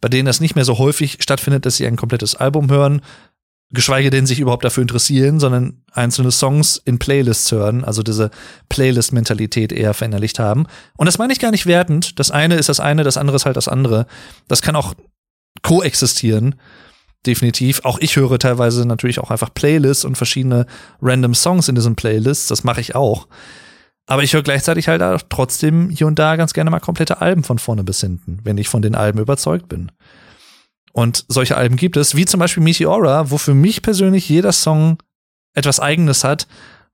bei 0.00 0.08
denen 0.08 0.26
das 0.26 0.40
nicht 0.40 0.54
mehr 0.54 0.66
so 0.66 0.78
häufig 0.78 1.18
stattfindet, 1.20 1.64
dass 1.64 1.76
sie 1.76 1.86
ein 1.86 1.96
komplettes 1.96 2.34
Album 2.34 2.70
hören, 2.70 3.00
geschweige 3.70 4.10
denn 4.10 4.26
sich 4.26 4.38
überhaupt 4.38 4.64
dafür 4.64 4.82
interessieren, 4.82 5.40
sondern 5.40 5.82
einzelne 5.92 6.30
Songs 6.30 6.80
in 6.84 6.98
Playlists 6.98 7.50
hören, 7.50 7.84
also 7.84 8.02
diese 8.02 8.30
Playlist-Mentalität 8.68 9.72
eher 9.72 9.92
verinnerlicht 9.92 10.38
haben. 10.38 10.66
Und 10.96 11.06
das 11.06 11.18
meine 11.18 11.32
ich 11.32 11.40
gar 11.40 11.50
nicht 11.50 11.66
wertend. 11.66 12.18
Das 12.18 12.30
eine 12.30 12.56
ist 12.56 12.68
das 12.68 12.80
eine, 12.80 13.02
das 13.02 13.16
andere 13.16 13.36
ist 13.36 13.46
halt 13.46 13.56
das 13.56 13.68
andere. 13.68 14.06
Das 14.46 14.62
kann 14.62 14.76
auch 14.76 14.94
koexistieren. 15.62 16.54
Definitiv. 17.26 17.80
Auch 17.84 17.98
ich 17.98 18.14
höre 18.14 18.38
teilweise 18.38 18.86
natürlich 18.86 19.18
auch 19.18 19.32
einfach 19.32 19.52
Playlists 19.52 20.04
und 20.04 20.16
verschiedene 20.16 20.66
random 21.02 21.34
Songs 21.34 21.68
in 21.68 21.74
diesen 21.74 21.96
Playlists. 21.96 22.46
Das 22.46 22.62
mache 22.62 22.80
ich 22.80 22.94
auch. 22.94 23.26
Aber 24.06 24.22
ich 24.22 24.32
höre 24.34 24.42
gleichzeitig 24.42 24.86
halt 24.86 25.02
auch 25.02 25.22
trotzdem 25.28 25.90
hier 25.90 26.06
und 26.06 26.20
da 26.20 26.36
ganz 26.36 26.54
gerne 26.54 26.70
mal 26.70 26.78
komplette 26.78 27.20
Alben 27.20 27.42
von 27.42 27.58
vorne 27.58 27.82
bis 27.82 28.00
hinten, 28.00 28.38
wenn 28.44 28.58
ich 28.58 28.68
von 28.68 28.82
den 28.82 28.94
Alben 28.94 29.18
überzeugt 29.18 29.68
bin. 29.68 29.90
Und 30.96 31.26
solche 31.28 31.58
Alben 31.58 31.76
gibt 31.76 31.98
es, 31.98 32.14
wie 32.14 32.24
zum 32.24 32.40
Beispiel 32.40 32.62
Meteora, 32.62 33.30
wo 33.30 33.36
für 33.36 33.52
mich 33.52 33.82
persönlich 33.82 34.30
jeder 34.30 34.52
Song 34.52 34.96
etwas 35.54 35.78
Eigenes 35.78 36.24
hat 36.24 36.48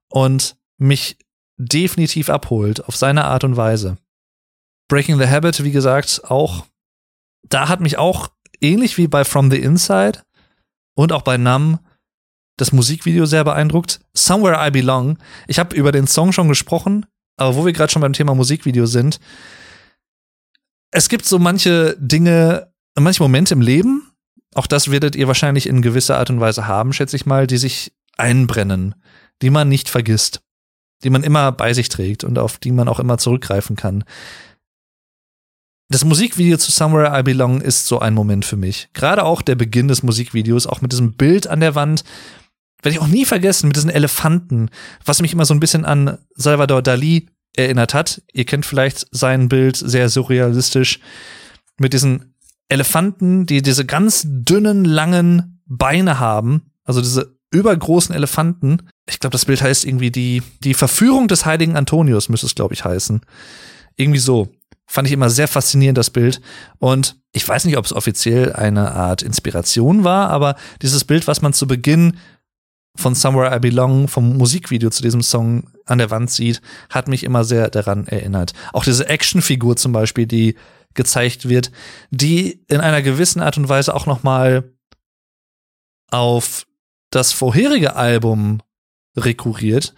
und 0.08 0.56
mich 0.76 1.18
definitiv 1.56 2.28
abholt, 2.28 2.84
auf 2.84 2.96
seine 2.96 3.26
Art 3.26 3.44
und 3.44 3.56
Weise. 3.56 3.98
Breaking 4.88 5.18
the 5.18 5.28
Habit, 5.28 5.62
wie 5.62 5.70
gesagt, 5.70 6.22
auch, 6.24 6.66
da 7.48 7.68
hat 7.68 7.80
mich 7.80 7.96
auch 7.96 8.32
ähnlich 8.60 8.98
wie 8.98 9.06
bei 9.06 9.24
From 9.24 9.52
the 9.52 9.58
Inside 9.58 10.24
und 10.96 11.12
auch 11.12 11.22
bei 11.22 11.36
Numb 11.36 11.78
das 12.56 12.72
Musikvideo 12.72 13.24
sehr 13.24 13.44
beeindruckt. 13.44 14.00
Somewhere 14.14 14.66
I 14.66 14.72
Belong. 14.72 15.16
Ich 15.46 15.60
habe 15.60 15.76
über 15.76 15.92
den 15.92 16.08
Song 16.08 16.32
schon 16.32 16.48
gesprochen, 16.48 17.06
aber 17.36 17.54
wo 17.54 17.64
wir 17.64 17.72
gerade 17.72 17.92
schon 17.92 18.02
beim 18.02 18.14
Thema 18.14 18.34
Musikvideo 18.34 18.86
sind, 18.86 19.20
es 20.90 21.08
gibt 21.08 21.24
so 21.24 21.38
manche 21.38 21.96
Dinge, 22.00 22.71
manche 22.98 23.22
Momente 23.22 23.54
im 23.54 23.60
Leben, 23.60 24.10
auch 24.54 24.66
das 24.66 24.90
werdet 24.90 25.16
ihr 25.16 25.28
wahrscheinlich 25.28 25.66
in 25.66 25.82
gewisser 25.82 26.18
Art 26.18 26.30
und 26.30 26.40
Weise 26.40 26.66
haben, 26.66 26.92
schätze 26.92 27.16
ich 27.16 27.26
mal, 27.26 27.46
die 27.46 27.56
sich 27.56 27.92
einbrennen, 28.16 28.94
die 29.40 29.50
man 29.50 29.68
nicht 29.68 29.88
vergisst, 29.88 30.42
die 31.02 31.10
man 31.10 31.22
immer 31.22 31.52
bei 31.52 31.72
sich 31.72 31.88
trägt 31.88 32.24
und 32.24 32.38
auf 32.38 32.58
die 32.58 32.72
man 32.72 32.88
auch 32.88 33.00
immer 33.00 33.18
zurückgreifen 33.18 33.76
kann. 33.76 34.04
Das 35.88 36.04
Musikvideo 36.04 36.56
zu 36.56 36.70
Somewhere 36.70 37.18
I 37.18 37.22
Belong 37.22 37.60
ist 37.60 37.86
so 37.86 37.98
ein 37.98 38.14
Moment 38.14 38.44
für 38.44 38.56
mich. 38.56 38.88
Gerade 38.94 39.24
auch 39.24 39.42
der 39.42 39.56
Beginn 39.56 39.88
des 39.88 40.02
Musikvideos, 40.02 40.66
auch 40.66 40.80
mit 40.80 40.92
diesem 40.92 41.12
Bild 41.12 41.46
an 41.46 41.60
der 41.60 41.74
Wand, 41.74 42.04
werde 42.82 42.96
ich 42.96 43.00
auch 43.00 43.08
nie 43.08 43.24
vergessen 43.24 43.68
mit 43.68 43.76
diesen 43.76 43.90
Elefanten, 43.90 44.70
was 45.04 45.20
mich 45.20 45.32
immer 45.32 45.44
so 45.44 45.54
ein 45.54 45.60
bisschen 45.60 45.84
an 45.84 46.18
Salvador 46.34 46.82
Dali 46.82 47.28
erinnert 47.54 47.94
hat. 47.94 48.22
Ihr 48.32 48.44
kennt 48.44 48.64
vielleicht 48.64 49.06
sein 49.10 49.48
Bild 49.48 49.76
sehr 49.76 50.08
surrealistisch 50.08 50.98
mit 51.78 51.92
diesen 51.92 52.31
Elefanten, 52.72 53.46
die 53.46 53.62
diese 53.62 53.84
ganz 53.84 54.26
dünnen, 54.26 54.84
langen 54.84 55.60
Beine 55.66 56.18
haben, 56.18 56.72
also 56.84 57.00
diese 57.00 57.36
übergroßen 57.50 58.14
Elefanten. 58.14 58.78
Ich 59.06 59.20
glaube, 59.20 59.32
das 59.32 59.44
Bild 59.44 59.60
heißt 59.60 59.84
irgendwie 59.84 60.10
die, 60.10 60.42
die 60.64 60.74
Verführung 60.74 61.28
des 61.28 61.44
heiligen 61.44 61.76
Antonius, 61.76 62.30
müsste 62.30 62.46
es, 62.46 62.54
glaube 62.54 62.74
ich, 62.74 62.84
heißen. 62.84 63.20
Irgendwie 63.96 64.18
so. 64.18 64.48
Fand 64.86 65.06
ich 65.06 65.12
immer 65.12 65.30
sehr 65.30 65.48
faszinierend, 65.48 65.98
das 65.98 66.10
Bild. 66.10 66.40
Und 66.78 67.16
ich 67.32 67.46
weiß 67.46 67.66
nicht, 67.66 67.76
ob 67.76 67.84
es 67.84 67.92
offiziell 67.92 68.52
eine 68.54 68.92
Art 68.92 69.22
Inspiration 69.22 70.02
war, 70.02 70.30
aber 70.30 70.56
dieses 70.80 71.04
Bild, 71.04 71.26
was 71.26 71.42
man 71.42 71.52
zu 71.52 71.66
Beginn 71.66 72.16
von 72.96 73.14
Somewhere 73.14 73.54
I 73.54 73.58
Belong, 73.58 74.08
vom 74.08 74.36
Musikvideo 74.36 74.90
zu 74.90 75.02
diesem 75.02 75.22
Song 75.22 75.64
an 75.86 75.98
der 75.98 76.10
Wand 76.10 76.30
sieht, 76.30 76.60
hat 76.90 77.08
mich 77.08 77.24
immer 77.24 77.44
sehr 77.44 77.70
daran 77.70 78.06
erinnert. 78.06 78.52
Auch 78.72 78.84
diese 78.84 79.08
Actionfigur 79.08 79.76
zum 79.76 79.92
Beispiel, 79.92 80.26
die 80.26 80.56
gezeigt 80.94 81.48
wird, 81.48 81.70
die 82.10 82.64
in 82.68 82.80
einer 82.80 83.02
gewissen 83.02 83.40
Art 83.40 83.56
und 83.56 83.68
Weise 83.68 83.94
auch 83.94 84.06
noch 84.06 84.22
mal 84.22 84.72
auf 86.10 86.66
das 87.10 87.32
vorherige 87.32 87.96
Album 87.96 88.60
rekurriert. 89.16 89.94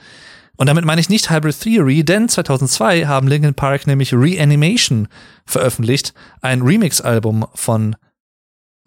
Und 0.57 0.69
damit 0.69 0.85
meine 0.85 1.01
ich 1.01 1.09
nicht 1.09 1.31
Hybrid 1.31 1.61
Theory, 1.61 2.05
denn 2.05 2.29
2002 2.29 3.07
haben 3.07 3.27
Linkin 3.27 3.55
Park 3.55 3.87
nämlich 3.87 4.13
Reanimation 4.13 5.09
veröffentlicht, 5.47 6.15
ein 6.43 6.63
Remix-Album 6.63 7.47
von 7.55 7.97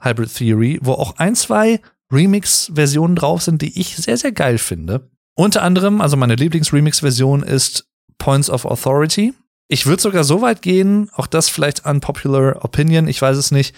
Hybrid 0.01 0.33
Theory, 0.33 0.79
wo 0.81 0.93
auch 0.93 1.17
ein, 1.17 1.35
zwei 1.35 1.81
Remix-Versionen 2.11 3.15
drauf 3.15 3.41
sind, 3.41 3.61
die 3.61 3.79
ich 3.79 3.97
sehr, 3.97 4.15
sehr 4.15 4.31
geil 4.31 4.57
finde. 4.57 5.09
Unter 5.35 5.61
anderem, 5.61 5.99
also 5.99 6.15
meine 6.15 6.35
Lieblings-Remix-Version 6.35 7.43
ist 7.43 7.89
Points 8.17 8.49
of 8.49 8.65
Authority. 8.65 9.33
Ich 9.67 9.85
würde 9.85 10.01
sogar 10.01 10.23
so 10.23 10.41
weit 10.41 10.61
gehen, 10.61 11.09
auch 11.13 11.27
das 11.27 11.49
vielleicht 11.49 11.85
unpopular 11.85 12.63
opinion, 12.63 13.07
ich 13.07 13.21
weiß 13.21 13.37
es 13.37 13.51
nicht. 13.51 13.75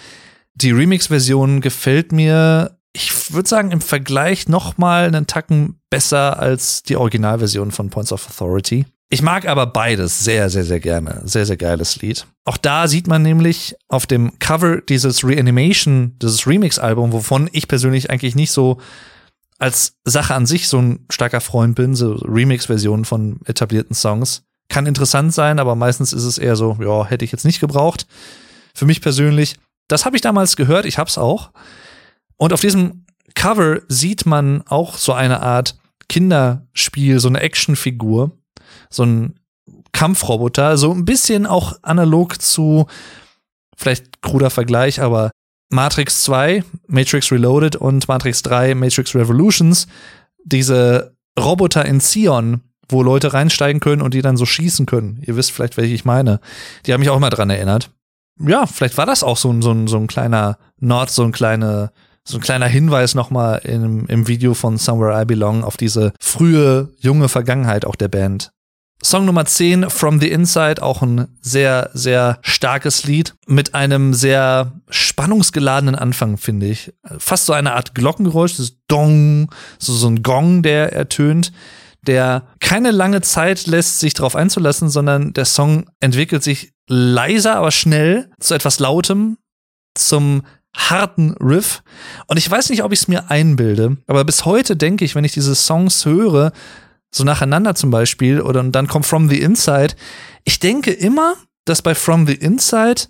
Die 0.54 0.72
Remix-Version 0.72 1.62
gefällt 1.62 2.12
mir, 2.12 2.78
ich 2.94 3.34
würde 3.34 3.50
sagen, 3.50 3.72
im 3.72 3.82
Vergleich 3.82 4.48
noch 4.48 4.78
mal 4.78 5.06
einen 5.06 5.28
Tacken 5.28 5.80
besser 5.90 6.40
als 6.40 6.84
die 6.84 6.96
Originalversion 6.96 7.72
von 7.72 7.90
Points 7.90 8.12
of 8.12 8.28
Authority. 8.28 8.86
Ich 9.12 9.24
mag 9.24 9.48
aber 9.48 9.66
beides 9.66 10.24
sehr, 10.24 10.52
sehr, 10.52 10.64
sehr 10.64 10.80
gerne. 10.80 11.22
Sehr, 11.26 11.48
sehr 11.48 11.58
geiles 11.58 12.00
Lied. 12.02 12.28
Auch 12.46 12.58
da 12.58 12.88
sieht 12.88 13.08
man 13.08 13.24
nämlich 13.24 13.76
auf 13.88 14.06
dem 14.06 14.38
Cover 14.38 14.82
dieses 14.82 15.24
Reanimation, 15.24 16.16
dieses 16.22 16.46
Remix-Album, 16.46 17.12
wovon 17.12 17.50
ich 17.52 17.68
persönlich 17.68 18.12
eigentlich 18.12 18.36
nicht 18.36 18.52
so 18.52 18.80
als 19.58 19.94
Sache 20.06 20.36
an 20.36 20.46
sich 20.46 20.68
so 20.68 20.80
ein 20.80 21.06
starker 21.10 21.42
Freund 21.42 21.76
bin, 21.76 21.96
so 21.96 22.14
Remix-Versionen 22.14 23.04
von 23.04 23.40
etablierten 23.46 23.96
Songs. 23.96 24.44
Kann 24.70 24.86
interessant 24.86 25.34
sein, 25.34 25.60
aber 25.60 25.76
meistens 25.76 26.14
ist 26.14 26.24
es 26.24 26.38
eher 26.38 26.56
so, 26.56 26.78
ja, 26.80 27.06
hätte 27.06 27.26
ich 27.26 27.32
jetzt 27.32 27.46
nicht 27.46 27.60
gebraucht. 27.60 28.08
Für 28.74 28.86
mich 28.86 29.02
persönlich, 29.02 29.58
das 29.88 30.06
habe 30.06 30.16
ich 30.16 30.22
damals 30.22 30.56
gehört, 30.56 30.86
ich 30.86 30.98
hab's 30.98 31.18
auch. 31.18 31.52
Und 32.38 32.54
auf 32.54 32.62
diesem 32.62 33.06
Cover 33.36 33.82
sieht 33.88 34.26
man 34.26 34.64
auch 34.68 34.98
so 34.98 35.14
eine 35.14 35.42
Art 35.42 35.78
Kinderspiel, 36.08 37.20
so 37.20 37.28
eine 37.28 37.42
Actionfigur, 37.42 38.32
so 38.90 39.04
ein 39.04 39.40
Kampfroboter, 39.92 40.78
so 40.78 40.92
ein 40.92 41.06
bisschen 41.06 41.46
auch 41.46 41.78
analog 41.82 42.42
zu, 42.42 42.88
vielleicht 43.76 44.22
kruder 44.22 44.50
Vergleich, 44.50 45.02
aber 45.02 45.32
Matrix 45.70 46.24
2, 46.24 46.64
Matrix 46.88 47.32
Reloaded 47.32 47.76
und 47.76 48.08
Matrix 48.08 48.42
3, 48.42 48.76
Matrix 48.76 49.16
Revolutions, 49.16 49.88
diese 50.44 51.16
Roboter 51.40 51.86
in 51.86 52.00
Zion, 52.00 52.62
wo 52.90 53.04
Leute 53.04 53.34
reinsteigen 53.34 53.80
können 53.80 54.02
und 54.02 54.14
die 54.14 54.22
dann 54.22 54.38
so 54.38 54.46
schießen 54.46 54.86
können. 54.86 55.22
Ihr 55.26 55.36
wisst 55.36 55.52
vielleicht, 55.52 55.78
welche 55.78 55.94
ich 55.94 56.06
meine. 56.06 56.40
Die 56.86 56.94
haben 56.94 57.00
mich 57.00 57.10
auch 57.10 57.18
immer 57.18 57.30
dran 57.30 57.50
erinnert. 57.50 57.92
Ja, 58.40 58.66
vielleicht 58.66 58.98
war 58.98 59.06
das 59.06 59.24
auch 59.24 59.38
so 59.38 59.52
ein, 59.52 59.62
so 59.62 59.72
ein, 59.72 59.88
so 59.88 59.98
ein 59.98 60.08
kleiner 60.08 60.58
Nord, 60.80 61.10
so 61.10 61.24
ein 61.24 61.32
kleiner, 61.32 61.92
so 62.24 62.38
ein 62.38 62.42
kleiner 62.42 62.68
Hinweis 62.68 63.16
nochmal 63.16 63.60
im, 63.64 64.06
im 64.08 64.28
Video 64.28 64.54
von 64.54 64.78
Somewhere 64.78 65.22
I 65.22 65.26
Belong 65.26 65.64
auf 65.64 65.78
diese 65.78 66.14
frühe, 66.20 66.90
junge 67.00 67.30
Vergangenheit 67.30 67.86
auch 67.86 67.96
der 67.96 68.08
Band. 68.08 68.52
Song 69.02 69.26
Nummer 69.26 69.46
10, 69.46 69.90
From 69.90 70.20
the 70.20 70.30
Inside, 70.30 70.84
auch 70.84 71.02
ein 71.02 71.30
sehr, 71.42 71.90
sehr 71.94 72.38
starkes 72.42 73.06
Lied 73.06 73.34
mit 73.48 73.74
einem 73.74 74.14
sehr 74.14 74.74
spannungsgeladenen 74.90 75.96
Anfang, 75.96 76.38
finde 76.38 76.66
ich. 76.66 76.94
Fast 77.18 77.46
so 77.46 77.54
eine 77.54 77.76
Art 77.76 77.96
Glockengeräusch, 77.96 78.58
das 78.58 78.74
Dong, 78.88 79.50
so, 79.78 79.94
so 79.94 80.08
ein 80.08 80.22
Gong, 80.22 80.64
der 80.64 80.92
ertönt, 80.92 81.54
der 82.10 82.48
keine 82.60 82.90
lange 82.90 83.22
Zeit 83.22 83.68
lässt, 83.68 84.00
sich 84.00 84.16
darauf 84.16 84.36
einzulassen, 84.36 84.90
sondern 84.90 85.32
der 85.32 85.46
Song 85.46 85.86
entwickelt 86.00 86.44
sich 86.44 86.74
leiser, 86.88 87.56
aber 87.58 87.70
schnell 87.70 88.32
zu 88.40 88.56
etwas 88.56 88.80
Lautem, 88.80 89.38
zum 89.94 90.42
harten 90.76 91.34
Riff. 91.34 91.84
Und 92.26 92.38
ich 92.38 92.50
weiß 92.50 92.72
nicht, 92.72 92.84
ob 92.84 92.92
ich 92.92 93.02
es 93.02 93.08
mir 93.08 93.30
einbilde, 93.30 93.98
aber 94.08 94.26
bis 94.26 94.46
heute 94.46 94.76
denke 94.76 95.06
ich, 95.06 95.14
wenn 95.14 95.24
ich 95.24 95.34
diese 95.34 95.54
Songs 95.54 96.04
höre, 96.04 96.52
so 97.12 97.24
nacheinander 97.24 97.76
zum 97.76 97.92
Beispiel, 97.92 98.42
oder 98.42 98.60
und 98.60 98.72
dann 98.72 98.88
kommt 98.88 99.06
From 99.06 99.30
the 99.30 99.40
Inside. 99.40 99.94
Ich 100.46 100.60
denke 100.60 100.92
immer, 100.92 101.36
dass 101.66 101.84
bei 101.84 101.94
From 101.94 102.26
the 102.26 102.34
Inside 102.34 103.04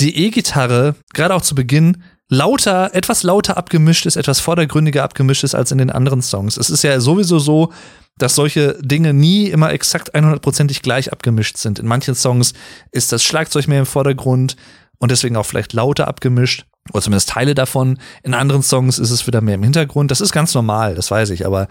die 0.00 0.26
E-Gitarre, 0.26 0.96
gerade 1.14 1.34
auch 1.34 1.42
zu 1.42 1.54
Beginn, 1.54 2.02
lauter, 2.28 2.94
etwas 2.94 3.22
lauter 3.22 3.56
abgemischt 3.56 4.06
ist, 4.06 4.16
etwas 4.16 4.40
vordergründiger 4.40 5.02
abgemischt 5.02 5.44
ist 5.44 5.54
als 5.54 5.72
in 5.72 5.78
den 5.78 5.90
anderen 5.90 6.22
Songs. 6.22 6.56
Es 6.56 6.70
ist 6.70 6.82
ja 6.82 7.00
sowieso 7.00 7.38
so, 7.38 7.72
dass 8.18 8.34
solche 8.34 8.76
Dinge 8.82 9.14
nie 9.14 9.46
immer 9.46 9.72
exakt 9.72 10.14
100%ig 10.14 10.82
gleich 10.82 11.12
abgemischt 11.12 11.56
sind. 11.56 11.78
In 11.78 11.86
manchen 11.86 12.14
Songs 12.14 12.52
ist 12.90 13.12
das 13.12 13.22
Schlagzeug 13.22 13.68
mehr 13.68 13.80
im 13.80 13.86
Vordergrund 13.86 14.56
und 14.98 15.10
deswegen 15.10 15.36
auch 15.36 15.46
vielleicht 15.46 15.72
lauter 15.72 16.08
abgemischt 16.08 16.66
oder 16.92 17.02
zumindest 17.02 17.30
Teile 17.30 17.54
davon. 17.54 17.98
In 18.22 18.34
anderen 18.34 18.62
Songs 18.62 18.98
ist 18.98 19.10
es 19.10 19.26
wieder 19.26 19.40
mehr 19.40 19.54
im 19.54 19.62
Hintergrund. 19.62 20.10
Das 20.10 20.20
ist 20.20 20.32
ganz 20.32 20.54
normal, 20.54 20.94
das 20.94 21.10
weiß 21.10 21.30
ich, 21.30 21.46
aber 21.46 21.68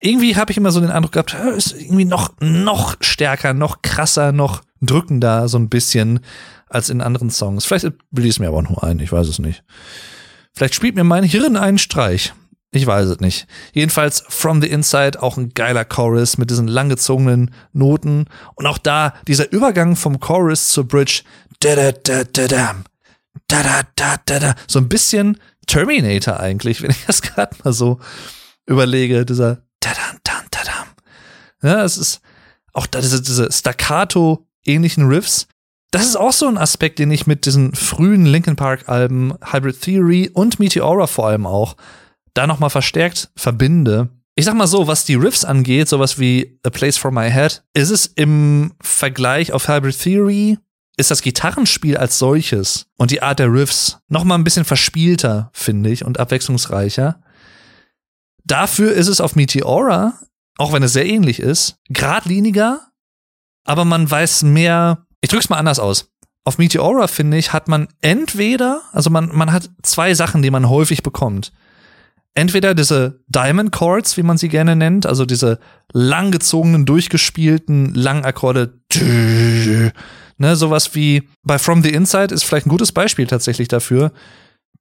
irgendwie 0.00 0.36
habe 0.36 0.50
ich 0.50 0.56
immer 0.56 0.72
so 0.72 0.80
den 0.80 0.90
Eindruck 0.90 1.12
gehabt, 1.12 1.34
ist 1.56 1.74
irgendwie 1.78 2.04
noch, 2.04 2.32
noch 2.40 2.96
stärker, 3.00 3.54
noch 3.54 3.82
krasser, 3.82 4.32
noch 4.32 4.62
drückender, 4.80 5.48
so 5.48 5.58
ein 5.58 5.68
bisschen 5.68 6.20
als 6.74 6.90
in 6.90 7.00
anderen 7.00 7.30
Songs. 7.30 7.64
Vielleicht 7.64 7.86
bilde 8.10 8.40
mir 8.40 8.48
aber 8.48 8.62
nur 8.62 8.82
ein, 8.82 8.98
ich 8.98 9.12
weiß 9.12 9.28
es 9.28 9.38
nicht. 9.38 9.62
Vielleicht 10.52 10.74
spielt 10.74 10.94
mir 10.94 11.04
mein 11.04 11.24
Hirn 11.24 11.56
einen 11.56 11.78
Streich. 11.78 12.32
Ich 12.74 12.86
weiß 12.86 13.06
es 13.06 13.20
nicht. 13.20 13.46
Jedenfalls 13.74 14.24
From 14.28 14.62
the 14.62 14.68
Inside 14.68 15.22
auch 15.22 15.36
ein 15.36 15.50
geiler 15.50 15.84
Chorus 15.84 16.38
mit 16.38 16.50
diesen 16.50 16.68
langgezogenen 16.68 17.54
Noten 17.72 18.26
und 18.54 18.66
auch 18.66 18.78
da 18.78 19.14
dieser 19.28 19.52
Übergang 19.52 19.94
vom 19.94 20.20
Chorus 20.20 20.70
zur 20.70 20.88
Bridge. 20.88 21.22
Da 21.60 21.76
da 21.76 21.92
da 21.92 22.24
da 22.24 22.46
da 22.48 22.74
da 23.48 23.62
da 23.62 23.82
da 23.94 24.16
da 24.24 24.38
da 24.38 24.54
so 24.66 24.78
ein 24.78 24.88
bisschen 24.88 25.38
Terminator 25.66 26.40
eigentlich, 26.40 26.82
wenn 26.82 26.90
ich 26.90 27.04
das 27.06 27.20
gerade 27.22 27.54
mal 27.62 27.72
so 27.72 28.00
überlege, 28.66 29.26
dieser 29.26 29.62
tadam, 29.80 30.18
tadam, 30.24 30.46
tadam. 30.50 30.86
Ja, 31.62 31.84
es 31.84 31.98
ist 31.98 32.20
auch 32.72 32.86
da 32.86 33.00
diese, 33.00 33.20
diese 33.20 33.52
Staccato-ähnlichen 33.52 35.06
Riffs. 35.06 35.46
Das 35.92 36.06
ist 36.06 36.16
auch 36.16 36.32
so 36.32 36.48
ein 36.48 36.56
Aspekt, 36.56 36.98
den 36.98 37.10
ich 37.10 37.26
mit 37.26 37.44
diesen 37.44 37.74
frühen 37.74 38.24
Linkin 38.24 38.56
Park-Alben, 38.56 39.34
Hybrid 39.52 39.78
Theory 39.82 40.30
und 40.32 40.58
Meteora 40.58 41.06
vor 41.06 41.28
allem 41.28 41.46
auch, 41.46 41.76
da 42.32 42.46
nochmal 42.46 42.70
verstärkt 42.70 43.30
verbinde. 43.36 44.08
Ich 44.34 44.46
sag 44.46 44.54
mal 44.54 44.66
so, 44.66 44.86
was 44.86 45.04
die 45.04 45.16
Riffs 45.16 45.44
angeht, 45.44 45.90
sowas 45.90 46.18
wie 46.18 46.58
A 46.62 46.70
Place 46.70 46.96
for 46.96 47.10
My 47.10 47.30
Head, 47.30 47.62
ist 47.74 47.90
es 47.90 48.06
im 48.06 48.72
Vergleich 48.80 49.52
auf 49.52 49.68
Hybrid 49.68 50.00
Theory, 50.00 50.58
ist 50.96 51.10
das 51.10 51.20
Gitarrenspiel 51.20 51.98
als 51.98 52.18
solches 52.18 52.86
und 52.96 53.10
die 53.10 53.20
Art 53.20 53.38
der 53.38 53.52
Riffs 53.52 53.98
nochmal 54.08 54.38
ein 54.38 54.44
bisschen 54.44 54.64
verspielter, 54.64 55.50
finde 55.52 55.90
ich, 55.90 56.06
und 56.06 56.18
abwechslungsreicher. 56.18 57.22
Dafür 58.44 58.92
ist 58.92 59.08
es 59.08 59.20
auf 59.20 59.36
Meteora, 59.36 60.18
auch 60.56 60.72
wenn 60.72 60.82
es 60.82 60.94
sehr 60.94 61.06
ähnlich 61.06 61.38
ist, 61.38 61.76
geradliniger, 61.90 62.80
aber 63.64 63.84
man 63.84 64.10
weiß 64.10 64.44
mehr. 64.44 65.06
Ich 65.22 65.30
drück's 65.30 65.48
mal 65.48 65.56
anders 65.56 65.78
aus. 65.78 66.10
Auf 66.44 66.58
Meteora, 66.58 67.06
finde 67.06 67.38
ich, 67.38 67.52
hat 67.52 67.68
man 67.68 67.88
entweder, 68.00 68.82
also 68.92 69.08
man, 69.08 69.30
man 69.32 69.52
hat 69.52 69.70
zwei 69.82 70.12
Sachen, 70.12 70.42
die 70.42 70.50
man 70.50 70.68
häufig 70.68 71.02
bekommt. 71.02 71.52
Entweder 72.34 72.74
diese 72.74 73.20
Diamond 73.28 73.72
Chords, 73.72 74.16
wie 74.16 74.22
man 74.22 74.38
sie 74.38 74.48
gerne 74.48 74.74
nennt, 74.74 75.06
also 75.06 75.24
diese 75.24 75.58
langgezogenen, 75.92 76.84
durchgespielten 76.84 77.94
Langakkorde. 77.94 78.80
Ne, 80.38 80.56
sowas 80.56 80.94
wie 80.96 81.28
bei 81.44 81.58
From 81.58 81.84
the 81.84 81.92
Inside 81.92 82.34
ist 82.34 82.42
vielleicht 82.42 82.66
ein 82.66 82.70
gutes 82.70 82.90
Beispiel 82.90 83.26
tatsächlich 83.28 83.68
dafür. 83.68 84.12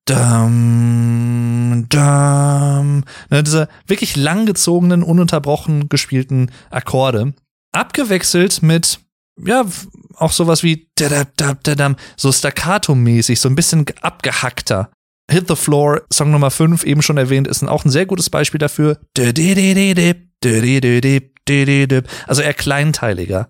Dum, 0.06 1.86
dum. 1.88 3.04
Ne, 3.30 3.44
diese 3.44 3.68
wirklich 3.86 4.16
langgezogenen, 4.16 5.04
ununterbrochen 5.04 5.90
gespielten 5.90 6.50
Akkorde. 6.72 7.34
Abgewechselt 7.74 8.64
mit, 8.64 9.00
ja, 9.38 9.66
auch 10.16 10.32
sowas 10.32 10.64
wie 10.64 10.88
so 12.18 12.32
staccato-mäßig, 12.32 13.40
so 13.40 13.50
ein 13.50 13.56
bisschen 13.56 13.86
abgehackter. 14.02 14.92
Hit 15.30 15.48
the 15.48 15.56
Floor, 15.56 16.02
Song 16.12 16.32
Nummer 16.32 16.52
5, 16.52 16.84
eben 16.84 17.02
schon 17.02 17.18
erwähnt, 17.18 17.48
ist 17.48 17.64
auch 17.64 17.86
ein 17.86 17.92
sehr 17.92 18.06
gutes 18.06 18.30
Beispiel 18.30 18.60
dafür. 18.60 19.00
Also 22.28 22.42
eher 22.42 22.54
kleinteiliger. 22.54 23.50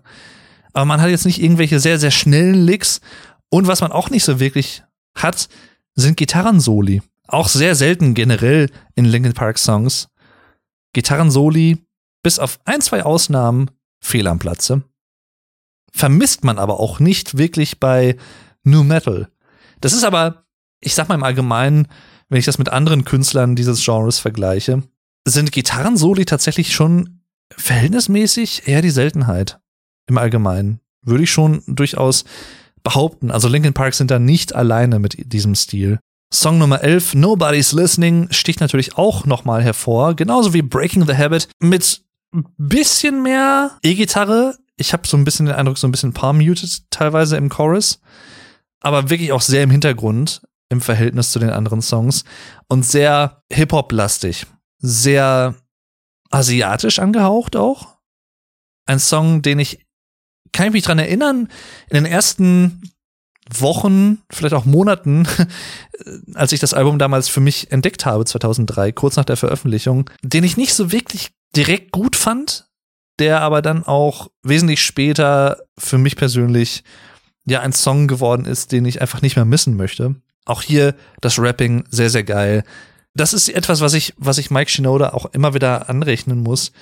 Aber 0.72 0.84
man 0.84 1.00
hat 1.00 1.10
jetzt 1.10 1.26
nicht 1.26 1.42
irgendwelche 1.42 1.80
sehr, 1.80 1.98
sehr 1.98 2.10
schnellen 2.10 2.54
Licks. 2.54 3.00
Und 3.50 3.66
was 3.66 3.80
man 3.80 3.92
auch 3.92 4.10
nicht 4.10 4.24
so 4.24 4.40
wirklich 4.40 4.82
hat, 5.14 5.48
sind 5.94 6.16
Gitarrensoli. 6.16 7.02
Auch 7.26 7.48
sehr 7.48 7.74
selten 7.74 8.14
generell 8.14 8.70
in 8.94 9.04
Linkin 9.04 9.34
Park 9.34 9.58
Songs. 9.58 10.08
Gitarrensoli, 10.94 11.84
bis 12.22 12.38
auf 12.38 12.60
ein, 12.64 12.80
zwei 12.80 13.02
Ausnahmen, 13.02 13.70
fehl 14.00 14.26
am 14.26 14.38
Platze. 14.38 14.82
Vermisst 15.94 16.44
man 16.44 16.58
aber 16.58 16.80
auch 16.80 17.00
nicht 17.00 17.36
wirklich 17.38 17.78
bei 17.78 18.16
New 18.64 18.82
Metal. 18.82 19.28
Das 19.80 19.92
ist 19.92 20.04
aber, 20.04 20.44
ich 20.80 20.94
sag 20.94 21.08
mal 21.08 21.14
im 21.14 21.24
Allgemeinen, 21.24 21.88
wenn 22.28 22.38
ich 22.38 22.46
das 22.46 22.58
mit 22.58 22.70
anderen 22.70 23.04
Künstlern 23.04 23.56
dieses 23.56 23.84
Genres 23.84 24.18
vergleiche, 24.18 24.82
sind 25.26 25.52
Gitarrensoli 25.52 26.24
tatsächlich 26.24 26.72
schon 26.72 27.20
verhältnismäßig 27.56 28.66
eher 28.66 28.82
die 28.82 28.90
Seltenheit. 28.90 29.60
Im 30.08 30.18
Allgemeinen. 30.18 30.80
Würde 31.04 31.24
ich 31.24 31.30
schon 31.30 31.62
durchaus 31.66 32.24
behaupten. 32.82 33.30
Also 33.30 33.48
Linkin 33.48 33.74
Park 33.74 33.94
sind 33.94 34.10
da 34.10 34.18
nicht 34.18 34.54
alleine 34.54 34.98
mit 34.98 35.32
diesem 35.32 35.54
Stil. 35.54 35.98
Song 36.32 36.58
Nummer 36.58 36.82
11, 36.82 37.14
Nobody's 37.14 37.72
Listening, 37.72 38.28
sticht 38.30 38.60
natürlich 38.60 38.96
auch 38.96 39.26
nochmal 39.26 39.62
hervor, 39.62 40.16
genauso 40.16 40.54
wie 40.54 40.62
Breaking 40.62 41.06
the 41.06 41.14
Habit 41.16 41.48
mit 41.60 42.02
bisschen 42.56 43.22
mehr 43.22 43.72
E-Gitarre. 43.82 44.56
Ich 44.82 44.92
habe 44.92 45.06
so 45.06 45.16
ein 45.16 45.22
bisschen 45.22 45.46
den 45.46 45.54
Eindruck, 45.54 45.78
so 45.78 45.86
ein 45.86 45.92
bisschen 45.92 46.12
palm-muted 46.12 46.90
teilweise 46.90 47.36
im 47.36 47.48
Chorus, 47.48 48.00
aber 48.80 49.10
wirklich 49.10 49.30
auch 49.30 49.40
sehr 49.40 49.62
im 49.62 49.70
Hintergrund 49.70 50.42
im 50.70 50.80
Verhältnis 50.80 51.30
zu 51.30 51.38
den 51.38 51.50
anderen 51.50 51.82
Songs 51.82 52.24
und 52.66 52.84
sehr 52.84 53.44
Hip-Hop-lastig, 53.52 54.46
sehr 54.78 55.54
asiatisch 56.30 56.98
angehaucht 56.98 57.54
auch. 57.54 57.98
Ein 58.86 58.98
Song, 58.98 59.40
den 59.42 59.60
ich 59.60 59.86
kann 60.52 60.66
ich 60.66 60.72
mich 60.72 60.82
dran 60.82 60.98
erinnern, 60.98 61.48
in 61.88 61.94
den 61.94 62.04
ersten 62.04 62.82
Wochen, 63.48 64.18
vielleicht 64.30 64.54
auch 64.54 64.64
Monaten, 64.64 65.28
als 66.34 66.50
ich 66.50 66.58
das 66.58 66.74
Album 66.74 66.98
damals 66.98 67.28
für 67.28 67.40
mich 67.40 67.70
entdeckt 67.70 68.04
habe, 68.04 68.24
2003, 68.24 68.90
kurz 68.90 69.14
nach 69.14 69.24
der 69.24 69.36
Veröffentlichung, 69.36 70.10
den 70.22 70.42
ich 70.42 70.56
nicht 70.56 70.74
so 70.74 70.90
wirklich 70.90 71.30
direkt 71.54 71.92
gut 71.92 72.16
fand, 72.16 72.71
der 73.18 73.40
aber 73.40 73.62
dann 73.62 73.84
auch 73.84 74.30
wesentlich 74.42 74.82
später 74.82 75.58
für 75.78 75.98
mich 75.98 76.16
persönlich 76.16 76.84
ja 77.44 77.60
ein 77.60 77.72
Song 77.72 78.06
geworden 78.06 78.44
ist, 78.44 78.72
den 78.72 78.84
ich 78.84 79.00
einfach 79.00 79.22
nicht 79.22 79.36
mehr 79.36 79.44
missen 79.44 79.76
möchte. 79.76 80.16
Auch 80.44 80.62
hier 80.62 80.94
das 81.20 81.38
Rapping 81.38 81.84
sehr, 81.90 82.10
sehr 82.10 82.24
geil. 82.24 82.64
das 83.14 83.34
ist 83.34 83.48
etwas, 83.48 83.80
was 83.80 83.94
ich, 83.94 84.14
was 84.16 84.38
ich 84.38 84.50
Mike 84.50 84.70
Shinoda 84.70 85.10
auch 85.10 85.26
immer 85.26 85.54
wieder 85.54 85.90
anrechnen 85.90 86.40
muss. 86.40 86.72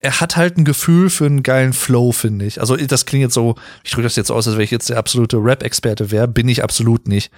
Er 0.00 0.20
hat 0.20 0.36
halt 0.36 0.56
ein 0.56 0.64
Gefühl 0.64 1.10
für 1.10 1.26
einen 1.26 1.42
geilen 1.42 1.72
Flow, 1.72 2.10
finde 2.10 2.46
ich. 2.46 2.60
Also 2.60 2.76
das 2.76 3.06
klingt 3.06 3.22
jetzt 3.22 3.34
so, 3.34 3.54
ich 3.84 3.90
drücke 3.90 4.04
das 4.04 4.16
jetzt 4.16 4.30
aus, 4.30 4.48
als 4.48 4.56
wäre 4.56 4.64
ich 4.64 4.70
jetzt 4.70 4.88
der 4.88 4.98
absolute 4.98 5.36
Rap-Experte 5.36 6.10
wäre, 6.10 6.26
bin 6.26 6.48
ich 6.48 6.64
absolut 6.64 7.06
nicht. 7.06 7.30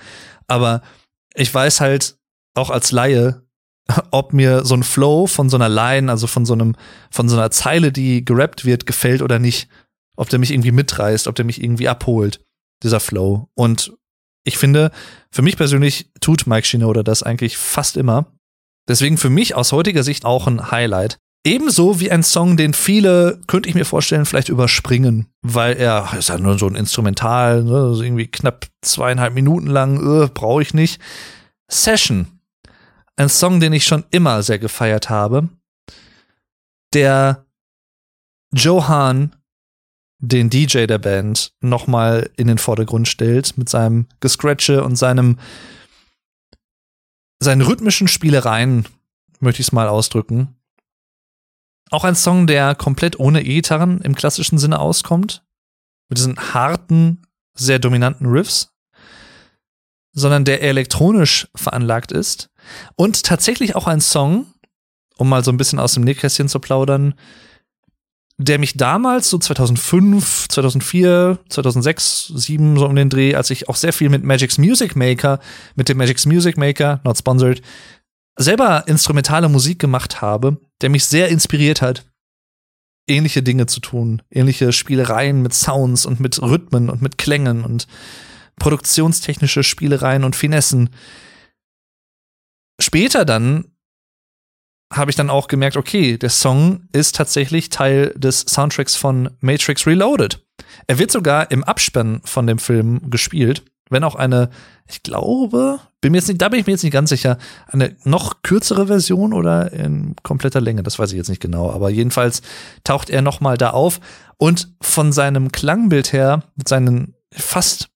Aber 0.47 0.81
ich 1.35 1.53
weiß 1.53 1.81
halt 1.81 2.17
auch 2.55 2.71
als 2.71 2.93
Laie, 2.93 3.43
ob 4.11 4.33
mir 4.33 4.65
so 4.65 4.75
ein 4.75 4.83
Flow 4.83 5.27
von 5.27 5.49
so 5.49 5.57
einer 5.57 5.69
Line, 5.69 6.11
also 6.11 6.27
von 6.27 6.45
so 6.45 6.53
einem, 6.53 6.75
von 7.11 7.29
so 7.29 7.37
einer 7.37 7.51
Zeile, 7.51 7.93
die 7.93 8.25
gerappt 8.25 8.65
wird, 8.65 8.87
gefällt 8.87 9.23
oder 9.23 9.39
nicht. 9.39 9.69
Ob 10.17 10.29
der 10.29 10.39
mich 10.39 10.51
irgendwie 10.51 10.73
mitreißt, 10.73 11.27
ob 11.27 11.35
der 11.35 11.45
mich 11.45 11.63
irgendwie 11.63 11.89
abholt, 11.89 12.41
dieser 12.83 13.01
Flow. 13.01 13.49
Und 13.55 13.93
ich 14.45 14.59
finde, 14.59 14.91
für 15.31 15.43
mich 15.43 15.57
persönlich 15.57 16.11
tut 16.21 16.47
Mike 16.47 16.67
Shinoda 16.67 17.03
das 17.03 17.23
eigentlich 17.23 17.57
fast 17.57 17.97
immer. 17.97 18.27
Deswegen 18.89 19.17
für 19.17 19.31
mich 19.31 19.55
aus 19.55 19.73
heutiger 19.73 20.03
Sicht 20.03 20.25
auch 20.25 20.47
ein 20.47 20.71
Highlight. 20.71 21.19
Ebenso 21.45 21.99
wie 21.99 22.11
ein 22.11 22.23
Song, 22.23 22.57
den 22.57 22.73
viele, 22.73 23.41
könnte 23.49 23.69
ich 23.69 23.75
mir 23.75 23.85
vorstellen, 23.85 24.27
vielleicht 24.27 24.49
überspringen, 24.49 25.27
weil 25.43 25.75
er 25.75 26.11
ist 26.17 26.29
ja 26.29 26.39
nur 26.39 26.57
so 26.57 26.69
ein 26.69 26.77
Instrumental, 26.77 27.65
ne, 27.65 27.93
irgendwie 28.01 28.29
knapp 28.29 28.69
zweieinhalb 28.81 29.35
Minuten 29.35 29.67
lang, 29.67 29.97
äh, 29.97 30.29
brauche 30.29 30.63
ich 30.63 30.73
nicht. 30.73 31.01
Session. 31.69 32.27
Ein 33.17 33.29
Song, 33.29 33.61
den 33.61 33.73
ich 33.73 33.85
schon 33.85 34.05
immer 34.11 34.43
sehr 34.43 34.59
gefeiert 34.59 35.11
habe, 35.11 35.49
der 36.95 37.47
Johan 38.55 39.37
den 40.19 40.51
DJ 40.51 40.87
der 40.87 40.99
Band 40.99 41.53
nochmal 41.61 42.31
in 42.37 42.47
den 42.47 42.59
Vordergrund 42.59 43.09
stellt 43.09 43.59
mit 43.59 43.69
seinem 43.69 44.07
Gescratche 44.21 44.85
und 44.85 44.97
seinem 44.97 45.39
seinen 47.43 47.63
rhythmischen 47.63 48.07
Spielereien, 48.07 48.87
möchte 49.41 49.61
ich 49.61 49.67
es 49.67 49.73
mal 49.73 49.89
ausdrücken. 49.89 50.57
Auch 51.91 52.05
ein 52.05 52.15
Song, 52.15 52.47
der 52.47 52.77
komplett 52.77 53.19
ohne 53.19 53.43
E-Gitarren 53.43 54.01
im 54.01 54.15
klassischen 54.15 54.59
Sinne 54.59 54.79
auskommt, 54.79 55.45
mit 56.09 56.19
diesen 56.19 56.55
harten, 56.55 57.27
sehr 57.55 57.81
dominanten 57.81 58.27
Riffs, 58.27 58.72
sondern 60.13 60.45
der 60.45 60.63
elektronisch 60.63 61.49
veranlagt 61.55 62.13
ist. 62.13 62.51
Und 62.97 63.23
tatsächlich 63.25 63.75
auch 63.77 63.87
ein 63.87 64.01
Song, 64.01 64.47
um 65.17 65.29
mal 65.29 65.45
so 65.45 65.51
ein 65.51 65.57
bisschen 65.57 65.79
aus 65.79 65.95
dem 65.95 66.05
Nähkästchen 66.05 66.49
zu 66.49 66.61
plaudern, 66.61 67.15
der 68.39 68.59
mich 68.59 68.77
damals, 68.77 69.31
so 69.31 69.39
2005, 69.39 70.49
2004, 70.49 71.39
2006, 71.49 72.27
2007, 72.29 72.77
so 72.77 72.87
um 72.87 72.97
den 72.97 73.11
Dreh, 73.11 73.35
als 73.35 73.51
ich 73.51 73.69
auch 73.69 73.77
sehr 73.77 73.93
viel 73.93 74.09
mit 74.09 74.25
Magic's 74.25 74.59
Music 74.59 74.97
Maker, 74.97 75.39
mit 75.77 75.89
dem 75.89 75.99
Magic's 75.99 76.27
Music 76.27 76.57
Maker, 76.57 77.01
not 77.05 77.19
sponsored, 77.19 77.63
selber 78.37 78.85
instrumentale 78.87 79.49
Musik 79.49 79.79
gemacht 79.79 80.21
habe, 80.21 80.59
der 80.81 80.91
mich 80.91 81.05
sehr 81.05 81.29
inspiriert 81.29 81.83
hat, 81.83 82.05
ähnliche 83.07 83.43
Dinge 83.43 83.67
zu 83.67 83.81
tun, 83.81 84.23
ähnliche 84.31 84.73
Spielereien 84.73 85.43
mit 85.43 85.55
Sounds 85.55 86.07
und 86.07 86.21
mit 86.21 86.41
Rhythmen 86.41 86.89
und 86.89 87.03
mit 87.03 87.19
Klängen 87.19 87.65
und 87.65 87.87
produktionstechnische 88.63 89.65
Spielereien 89.65 90.23
und 90.23 90.37
Finessen. 90.37 90.91
Später 92.81 93.25
dann 93.25 93.65
habe 94.93 95.11
ich 95.11 95.17
dann 95.17 95.31
auch 95.31 95.49
gemerkt, 95.49 95.77
okay, 95.77 96.17
der 96.17 96.31
Song 96.31 96.87
ist 96.93 97.17
tatsächlich 97.17 97.71
Teil 97.71 98.15
des 98.17 98.43
Soundtracks 98.43 98.95
von 98.95 99.31
Matrix 99.41 99.85
Reloaded. 99.85 100.47
Er 100.87 101.01
wird 101.01 101.11
sogar 101.11 101.51
im 101.51 101.65
Abspann 101.65 102.21
von 102.25 102.47
dem 102.47 102.59
Film 102.59 103.11
gespielt, 103.11 103.65
wenn 103.91 104.05
auch 104.05 104.15
eine, 104.15 104.49
ich 104.89 105.03
glaube, 105.03 105.81
bin 106.01 106.13
mir 106.13 106.19
jetzt 106.19 106.29
nicht, 106.29 106.41
da 106.41 106.49
bin 106.49 106.61
ich 106.61 106.67
mir 106.67 106.75
jetzt 106.75 106.85
nicht 106.85 106.93
ganz 106.93 107.11
sicher, 107.11 107.39
eine 107.67 107.97
noch 108.05 108.43
kürzere 108.43 108.87
Version 108.87 109.33
oder 109.33 109.73
in 109.73 110.15
kompletter 110.23 110.61
Länge, 110.61 110.85
das 110.85 111.01
weiß 111.01 111.11
ich 111.11 111.17
jetzt 111.17 111.31
nicht 111.31 111.43
genau, 111.43 111.73
aber 111.73 111.91
jedenfalls 111.91 112.43
taucht 112.85 113.11
er 113.11 113.23
noch 113.23 113.41
mal 113.41 113.59
da 113.59 113.71
auf 113.71 113.99
und 114.37 114.73
von 114.81 115.11
seinem 115.11 115.51
Klangbild 115.51 116.13
her, 116.13 116.45
mit 116.55 116.69
seinen 116.69 117.17
fast 117.33 117.92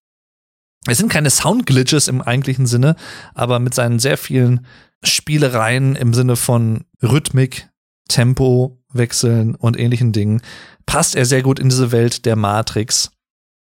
es 0.87 0.99
sind 0.99 1.11
keine 1.11 1.31
Soundglitches 1.31 2.09
im 2.09 2.23
eigentlichen 2.23 2.67
Sinne, 2.67 2.97
aber 3.35 3.59
mit 3.59 3.75
seinen 3.75 3.99
sehr 3.99 4.19
vielen 4.19 4.67
Spielereien 5.03 5.97
im 5.97 6.15
Sinne 6.15 6.37
von 6.37 6.85
Rhythmik, 7.03 7.69
Tempo, 8.09 8.83
Wechseln 8.93 9.55
und 9.55 9.79
ähnlichen 9.79 10.13
Dingen 10.13 10.43
passt 10.87 11.17
er 11.17 11.27
sehr 11.27 11.43
gut 11.43 11.59
in 11.59 11.69
diese 11.69 11.93
Welt 11.93 12.25
der 12.25 12.37
Matrix 12.37 13.11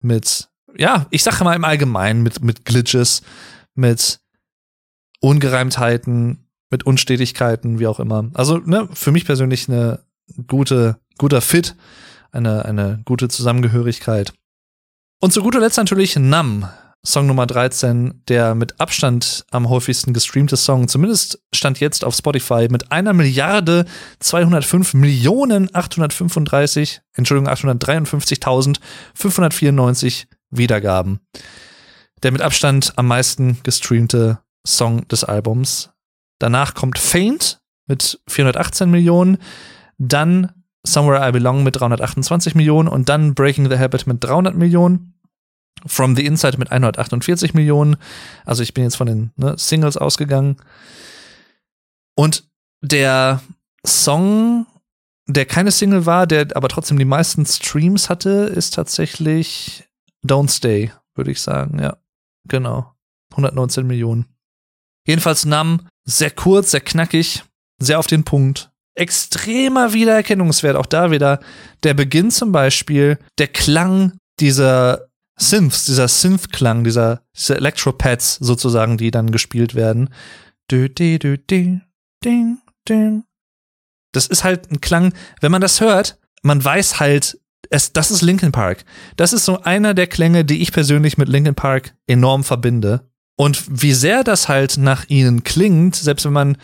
mit, 0.00 0.48
ja, 0.76 1.06
ich 1.10 1.22
sage 1.22 1.44
mal 1.44 1.56
im 1.56 1.64
Allgemeinen 1.64 2.22
mit, 2.22 2.42
mit 2.42 2.64
Glitches, 2.64 3.22
mit 3.74 4.20
Ungereimtheiten, 5.20 6.48
mit 6.70 6.84
Unstetigkeiten, 6.84 7.78
wie 7.78 7.86
auch 7.86 8.00
immer. 8.00 8.30
Also, 8.34 8.58
ne, 8.58 8.88
für 8.92 9.12
mich 9.12 9.24
persönlich 9.24 9.68
eine 9.68 10.00
gute, 10.46 10.98
guter 11.18 11.40
Fit, 11.40 11.74
eine, 12.30 12.64
eine 12.64 13.02
gute 13.04 13.28
Zusammengehörigkeit. 13.28 14.32
Und 15.20 15.32
zu 15.32 15.42
guter 15.42 15.60
Letzt 15.60 15.78
natürlich 15.78 16.16
Nam, 16.16 16.68
Song 17.06 17.26
Nummer 17.28 17.46
13, 17.46 18.24
der 18.26 18.56
mit 18.56 18.80
Abstand 18.80 19.46
am 19.52 19.68
häufigsten 19.68 20.12
gestreamte 20.12 20.56
Song, 20.56 20.88
zumindest 20.88 21.40
stand 21.54 21.78
jetzt 21.78 22.04
auf 22.04 22.16
Spotify 22.16 22.66
mit 22.68 22.90
einer 22.90 23.12
Milliarde 23.12 23.84
205 24.18 24.94
Millionen 24.94 25.72
835, 25.72 27.02
Entschuldigung, 27.14 27.48
853.594 27.52 30.24
Wiedergaben. 30.50 31.20
Der 32.24 32.32
mit 32.32 32.42
Abstand 32.42 32.94
am 32.96 33.06
meisten 33.06 33.60
gestreamte 33.62 34.40
Song 34.66 35.06
des 35.06 35.22
Albums. 35.22 35.90
Danach 36.40 36.74
kommt 36.74 36.98
Faint 36.98 37.60
mit 37.86 38.20
418 38.26 38.90
Millionen, 38.90 39.38
dann 39.98 40.50
Somewhere 40.86 41.28
I 41.28 41.32
Belong 41.32 41.64
mit 41.64 41.80
328 41.80 42.54
Millionen 42.54 42.88
und 42.88 43.08
dann 43.08 43.34
Breaking 43.34 43.68
the 43.68 43.78
Habit 43.78 44.06
mit 44.06 44.22
300 44.22 44.56
Millionen. 44.56 45.14
From 45.86 46.16
the 46.16 46.26
Inside 46.26 46.58
mit 46.58 46.70
148 46.70 47.54
Millionen. 47.54 47.96
Also 48.44 48.62
ich 48.62 48.74
bin 48.74 48.84
jetzt 48.84 48.96
von 48.96 49.06
den 49.06 49.32
ne, 49.36 49.54
Singles 49.58 49.96
ausgegangen. 49.96 50.56
Und 52.14 52.48
der 52.82 53.40
Song, 53.86 54.66
der 55.26 55.46
keine 55.46 55.70
Single 55.70 56.06
war, 56.06 56.26
der 56.26 56.48
aber 56.54 56.68
trotzdem 56.68 56.98
die 56.98 57.04
meisten 57.04 57.46
Streams 57.46 58.08
hatte, 58.10 58.30
ist 58.54 58.74
tatsächlich 58.74 59.84
Don't 60.24 60.50
Stay, 60.50 60.92
würde 61.14 61.30
ich 61.30 61.40
sagen. 61.40 61.78
Ja, 61.78 61.96
genau. 62.48 62.92
119 63.32 63.86
Millionen. 63.86 64.26
Jedenfalls 65.06 65.44
Nam, 65.44 65.86
sehr 66.04 66.30
kurz, 66.30 66.72
sehr 66.72 66.80
knackig, 66.80 67.44
sehr 67.78 67.98
auf 67.98 68.06
den 68.06 68.24
Punkt. 68.24 68.70
Extremer 68.94 69.92
Wiedererkennungswert, 69.92 70.74
auch 70.74 70.86
da 70.86 71.10
wieder. 71.10 71.40
Der 71.82 71.94
Beginn 71.94 72.30
zum 72.30 72.50
Beispiel, 72.50 73.18
der 73.38 73.48
Klang 73.48 74.18
dieser 74.40 75.05
Synths, 75.38 75.84
dieser 75.84 76.08
Synth-Klang, 76.08 76.84
dieser, 76.84 77.22
diese 77.36 77.56
Electropads 77.56 78.36
sozusagen, 78.36 78.96
die 78.96 79.10
dann 79.10 79.30
gespielt 79.30 79.74
werden. 79.74 80.10
Das 84.12 84.26
ist 84.26 84.44
halt 84.44 84.70
ein 84.70 84.80
Klang, 84.80 85.12
wenn 85.40 85.52
man 85.52 85.60
das 85.60 85.80
hört, 85.80 86.18
man 86.42 86.64
weiß 86.64 87.00
halt, 87.00 87.38
es, 87.70 87.92
das 87.92 88.10
ist 88.10 88.22
Linkin 88.22 88.52
Park. 88.52 88.84
Das 89.16 89.32
ist 89.32 89.44
so 89.44 89.62
einer 89.62 89.92
der 89.92 90.06
Klänge, 90.06 90.44
die 90.44 90.62
ich 90.62 90.72
persönlich 90.72 91.18
mit 91.18 91.28
Linkin 91.28 91.54
Park 91.54 91.94
enorm 92.06 92.44
verbinde. 92.44 93.10
Und 93.36 93.82
wie 93.82 93.92
sehr 93.92 94.24
das 94.24 94.48
halt 94.48 94.78
nach 94.78 95.04
ihnen 95.08 95.44
klingt, 95.44 95.96
selbst 95.96 96.24
wenn 96.24 96.32
man 96.32 96.56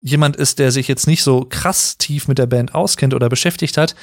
jemand 0.00 0.36
ist, 0.36 0.58
der 0.58 0.70
sich 0.70 0.86
jetzt 0.86 1.06
nicht 1.06 1.22
so 1.22 1.46
krass 1.48 1.96
tief 1.96 2.28
mit 2.28 2.36
der 2.36 2.46
Band 2.46 2.74
auskennt 2.74 3.14
oder 3.14 3.30
beschäftigt 3.30 3.78
hat, 3.78 3.94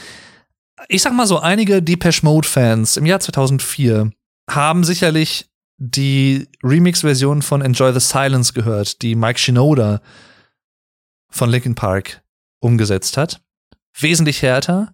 ich 0.87 1.01
sag 1.01 1.13
mal 1.13 1.27
so, 1.27 1.39
einige 1.39 1.81
Depeche 1.81 2.25
Mode-Fans 2.25 2.97
im 2.97 3.05
Jahr 3.05 3.19
2004 3.19 4.11
haben 4.49 4.83
sicherlich 4.83 5.49
die 5.77 6.47
Remix-Version 6.63 7.41
von 7.41 7.61
Enjoy 7.61 7.93
the 7.93 7.99
Silence 7.99 8.53
gehört, 8.53 9.01
die 9.01 9.15
Mike 9.15 9.39
Shinoda 9.39 10.01
von 11.29 11.49
Linkin 11.49 11.75
Park 11.75 12.21
umgesetzt 12.59 13.17
hat. 13.17 13.41
Wesentlich 13.97 14.41
härter 14.41 14.93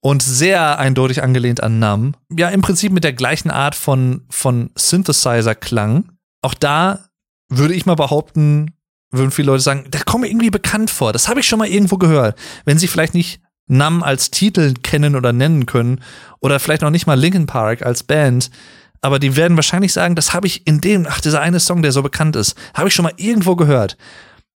und 0.00 0.22
sehr 0.22 0.78
eindeutig 0.78 1.22
angelehnt 1.22 1.62
an 1.62 1.78
Numb. 1.78 2.16
Ja, 2.30 2.48
im 2.48 2.62
Prinzip 2.62 2.92
mit 2.92 3.04
der 3.04 3.12
gleichen 3.12 3.50
Art 3.50 3.74
von, 3.74 4.24
von 4.30 4.70
Synthesizer-Klang. 4.76 6.12
Auch 6.42 6.54
da 6.54 7.10
würde 7.48 7.74
ich 7.74 7.86
mal 7.86 7.96
behaupten, 7.96 8.74
würden 9.10 9.30
viele 9.30 9.46
Leute 9.46 9.62
sagen, 9.62 9.86
das 9.90 10.04
kommt 10.04 10.22
mir 10.22 10.30
irgendwie 10.30 10.50
bekannt 10.50 10.90
vor. 10.90 11.12
Das 11.12 11.28
habe 11.28 11.40
ich 11.40 11.46
schon 11.46 11.58
mal 11.58 11.68
irgendwo 11.68 11.98
gehört. 11.98 12.38
Wenn 12.64 12.78
sie 12.78 12.88
vielleicht 12.88 13.14
nicht 13.14 13.40
Nam 13.68 14.02
als 14.02 14.30
Titel 14.30 14.74
kennen 14.82 15.14
oder 15.14 15.32
nennen 15.32 15.66
können 15.66 16.00
oder 16.40 16.58
vielleicht 16.58 16.82
noch 16.82 16.90
nicht 16.90 17.06
mal 17.06 17.18
Linkin 17.18 17.46
Park 17.46 17.82
als 17.82 18.02
Band, 18.02 18.50
aber 19.00 19.18
die 19.18 19.36
werden 19.36 19.56
wahrscheinlich 19.56 19.92
sagen, 19.92 20.14
das 20.14 20.32
habe 20.32 20.46
ich 20.46 20.66
in 20.66 20.80
dem, 20.80 21.06
ach, 21.08 21.20
dieser 21.20 21.40
eine 21.40 21.60
Song, 21.60 21.82
der 21.82 21.92
so 21.92 22.02
bekannt 22.02 22.34
ist, 22.36 22.56
habe 22.74 22.88
ich 22.88 22.94
schon 22.94 23.04
mal 23.04 23.14
irgendwo 23.16 23.54
gehört. 23.54 23.96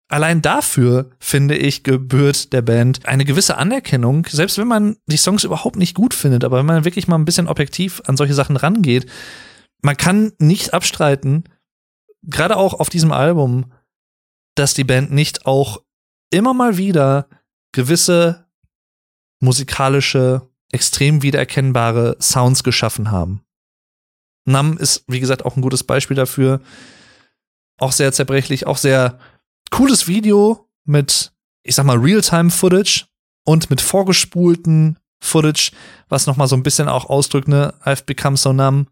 Allein 0.08 0.42
dafür, 0.42 1.10
finde 1.20 1.56
ich, 1.56 1.84
gebührt 1.84 2.52
der 2.52 2.60
Band 2.60 3.06
eine 3.06 3.24
gewisse 3.24 3.56
Anerkennung, 3.56 4.26
selbst 4.28 4.58
wenn 4.58 4.68
man 4.68 4.96
die 5.06 5.16
Songs 5.16 5.44
überhaupt 5.44 5.76
nicht 5.76 5.94
gut 5.94 6.12
findet, 6.12 6.44
aber 6.44 6.58
wenn 6.58 6.66
man 6.66 6.84
wirklich 6.84 7.08
mal 7.08 7.16
ein 7.16 7.24
bisschen 7.24 7.48
objektiv 7.48 8.02
an 8.06 8.16
solche 8.16 8.34
Sachen 8.34 8.56
rangeht, 8.56 9.06
man 9.80 9.96
kann 9.96 10.32
nicht 10.38 10.74
abstreiten, 10.74 11.44
gerade 12.22 12.56
auch 12.56 12.74
auf 12.74 12.90
diesem 12.90 13.12
Album, 13.12 13.72
dass 14.54 14.74
die 14.74 14.84
Band 14.84 15.12
nicht 15.12 15.46
auch 15.46 15.82
immer 16.30 16.54
mal 16.54 16.76
wieder 16.76 17.26
gewisse 17.72 18.46
musikalische, 19.42 20.48
extrem 20.70 21.22
wiedererkennbare 21.22 22.16
Sounds 22.20 22.62
geschaffen 22.62 23.10
haben. 23.10 23.42
Nam 24.44 24.78
ist, 24.78 25.04
wie 25.08 25.20
gesagt, 25.20 25.44
auch 25.44 25.56
ein 25.56 25.62
gutes 25.62 25.84
Beispiel 25.84 26.16
dafür. 26.16 26.60
Auch 27.78 27.92
sehr 27.92 28.12
zerbrechlich, 28.12 28.66
auch 28.66 28.76
sehr 28.76 29.18
cooles 29.70 30.08
Video 30.08 30.68
mit, 30.84 31.32
ich 31.62 31.74
sag 31.74 31.84
mal, 31.84 31.98
Realtime-Footage 31.98 33.06
und 33.44 33.70
mit 33.70 33.80
vorgespulten 33.80 34.98
Footage, 35.20 35.72
was 36.08 36.26
nochmal 36.26 36.48
so 36.48 36.56
ein 36.56 36.62
bisschen 36.62 36.88
auch 36.88 37.06
ausdrückt, 37.06 37.48
ne, 37.48 37.74
I've 37.84 38.04
become 38.04 38.36
so 38.36 38.52
numb. 38.52 38.88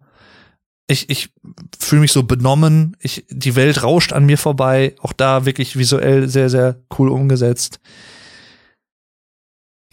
Ich, 0.87 1.09
ich 1.09 1.31
fühle 1.79 2.03
mich 2.03 2.13
so 2.13 2.25
benommen. 2.25 2.97
Ich, 3.01 3.25
die 3.31 3.55
Welt 3.55 3.85
rauscht 3.85 4.13
an 4.13 4.27
mir 4.27 4.39
vorbei. 4.39 4.97
Auch 5.01 5.13
da 5.13 5.47
wirklich 5.47 5.77
visuell 5.77 6.29
sehr, 6.29 6.51
sehr 6.51 6.83
cool 6.99 7.09
umgesetzt. 7.11 7.79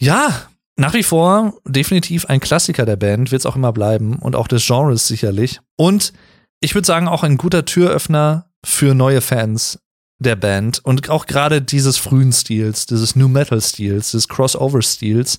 Ja, 0.00 0.48
nach 0.76 0.94
wie 0.94 1.02
vor 1.02 1.54
definitiv 1.66 2.26
ein 2.26 2.40
Klassiker 2.40 2.86
der 2.86 2.96
Band, 2.96 3.32
wird 3.32 3.40
es 3.40 3.46
auch 3.46 3.56
immer 3.56 3.72
bleiben 3.72 4.16
und 4.16 4.36
auch 4.36 4.46
des 4.46 4.66
Genres 4.66 5.08
sicherlich. 5.08 5.60
Und 5.76 6.12
ich 6.60 6.74
würde 6.74 6.86
sagen, 6.86 7.08
auch 7.08 7.24
ein 7.24 7.36
guter 7.36 7.64
Türöffner 7.64 8.50
für 8.64 8.94
neue 8.94 9.20
Fans 9.20 9.80
der 10.20 10.36
Band 10.36 10.80
und 10.84 11.08
auch 11.10 11.26
gerade 11.26 11.62
dieses 11.62 11.96
frühen 11.96 12.32
Stils, 12.32 12.86
dieses 12.86 13.14
New 13.14 13.28
Metal 13.28 13.60
Stils, 13.60 14.12
des 14.12 14.28
Crossover 14.28 14.82
Stils, 14.82 15.38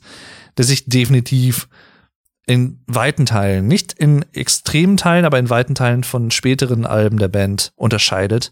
der 0.57 0.65
sich 0.65 0.85
definitiv 0.85 1.67
in 2.45 2.81
weiten 2.87 3.25
Teilen, 3.25 3.67
nicht 3.67 3.93
in 3.93 4.25
extremen 4.33 4.97
Teilen, 4.97 5.25
aber 5.25 5.37
in 5.37 5.49
weiten 5.49 5.75
Teilen 5.75 6.03
von 6.03 6.31
späteren 6.31 6.85
Alben 6.85 7.19
der 7.19 7.27
Band 7.27 7.73
unterscheidet. 7.75 8.51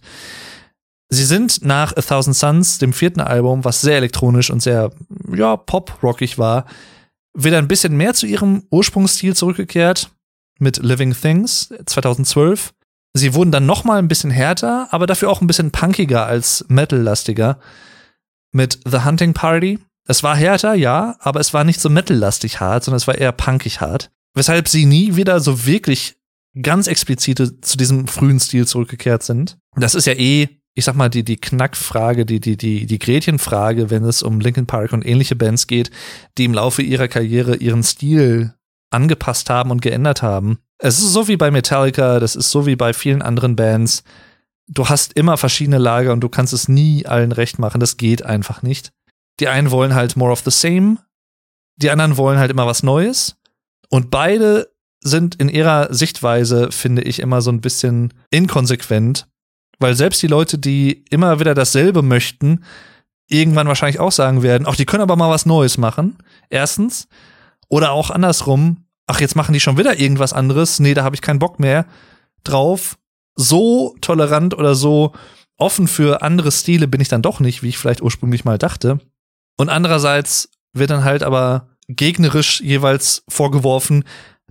Sie 1.10 1.24
sind 1.24 1.64
nach 1.64 1.96
A 1.96 2.02
Thousand 2.02 2.36
Suns, 2.36 2.80
dem 2.80 2.92
vierten 2.92 3.22
Album, 3.22 3.64
was 3.64 3.82
sehr 3.82 3.98
elektronisch 3.98 4.50
und 4.50 4.62
sehr, 4.62 4.92
ja, 5.34 5.56
pop-rockig 5.56 6.38
war, 6.38 6.66
wieder 7.34 7.60
ein 7.60 7.68
bisschen 7.68 7.96
mehr 7.96 8.14
zu 8.14 8.26
ihrem 8.26 8.64
Ursprungsstil 8.72 9.36
zurückgekehrt 9.36 10.12
mit 10.60 10.78
Living 10.78 11.14
Things 11.14 11.74
2012. 11.86 12.74
Sie 13.14 13.34
wurden 13.34 13.52
dann 13.52 13.66
noch 13.66 13.84
mal 13.84 14.00
ein 14.00 14.08
bisschen 14.08 14.32
härter, 14.32 14.88
aber 14.92 15.08
dafür 15.08 15.30
auch 15.30 15.42
ein 15.42 15.48
bisschen 15.48 15.72
punkiger 15.72 16.26
als 16.26 16.66
metal-lastiger 16.68 17.60
mit 18.52 18.80
The 18.86 19.04
Hunting 19.06 19.34
Party. 19.34 19.80
Es 20.08 20.24
war 20.24 20.36
härter, 20.36 20.74
ja, 20.74 21.16
aber 21.20 21.40
es 21.40 21.54
war 21.54 21.64
nicht 21.64 21.80
so 21.80 21.90
metal-lastig 21.90 22.60
hart, 22.60 22.84
sondern 22.84 22.98
es 22.98 23.08
war 23.08 23.16
eher 23.16 23.32
punkig 23.32 23.82
hart. 23.82 24.12
Weshalb 24.34 24.68
sie 24.68 24.86
nie 24.86 25.16
wieder 25.16 25.40
so 25.40 25.66
wirklich 25.66 26.18
ganz 26.62 26.88
explizite 26.88 27.62
zu 27.62 27.78
diesem 27.78 28.08
frühen 28.08 28.40
Stil 28.40 28.68
zurückgekehrt 28.68 29.24
sind. 29.24 29.58
Das 29.76 29.96
ist 29.96 30.06
ja 30.06 30.14
eh, 30.14 30.50
ich 30.78 30.86
sag 30.86 30.96
mal, 30.96 31.10
die, 31.10 31.24
die 31.24 31.38
Knackfrage, 31.38 32.24
die, 32.24 32.40
die, 32.40 32.56
die, 32.56 32.86
die 32.86 33.00
Gretchenfrage, 33.00 33.90
wenn 33.90 34.04
es 34.04 34.22
um 34.22 34.40
Linkin 34.40 34.68
Park 34.68 34.94
und 34.94 35.04
ähnliche 35.04 35.36
Bands 35.36 35.66
geht, 35.66 35.90
die 36.38 36.46
im 36.46 36.54
Laufe 36.54 36.84
ihrer 36.84 37.08
Karriere 37.08 37.56
ihren 37.56 37.82
Stil 37.82 38.54
angepasst 38.92 39.50
haben 39.50 39.72
und 39.72 39.82
geändert 39.82 40.22
haben. 40.22 40.60
Es 40.78 41.00
ist 41.00 41.14
so 41.14 41.28
wie 41.28 41.36
bei 41.36 41.50
Metallica, 41.50 42.20
das 42.20 42.36
ist 42.36 42.52
so 42.52 42.68
wie 42.68 42.76
bei 42.76 42.94
vielen 42.94 43.24
anderen 43.24 43.56
Bands. 43.56 44.04
Du 44.68 44.88
hast 44.88 45.14
immer 45.14 45.38
verschiedene 45.38 45.80
Lager 45.80 46.14
und 46.14 46.22
du 46.22 46.30
kannst 46.30 46.54
es 46.54 46.68
nie 46.68 47.08
allen 47.08 47.32
recht 47.32 47.58
machen. 47.58 47.80
Das 47.80 47.98
geht 47.98 48.24
einfach 48.24 48.62
nicht. 48.62 48.92
Die 49.40 49.48
einen 49.48 49.72
wollen 49.72 49.96
halt 49.96 50.16
more 50.16 50.32
of 50.32 50.44
the 50.46 50.52
same, 50.52 50.98
die 51.78 51.90
anderen 51.90 52.18
wollen 52.18 52.38
halt 52.38 52.52
immer 52.52 52.68
was 52.68 52.84
Neues. 52.84 53.36
Und 53.90 54.12
beide 54.12 54.72
sind 55.02 55.34
in 55.34 55.50
ihrer 55.50 55.92
Sichtweise, 55.92 56.72
finde 56.72 57.02
ich, 57.02 57.20
immer 57.20 57.42
so 57.42 57.50
ein 57.50 57.62
bisschen 57.62 58.14
inkonsequent, 58.30 59.28
weil 59.80 59.96
selbst 59.96 60.22
die 60.22 60.28
Leute, 60.28 60.58
die 60.58 61.06
immer 61.10 61.40
wieder 61.40 61.54
dasselbe 61.54 62.02
möchten, 62.02 62.64
irgendwann 63.28 63.68
wahrscheinlich 63.68 64.00
auch 64.00 64.12
sagen 64.12 64.44
werden, 64.44 64.66
ach, 64.68 64.76
die 64.76 64.86
können 64.86 65.04
aber 65.04 65.16
mal 65.16 65.30
was 65.30 65.46
Neues 65.46 65.78
machen. 65.78 66.18
Erstens. 66.50 67.08
Oder 67.70 67.92
auch 67.92 68.10
andersrum, 68.10 68.86
ach, 69.08 69.20
jetzt 69.20 69.36
machen 69.36 69.54
die 69.54 69.60
schon 69.60 69.78
wieder 69.78 70.00
irgendwas 70.00 70.34
anderes. 70.34 70.80
Nee, 70.80 70.94
da 70.94 71.04
habe 71.04 71.16
ich 71.16 71.22
keinen 71.22 71.40
Bock 71.40 71.60
mehr 71.60 71.86
drauf. 72.44 72.98
So 73.36 73.96
tolerant 74.02 74.58
oder 74.58 74.74
so 74.74 75.14
offen 75.58 75.88
für 75.88 76.22
andere 76.22 76.52
Stile 76.52 76.88
bin 76.88 77.02
ich 77.02 77.10
dann 77.10 77.22
doch 77.22 77.40
nicht, 77.40 77.64
wie 77.64 77.70
ich 77.70 77.78
vielleicht 77.78 78.02
ursprünglich 78.02 78.46
mal 78.46 78.58
dachte. 78.58 79.00
Und 79.58 79.70
andererseits 79.70 80.50
wird 80.74 80.92
dann 80.92 81.04
halt 81.04 81.24
aber 81.24 81.70
gegnerisch 81.88 82.62
jeweils 82.62 83.24
vorgeworfen, 83.28 84.04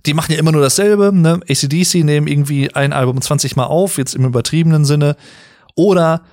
die 0.05 0.13
machen 0.13 0.31
ja 0.31 0.39
immer 0.39 0.51
nur 0.51 0.61
dasselbe, 0.61 1.11
ne? 1.13 1.39
ACDC 1.49 2.03
nehmen 2.03 2.27
irgendwie 2.27 2.73
ein 2.73 2.93
Album 2.93 3.21
20 3.21 3.55
Mal 3.55 3.65
auf, 3.65 3.97
jetzt 3.97 4.15
im 4.15 4.25
übertriebenen 4.25 4.85
Sinne. 4.85 5.15
Oder 5.75 6.23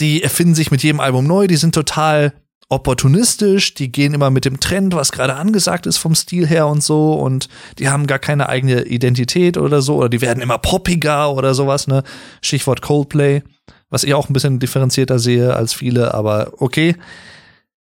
die 0.00 0.22
erfinden 0.22 0.54
sich 0.54 0.70
mit 0.70 0.82
jedem 0.82 1.00
Album 1.00 1.26
neu, 1.26 1.46
die 1.46 1.56
sind 1.56 1.74
total 1.74 2.32
opportunistisch, 2.70 3.74
die 3.74 3.90
gehen 3.90 4.12
immer 4.12 4.30
mit 4.30 4.44
dem 4.44 4.60
Trend, 4.60 4.94
was 4.94 5.10
gerade 5.10 5.34
angesagt 5.34 5.86
ist 5.86 5.96
vom 5.96 6.14
Stil 6.14 6.46
her 6.46 6.66
und 6.66 6.82
so 6.82 7.14
und 7.14 7.48
die 7.78 7.88
haben 7.88 8.06
gar 8.06 8.18
keine 8.18 8.48
eigene 8.48 8.82
Identität 8.82 9.56
oder 9.56 9.80
so 9.80 9.96
oder 9.96 10.10
die 10.10 10.20
werden 10.20 10.42
immer 10.42 10.58
poppiger 10.58 11.32
oder 11.32 11.54
sowas, 11.54 11.86
ne? 11.86 12.02
Stichwort 12.42 12.82
Coldplay, 12.82 13.42
was 13.88 14.04
ich 14.04 14.12
auch 14.12 14.28
ein 14.28 14.34
bisschen 14.34 14.58
differenzierter 14.58 15.18
sehe 15.18 15.54
als 15.54 15.72
viele, 15.72 16.12
aber 16.12 16.52
okay. 16.58 16.94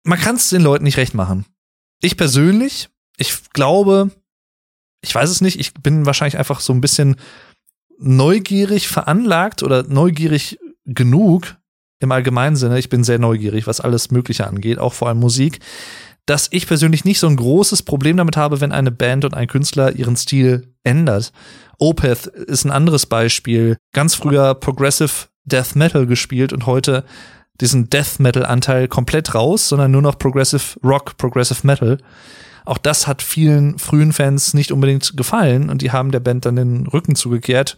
Man 0.07 0.19
kann 0.19 0.37
es 0.37 0.51
den 0.51 0.61
Leuten 0.61 0.85
nicht 0.85 0.99
recht 0.99 1.15
machen. 1.15 1.47
Ich 2.03 2.19
persönlich, 2.19 2.91
ich 3.17 3.51
glaube, 3.55 4.11
ich 5.05 5.15
weiß 5.15 5.31
es 5.31 5.41
nicht, 5.41 5.61
ich 5.61 5.75
bin 5.75 6.07
wahrscheinlich 6.07 6.39
einfach 6.39 6.61
so 6.61 6.73
ein 6.73 6.81
bisschen 6.81 7.17
neugierig 7.99 8.89
veranlagt 8.89 9.63
oder 9.63 9.85
neugierig 9.85 10.59
genug, 10.85 11.57
im 12.01 12.13
allgemeinen 12.13 12.57
Sinne, 12.57 12.79
ich 12.79 12.89
bin 12.89 13.05
sehr 13.05 13.19
neugierig, 13.19 13.67
was 13.67 13.81
alles 13.81 14.11
Mögliche 14.11 14.47
angeht, 14.47 14.79
auch 14.79 14.93
vor 14.93 15.09
allem 15.09 15.21
Musik, 15.21 15.61
dass 16.27 16.49
ich 16.51 16.67
persönlich 16.67 17.05
nicht 17.05 17.21
so 17.21 17.27
ein 17.27 17.37
großes 17.37 17.83
Problem 17.83 18.17
damit 18.17 18.37
habe, 18.37 18.61
wenn 18.61 18.73
eine 18.73 18.91
Band 18.91 19.25
und 19.25 19.35
ein 19.35 19.47
Künstler 19.47 19.95
ihren 19.95 20.17
Stil 20.17 20.75
ändert. 20.83 21.33
Opeth 21.79 22.27
ist 22.27 22.65
ein 22.65 22.71
anderes 22.71 23.07
Beispiel. 23.07 23.77
Ganz 23.93 24.15
früher 24.15 24.55
Progressive 24.55 25.29
Death 25.45 25.75
Metal 25.77 26.07
gespielt 26.07 26.53
und 26.53 26.67
heute 26.67 27.05
diesen 27.61 27.91
Death 27.91 28.19
Metal 28.19 28.45
Anteil 28.45 28.89
komplett 28.89 29.35
raus, 29.35 29.69
sondern 29.69 29.91
nur 29.91 30.03
noch 30.03 30.19
Progressive 30.19 30.79
Rock, 30.83 31.17
Progressive 31.19 31.67
Metal. 31.67 31.99
Auch 32.65 32.79
das 32.79 33.07
hat 33.07 33.23
vielen 33.23 33.79
frühen 33.79 34.13
Fans 34.13 34.55
nicht 34.55 34.73
unbedingt 34.73 35.17
gefallen 35.17 35.69
und 35.69 35.83
die 35.83 35.93
haben 35.93 36.11
der 36.11 36.21
Band 36.21 36.47
dann 36.47 36.57
den 36.57 36.87
Rücken 36.87 37.15
zugekehrt, 37.15 37.77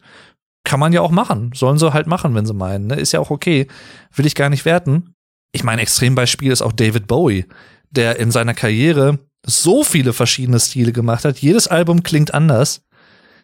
kann 0.64 0.80
man 0.80 0.92
ja 0.92 1.00
auch 1.00 1.10
machen. 1.10 1.50
Sollen 1.54 1.78
sie 1.78 1.92
halt 1.92 2.06
machen, 2.06 2.34
wenn 2.34 2.46
sie 2.46 2.54
meinen. 2.54 2.86
Ne? 2.88 2.96
Ist 2.96 3.12
ja 3.12 3.20
auch 3.20 3.30
okay. 3.30 3.66
Will 4.14 4.26
ich 4.26 4.34
gar 4.34 4.50
nicht 4.50 4.64
werten. 4.64 5.14
Ich 5.52 5.64
meine, 5.64 5.82
Extrembeispiel 5.82 6.52
ist 6.52 6.62
auch 6.62 6.72
David 6.72 7.06
Bowie, 7.06 7.46
der 7.90 8.18
in 8.18 8.30
seiner 8.30 8.54
Karriere 8.54 9.18
so 9.44 9.84
viele 9.84 10.12
verschiedene 10.12 10.60
Stile 10.60 10.92
gemacht 10.92 11.24
hat. 11.24 11.38
Jedes 11.38 11.68
Album 11.68 12.02
klingt 12.02 12.34
anders. 12.34 12.82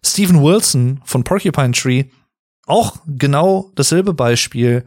Steven 0.04 0.42
Wilson 0.42 1.00
von 1.04 1.22
Porcupine 1.22 1.72
Tree, 1.72 2.06
auch 2.66 2.96
genau 3.06 3.70
dasselbe 3.76 4.14
Beispiel. 4.14 4.84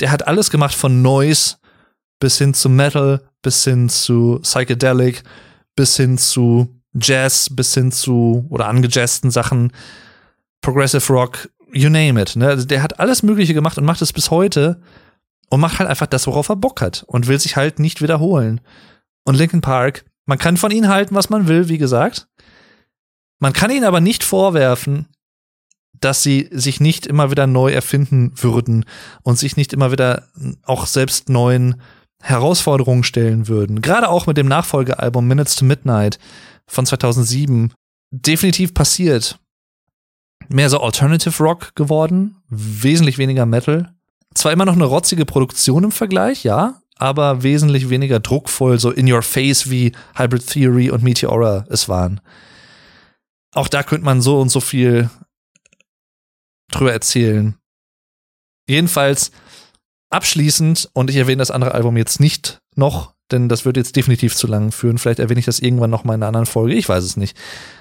Der 0.00 0.10
hat 0.10 0.26
alles 0.26 0.50
gemacht 0.50 0.74
von 0.74 1.02
Noise 1.02 1.56
bis 2.20 2.38
hin 2.38 2.54
zu 2.54 2.68
Metal, 2.68 3.22
bis 3.42 3.64
hin 3.64 3.88
zu 3.88 4.38
Psychedelic, 4.42 5.24
bis 5.80 5.96
hin 5.96 6.18
zu 6.18 6.68
Jazz, 6.92 7.48
bis 7.50 7.72
hin 7.72 7.90
zu 7.90 8.44
oder 8.50 8.68
angejazzten 8.68 9.30
Sachen. 9.30 9.72
Progressive 10.60 11.10
Rock, 11.10 11.48
you 11.72 11.88
name 11.88 12.20
it. 12.20 12.36
Ne? 12.36 12.48
Also 12.48 12.66
der 12.66 12.82
hat 12.82 13.00
alles 13.00 13.22
Mögliche 13.22 13.54
gemacht 13.54 13.78
und 13.78 13.86
macht 13.86 14.02
es 14.02 14.12
bis 14.12 14.30
heute 14.30 14.82
und 15.48 15.58
macht 15.58 15.78
halt 15.78 15.88
einfach 15.88 16.06
das, 16.06 16.26
worauf 16.26 16.50
er 16.50 16.56
Bock 16.56 16.82
hat 16.82 17.02
und 17.06 17.28
will 17.28 17.40
sich 17.40 17.56
halt 17.56 17.78
nicht 17.78 18.02
wiederholen. 18.02 18.60
Und 19.24 19.36
Linkin 19.36 19.62
Park, 19.62 20.04
man 20.26 20.36
kann 20.36 20.58
von 20.58 20.70
ihnen 20.70 20.88
halten, 20.88 21.14
was 21.14 21.30
man 21.30 21.48
will, 21.48 21.70
wie 21.70 21.78
gesagt. 21.78 22.28
Man 23.38 23.54
kann 23.54 23.70
ihnen 23.70 23.84
aber 23.84 24.02
nicht 24.02 24.22
vorwerfen, 24.22 25.06
dass 25.98 26.22
sie 26.22 26.50
sich 26.52 26.78
nicht 26.78 27.06
immer 27.06 27.30
wieder 27.30 27.46
neu 27.46 27.72
erfinden 27.72 28.32
würden 28.34 28.84
und 29.22 29.38
sich 29.38 29.56
nicht 29.56 29.72
immer 29.72 29.92
wieder 29.92 30.28
auch 30.62 30.84
selbst 30.84 31.30
neuen 31.30 31.80
Herausforderungen 32.20 33.04
stellen 33.04 33.48
würden. 33.48 33.82
Gerade 33.82 34.08
auch 34.08 34.26
mit 34.26 34.36
dem 34.36 34.48
Nachfolgealbum 34.48 35.26
Minutes 35.26 35.56
to 35.56 35.64
Midnight 35.64 36.18
von 36.66 36.86
2007 36.86 37.72
definitiv 38.10 38.74
passiert 38.74 39.38
mehr 40.48 40.68
so 40.68 40.80
Alternative 40.80 41.42
Rock 41.42 41.74
geworden, 41.74 42.36
wesentlich 42.48 43.18
weniger 43.18 43.46
Metal. 43.46 43.94
Zwar 44.34 44.52
immer 44.52 44.64
noch 44.64 44.74
eine 44.74 44.84
rotzige 44.84 45.24
Produktion 45.24 45.84
im 45.84 45.92
Vergleich, 45.92 46.44
ja, 46.44 46.80
aber 46.96 47.42
wesentlich 47.42 47.88
weniger 47.88 48.20
druckvoll, 48.20 48.78
so 48.78 48.90
in 48.90 49.10
your 49.10 49.22
face 49.22 49.70
wie 49.70 49.92
Hybrid 50.16 50.46
Theory 50.46 50.90
und 50.90 51.02
Meteora 51.02 51.64
es 51.68 51.88
waren. 51.88 52.20
Auch 53.54 53.68
da 53.68 53.82
könnte 53.82 54.04
man 54.04 54.20
so 54.20 54.40
und 54.40 54.50
so 54.50 54.60
viel 54.60 55.10
drüber 56.70 56.92
erzählen. 56.92 57.56
Jedenfalls 58.68 59.32
abschließend, 60.10 60.90
und 60.92 61.10
ich 61.10 61.16
erwähne 61.16 61.38
das 61.38 61.50
andere 61.50 61.72
Album 61.72 61.96
jetzt 61.96 62.20
nicht 62.20 62.60
noch, 62.76 63.14
denn 63.30 63.48
das 63.48 63.64
wird 63.64 63.76
jetzt 63.76 63.96
definitiv 63.96 64.34
zu 64.34 64.46
lang 64.46 64.72
führen. 64.72 64.98
Vielleicht 64.98 65.20
erwähne 65.20 65.40
ich 65.40 65.46
das 65.46 65.60
irgendwann 65.60 65.90
noch 65.90 66.04
mal 66.04 66.14
in 66.14 66.22
einer 66.22 66.28
anderen 66.28 66.46
Folge, 66.46 66.74
ich 66.74 66.88
weiß 66.88 67.04
es 67.04 67.16
nicht. 67.16 67.36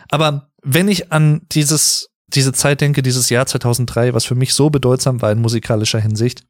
Aber 0.10 0.50
wenn 0.62 0.88
ich 0.88 1.12
an 1.12 1.42
dieses 1.52 2.10
diese 2.34 2.54
Zeit 2.54 2.82
denke, 2.82 3.02
dieses 3.02 3.30
Jahr 3.30 3.46
2003, 3.46 4.14
was 4.14 4.26
für 4.26 4.36
mich 4.36 4.54
so 4.54 4.70
bedeutsam 4.70 5.22
war 5.22 5.32
in 5.32 5.42
musikalischer 5.42 6.00
Hinsicht, 6.00 6.44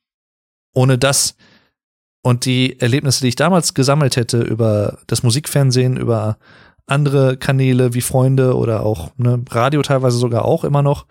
ohne 0.74 0.98
das 0.98 1.36
und 2.22 2.46
die 2.46 2.80
Erlebnisse, 2.80 3.22
die 3.22 3.30
ich 3.30 3.36
damals 3.36 3.74
gesammelt 3.74 4.16
hätte 4.18 4.42
über 4.42 5.00
das 5.08 5.24
Musikfernsehen, 5.24 5.98
über 5.98 6.38
andere 6.86 7.38
Kanäle 7.38 7.94
wie 7.94 8.02
Freunde 8.02 8.56
oder 8.56 8.86
auch 8.86 9.12
ne, 9.18 9.42
Radio 9.50 9.82
teilweise 9.82 10.18
sogar 10.18 10.46
auch 10.46 10.64
immer 10.64 10.82
noch, 10.82 11.06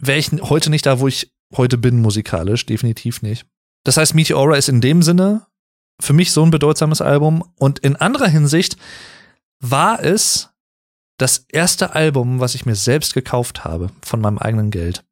wäre 0.00 0.18
ich 0.18 0.30
heute 0.40 0.70
nicht 0.70 0.86
da, 0.86 1.00
wo 1.00 1.08
ich 1.08 1.32
heute 1.56 1.78
bin 1.78 2.00
musikalisch, 2.00 2.66
definitiv 2.66 3.22
nicht. 3.22 3.46
Das 3.84 3.96
heißt, 3.96 4.14
Meteora 4.14 4.56
ist 4.56 4.68
in 4.68 4.80
dem 4.80 5.02
Sinne 5.02 5.46
für 6.00 6.12
mich 6.12 6.32
so 6.32 6.44
ein 6.44 6.50
bedeutsames 6.50 7.00
Album 7.00 7.44
und 7.56 7.78
in 7.80 7.96
anderer 7.96 8.28
Hinsicht 8.28 8.76
war 9.60 10.02
es 10.02 10.50
das 11.18 11.46
erste 11.50 11.94
Album, 11.94 12.40
was 12.40 12.54
ich 12.54 12.64
mir 12.64 12.76
selbst 12.76 13.12
gekauft 13.12 13.64
habe 13.64 13.90
von 14.02 14.20
meinem 14.20 14.38
eigenen 14.38 14.70
Geld. 14.70 15.04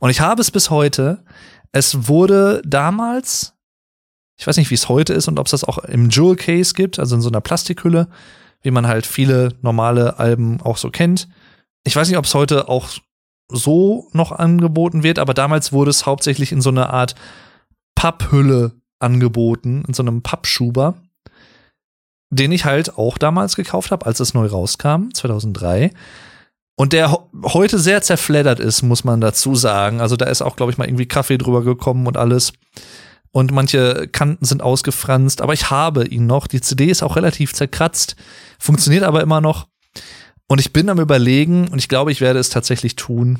Und 0.00 0.10
ich 0.10 0.20
habe 0.20 0.40
es 0.40 0.50
bis 0.50 0.70
heute. 0.70 1.24
Es 1.72 2.08
wurde 2.08 2.60
damals, 2.64 3.54
ich 4.36 4.46
weiß 4.46 4.56
nicht, 4.56 4.70
wie 4.70 4.74
es 4.74 4.88
heute 4.88 5.12
ist 5.12 5.28
und 5.28 5.38
ob 5.38 5.46
es 5.46 5.52
das 5.52 5.64
auch 5.64 5.78
im 5.78 6.10
Jewel 6.10 6.36
Case 6.36 6.74
gibt, 6.74 6.98
also 6.98 7.14
in 7.14 7.20
so 7.20 7.28
einer 7.28 7.40
Plastikhülle, 7.40 8.08
wie 8.62 8.70
man 8.70 8.86
halt 8.86 9.06
viele 9.06 9.54
normale 9.62 10.18
Alben 10.18 10.60
auch 10.60 10.76
so 10.76 10.90
kennt. 10.90 11.28
Ich 11.84 11.94
weiß 11.94 12.08
nicht, 12.08 12.18
ob 12.18 12.24
es 12.24 12.34
heute 12.34 12.68
auch 12.68 12.90
so 13.48 14.08
noch 14.12 14.32
angeboten 14.32 15.02
wird, 15.02 15.18
aber 15.18 15.34
damals 15.34 15.72
wurde 15.72 15.90
es 15.90 16.06
hauptsächlich 16.06 16.52
in 16.52 16.60
so 16.60 16.70
einer 16.70 16.90
Art 16.90 17.14
Papphülle 17.94 18.72
angeboten, 18.98 19.84
in 19.86 19.94
so 19.94 20.02
einem 20.02 20.22
Pappschuber 20.22 20.94
den 22.34 22.52
ich 22.52 22.64
halt 22.64 22.98
auch 22.98 23.18
damals 23.18 23.56
gekauft 23.56 23.90
habe, 23.90 24.06
als 24.06 24.20
es 24.20 24.34
neu 24.34 24.46
rauskam, 24.46 25.10
2003. 25.12 25.92
Und 26.76 26.92
der 26.92 27.16
heute 27.44 27.78
sehr 27.78 28.02
zerfleddert 28.02 28.58
ist, 28.58 28.82
muss 28.82 29.04
man 29.04 29.20
dazu 29.20 29.54
sagen. 29.54 30.00
Also 30.00 30.16
da 30.16 30.26
ist 30.26 30.42
auch, 30.42 30.56
glaube 30.56 30.72
ich, 30.72 30.78
mal 30.78 30.88
irgendwie 30.88 31.06
Kaffee 31.06 31.38
drüber 31.38 31.62
gekommen 31.62 32.06
und 32.06 32.16
alles. 32.16 32.52
Und 33.30 33.52
manche 33.52 34.08
Kanten 34.08 34.44
sind 34.44 34.62
ausgefranst, 34.62 35.40
aber 35.40 35.52
ich 35.52 35.70
habe 35.70 36.06
ihn 36.06 36.26
noch. 36.26 36.46
Die 36.46 36.60
CD 36.60 36.86
ist 36.86 37.02
auch 37.02 37.16
relativ 37.16 37.52
zerkratzt, 37.52 38.16
funktioniert 38.58 39.04
aber 39.04 39.22
immer 39.22 39.40
noch. 39.40 39.68
Und 40.46 40.60
ich 40.60 40.72
bin 40.72 40.90
am 40.90 41.00
überlegen, 41.00 41.68
und 41.68 41.78
ich 41.78 41.88
glaube, 41.88 42.12
ich 42.12 42.20
werde 42.20 42.38
es 42.38 42.50
tatsächlich 42.50 42.96
tun, 42.96 43.38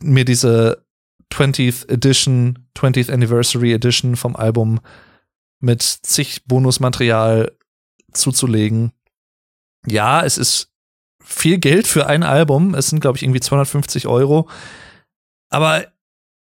mir 0.00 0.24
diese 0.24 0.84
20th 1.32 1.88
Edition, 1.88 2.68
20th 2.76 3.12
Anniversary 3.12 3.72
Edition 3.72 4.16
vom 4.16 4.36
Album 4.36 4.80
mit 5.60 5.82
zig 5.82 6.44
Bonusmaterial 6.46 7.52
zuzulegen. 8.12 8.92
Ja, 9.86 10.24
es 10.24 10.38
ist 10.38 10.70
viel 11.22 11.58
Geld 11.58 11.86
für 11.86 12.06
ein 12.06 12.22
Album. 12.22 12.74
Es 12.74 12.88
sind, 12.88 13.00
glaube 13.00 13.16
ich, 13.16 13.22
irgendwie 13.22 13.40
250 13.40 14.06
Euro. 14.06 14.48
Aber 15.50 15.86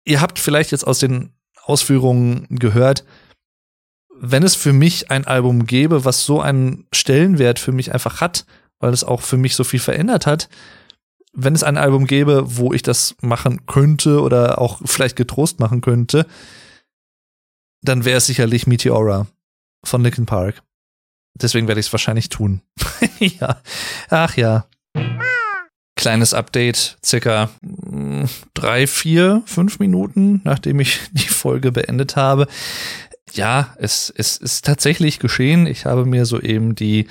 ihr 0.04 0.20
habt 0.20 0.38
vielleicht 0.38 0.72
jetzt 0.72 0.86
aus 0.86 0.98
den 0.98 1.32
Ausführungen 1.62 2.46
gehört, 2.50 3.04
wenn 4.16 4.42
es 4.42 4.54
für 4.54 4.72
mich 4.72 5.10
ein 5.10 5.26
Album 5.26 5.66
gäbe, 5.66 6.04
was 6.04 6.24
so 6.24 6.40
einen 6.40 6.86
Stellenwert 6.92 7.58
für 7.58 7.72
mich 7.72 7.92
einfach 7.92 8.20
hat, 8.20 8.46
weil 8.80 8.92
es 8.92 9.04
auch 9.04 9.22
für 9.22 9.36
mich 9.36 9.54
so 9.56 9.64
viel 9.64 9.80
verändert 9.80 10.26
hat, 10.26 10.48
wenn 11.34 11.54
es 11.54 11.64
ein 11.64 11.76
Album 11.76 12.06
gäbe, 12.06 12.56
wo 12.56 12.72
ich 12.72 12.82
das 12.82 13.16
machen 13.20 13.66
könnte 13.66 14.20
oder 14.20 14.60
auch 14.60 14.80
vielleicht 14.84 15.16
getrost 15.16 15.58
machen 15.58 15.80
könnte, 15.80 16.26
dann 17.82 18.04
wäre 18.04 18.18
es 18.18 18.26
sicherlich 18.26 18.66
Meteora 18.66 19.26
von 19.84 20.02
Linkin 20.02 20.26
Park. 20.26 20.62
Deswegen 21.34 21.66
werde 21.66 21.80
ich 21.80 21.86
es 21.86 21.92
wahrscheinlich 21.92 22.28
tun. 22.28 22.62
ja. 23.18 23.60
Ach 24.08 24.36
ja. 24.36 24.66
Kleines 25.96 26.34
Update, 26.34 26.96
circa 27.04 27.50
mm, 27.62 28.24
drei, 28.54 28.86
vier, 28.86 29.42
fünf 29.46 29.78
Minuten, 29.80 30.40
nachdem 30.44 30.80
ich 30.80 31.00
die 31.12 31.28
Folge 31.28 31.72
beendet 31.72 32.16
habe. 32.16 32.46
Ja, 33.32 33.74
es, 33.78 34.12
es 34.16 34.36
ist 34.36 34.64
tatsächlich 34.64 35.18
geschehen. 35.18 35.66
Ich 35.66 35.86
habe 35.86 36.06
mir 36.06 36.24
soeben 36.24 36.76
die 36.76 37.08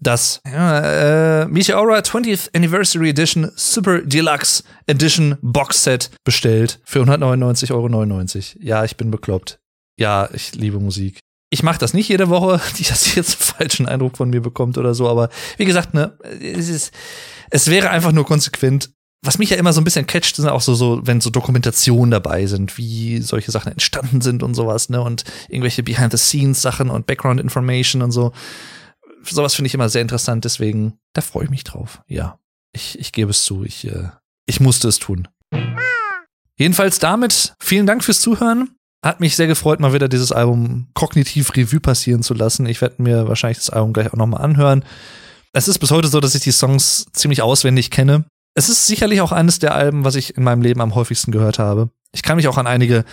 das 0.00 0.40
ja, 0.46 1.42
äh, 1.42 1.46
Meteora 1.46 1.98
20th 1.98 2.54
Anniversary 2.54 3.10
Edition 3.10 3.50
Super 3.56 4.02
Deluxe 4.02 4.62
Edition 4.86 5.36
Box 5.42 5.84
Set 5.84 6.10
bestellt 6.24 6.80
für 6.84 7.02
199,99 7.02 7.70
Euro. 7.72 8.64
Ja, 8.64 8.84
ich 8.84 8.96
bin 8.96 9.10
bekloppt 9.10 9.58
ja, 9.98 10.28
ich 10.32 10.54
liebe 10.54 10.80
Musik. 10.80 11.18
Ich 11.50 11.62
mache 11.62 11.78
das 11.78 11.92
nicht 11.92 12.08
jede 12.08 12.28
Woche, 12.28 12.60
die 12.78 12.84
das 12.84 13.14
jetzt 13.14 13.36
einen 13.36 13.58
falschen 13.58 13.86
Eindruck 13.86 14.16
von 14.16 14.30
mir 14.30 14.40
bekommt 14.40 14.78
oder 14.78 14.94
so, 14.94 15.08
aber 15.08 15.28
wie 15.58 15.64
gesagt, 15.66 15.92
ne, 15.92 16.16
es 16.40 16.68
ist, 16.68 16.92
es 17.50 17.68
wäre 17.68 17.90
einfach 17.90 18.12
nur 18.12 18.24
konsequent. 18.24 18.90
Was 19.24 19.38
mich 19.38 19.50
ja 19.50 19.56
immer 19.56 19.72
so 19.72 19.80
ein 19.80 19.84
bisschen 19.84 20.06
catcht, 20.06 20.36
sind 20.36 20.48
auch 20.48 20.60
so, 20.60 20.74
so, 20.74 21.00
wenn 21.02 21.20
so 21.20 21.30
Dokumentationen 21.30 22.12
dabei 22.12 22.46
sind, 22.46 22.78
wie 22.78 23.18
solche 23.18 23.50
Sachen 23.50 23.72
entstanden 23.72 24.20
sind 24.20 24.44
und 24.44 24.54
sowas, 24.54 24.90
ne, 24.90 25.02
und 25.02 25.24
irgendwelche 25.48 25.82
Behind-the-Scenes-Sachen 25.82 26.88
und 26.88 27.06
Background-Information 27.06 28.02
und 28.02 28.12
so. 28.12 28.32
Sowas 29.22 29.54
finde 29.54 29.68
ich 29.68 29.74
immer 29.74 29.88
sehr 29.88 30.02
interessant, 30.02 30.44
deswegen, 30.44 30.98
da 31.12 31.20
freue 31.20 31.44
ich 31.44 31.50
mich 31.50 31.64
drauf. 31.64 32.02
Ja, 32.06 32.38
ich, 32.72 32.98
ich 32.98 33.12
gebe 33.12 33.30
es 33.30 33.44
zu, 33.44 33.64
ich, 33.64 33.86
äh, 33.86 34.08
ich 34.46 34.60
musste 34.60 34.88
es 34.88 34.98
tun. 34.98 35.28
Jedenfalls 36.56 36.98
damit, 36.98 37.54
vielen 37.60 37.86
Dank 37.86 38.04
fürs 38.04 38.20
Zuhören. 38.20 38.70
Hat 39.04 39.20
mich 39.20 39.36
sehr 39.36 39.46
gefreut, 39.46 39.78
mal 39.78 39.92
wieder 39.92 40.08
dieses 40.08 40.32
Album 40.32 40.88
kognitiv 40.94 41.54
Revue 41.56 41.78
passieren 41.78 42.24
zu 42.24 42.34
lassen. 42.34 42.66
Ich 42.66 42.80
werde 42.80 43.00
mir 43.00 43.28
wahrscheinlich 43.28 43.58
das 43.58 43.70
Album 43.70 43.92
gleich 43.92 44.12
auch 44.12 44.16
nochmal 44.16 44.42
anhören. 44.42 44.84
Es 45.52 45.68
ist 45.68 45.78
bis 45.78 45.92
heute 45.92 46.08
so, 46.08 46.18
dass 46.18 46.34
ich 46.34 46.42
die 46.42 46.50
Songs 46.50 47.06
ziemlich 47.12 47.42
auswendig 47.42 47.90
kenne. 47.90 48.24
Es 48.54 48.68
ist 48.68 48.88
sicherlich 48.88 49.20
auch 49.20 49.30
eines 49.30 49.60
der 49.60 49.74
Alben, 49.74 50.04
was 50.04 50.16
ich 50.16 50.36
in 50.36 50.42
meinem 50.42 50.62
Leben 50.62 50.80
am 50.80 50.96
häufigsten 50.96 51.30
gehört 51.30 51.60
habe. 51.60 51.90
Ich 52.12 52.22
kann 52.22 52.36
mich 52.36 52.48
auch 52.48 52.58
an 52.58 52.66
einige 52.66 53.04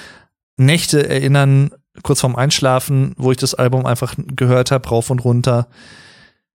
Nächte 0.58 1.08
erinnern, 1.08 1.72
kurz 2.04 2.22
vorm 2.22 2.36
Einschlafen, 2.36 3.14
wo 3.18 3.32
ich 3.32 3.38
das 3.38 3.54
Album 3.54 3.86
einfach 3.86 4.16
gehört 4.18 4.72
habe, 4.72 4.88
rauf 4.90 5.10
und 5.10 5.24
runter. 5.24 5.68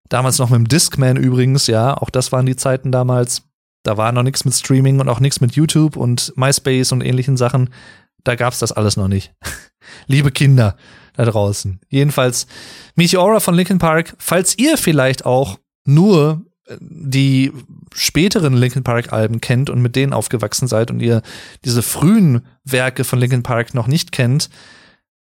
Damals 0.09 0.39
noch 0.39 0.49
mit 0.49 0.59
dem 0.59 0.67
Discman 0.67 1.17
übrigens, 1.17 1.67
ja, 1.67 1.95
auch 1.95 2.09
das 2.09 2.31
waren 2.31 2.45
die 2.45 2.55
Zeiten 2.55 2.91
damals. 2.91 3.43
Da 3.83 3.97
war 3.97 4.11
noch 4.11 4.23
nichts 4.23 4.45
mit 4.45 4.53
Streaming 4.53 4.99
und 4.99 5.09
auch 5.09 5.19
nichts 5.19 5.41
mit 5.41 5.53
YouTube 5.53 5.95
und 5.95 6.33
MySpace 6.35 6.91
und 6.91 7.01
ähnlichen 7.01 7.37
Sachen 7.37 7.69
da 8.23 8.35
gab's 8.35 8.59
das 8.59 8.71
alles 8.71 8.97
noch 8.97 9.07
nicht. 9.07 9.33
Liebe 10.07 10.31
Kinder 10.31 10.75
da 11.13 11.25
draußen. 11.25 11.79
Jedenfalls 11.89 12.47
Meteora 12.95 13.39
von 13.39 13.55
Linkin 13.55 13.79
Park, 13.79 14.15
falls 14.17 14.57
ihr 14.57 14.77
vielleicht 14.77 15.25
auch 15.25 15.59
nur 15.85 16.45
äh, 16.67 16.77
die 16.79 17.51
späteren 17.93 18.53
Linkin 18.53 18.83
Park 18.83 19.11
Alben 19.11 19.41
kennt 19.41 19.69
und 19.69 19.81
mit 19.81 19.95
denen 19.95 20.13
aufgewachsen 20.13 20.67
seid 20.67 20.91
und 20.91 21.01
ihr 21.01 21.21
diese 21.65 21.81
frühen 21.81 22.45
Werke 22.63 23.03
von 23.03 23.19
Linkin 23.19 23.43
Park 23.43 23.73
noch 23.73 23.87
nicht 23.87 24.11
kennt, 24.11 24.49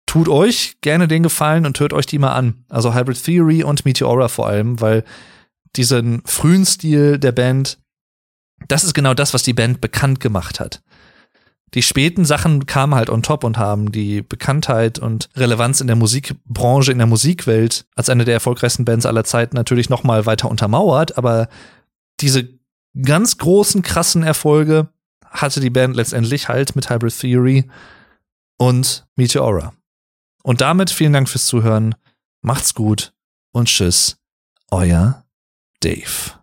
tut 0.05 0.29
euch 0.29 0.77
gerne 0.81 1.07
den 1.07 1.23
Gefallen 1.23 1.65
und 1.65 1.79
hört 1.79 1.93
euch 1.93 2.05
die 2.05 2.19
mal 2.19 2.33
an. 2.33 2.65
Also 2.69 2.93
Hybrid 2.93 3.23
Theory 3.23 3.63
und 3.63 3.85
Meteora 3.85 4.27
vor 4.27 4.47
allem, 4.47 4.79
weil 4.81 5.03
diesen 5.75 6.21
frühen 6.25 6.65
Stil 6.65 7.19
der 7.19 7.31
Band, 7.31 7.79
das 8.67 8.83
ist 8.83 8.93
genau 8.93 9.13
das, 9.13 9.33
was 9.33 9.43
die 9.43 9.53
Band 9.53 9.81
bekannt 9.81 10.19
gemacht 10.19 10.59
hat 10.59 10.81
die 11.75 11.81
späten 11.81 12.23
Sachen 12.23 12.65
kamen 12.65 12.95
halt 12.95 13.09
on 13.09 13.21
top 13.21 13.43
und 13.43 13.57
haben 13.57 13.91
die 13.91 14.21
Bekanntheit 14.21 14.97
und 14.97 15.29
Relevanz 15.35 15.81
in 15.81 15.87
der 15.87 15.97
Musikbranche, 15.97 16.91
in 16.91 16.99
der 16.99 17.07
Musikwelt 17.07 17.85
als 17.95 18.09
eine 18.09 18.23
der 18.23 18.35
erfolgreichsten 18.35 18.85
Bands 18.85 19.05
aller 19.05 19.25
Zeiten 19.25 19.57
natürlich 19.57 19.89
noch 19.89 20.03
mal 20.03 20.25
weiter 20.25 20.49
untermauert. 20.49 21.17
Aber 21.17 21.49
diese 22.21 22.47
ganz 22.99 23.37
großen, 23.37 23.81
krassen 23.81 24.23
Erfolge 24.23 24.87
hatte 25.29 25.59
die 25.59 25.69
Band 25.69 25.97
letztendlich 25.97 26.47
halt 26.47 26.77
mit 26.77 26.89
Hybrid 26.89 27.19
Theory 27.19 27.65
und 28.57 29.05
Meteora. 29.17 29.73
Und 30.45 30.61
damit 30.61 30.91
vielen 30.91 31.11
Dank 31.11 31.27
fürs 31.27 31.47
Zuhören. 31.47 31.95
Macht's 32.41 32.75
gut 32.75 33.13
und 33.51 33.67
tschüss. 33.67 34.17
Euer 34.69 35.25
Dave. 35.79 36.39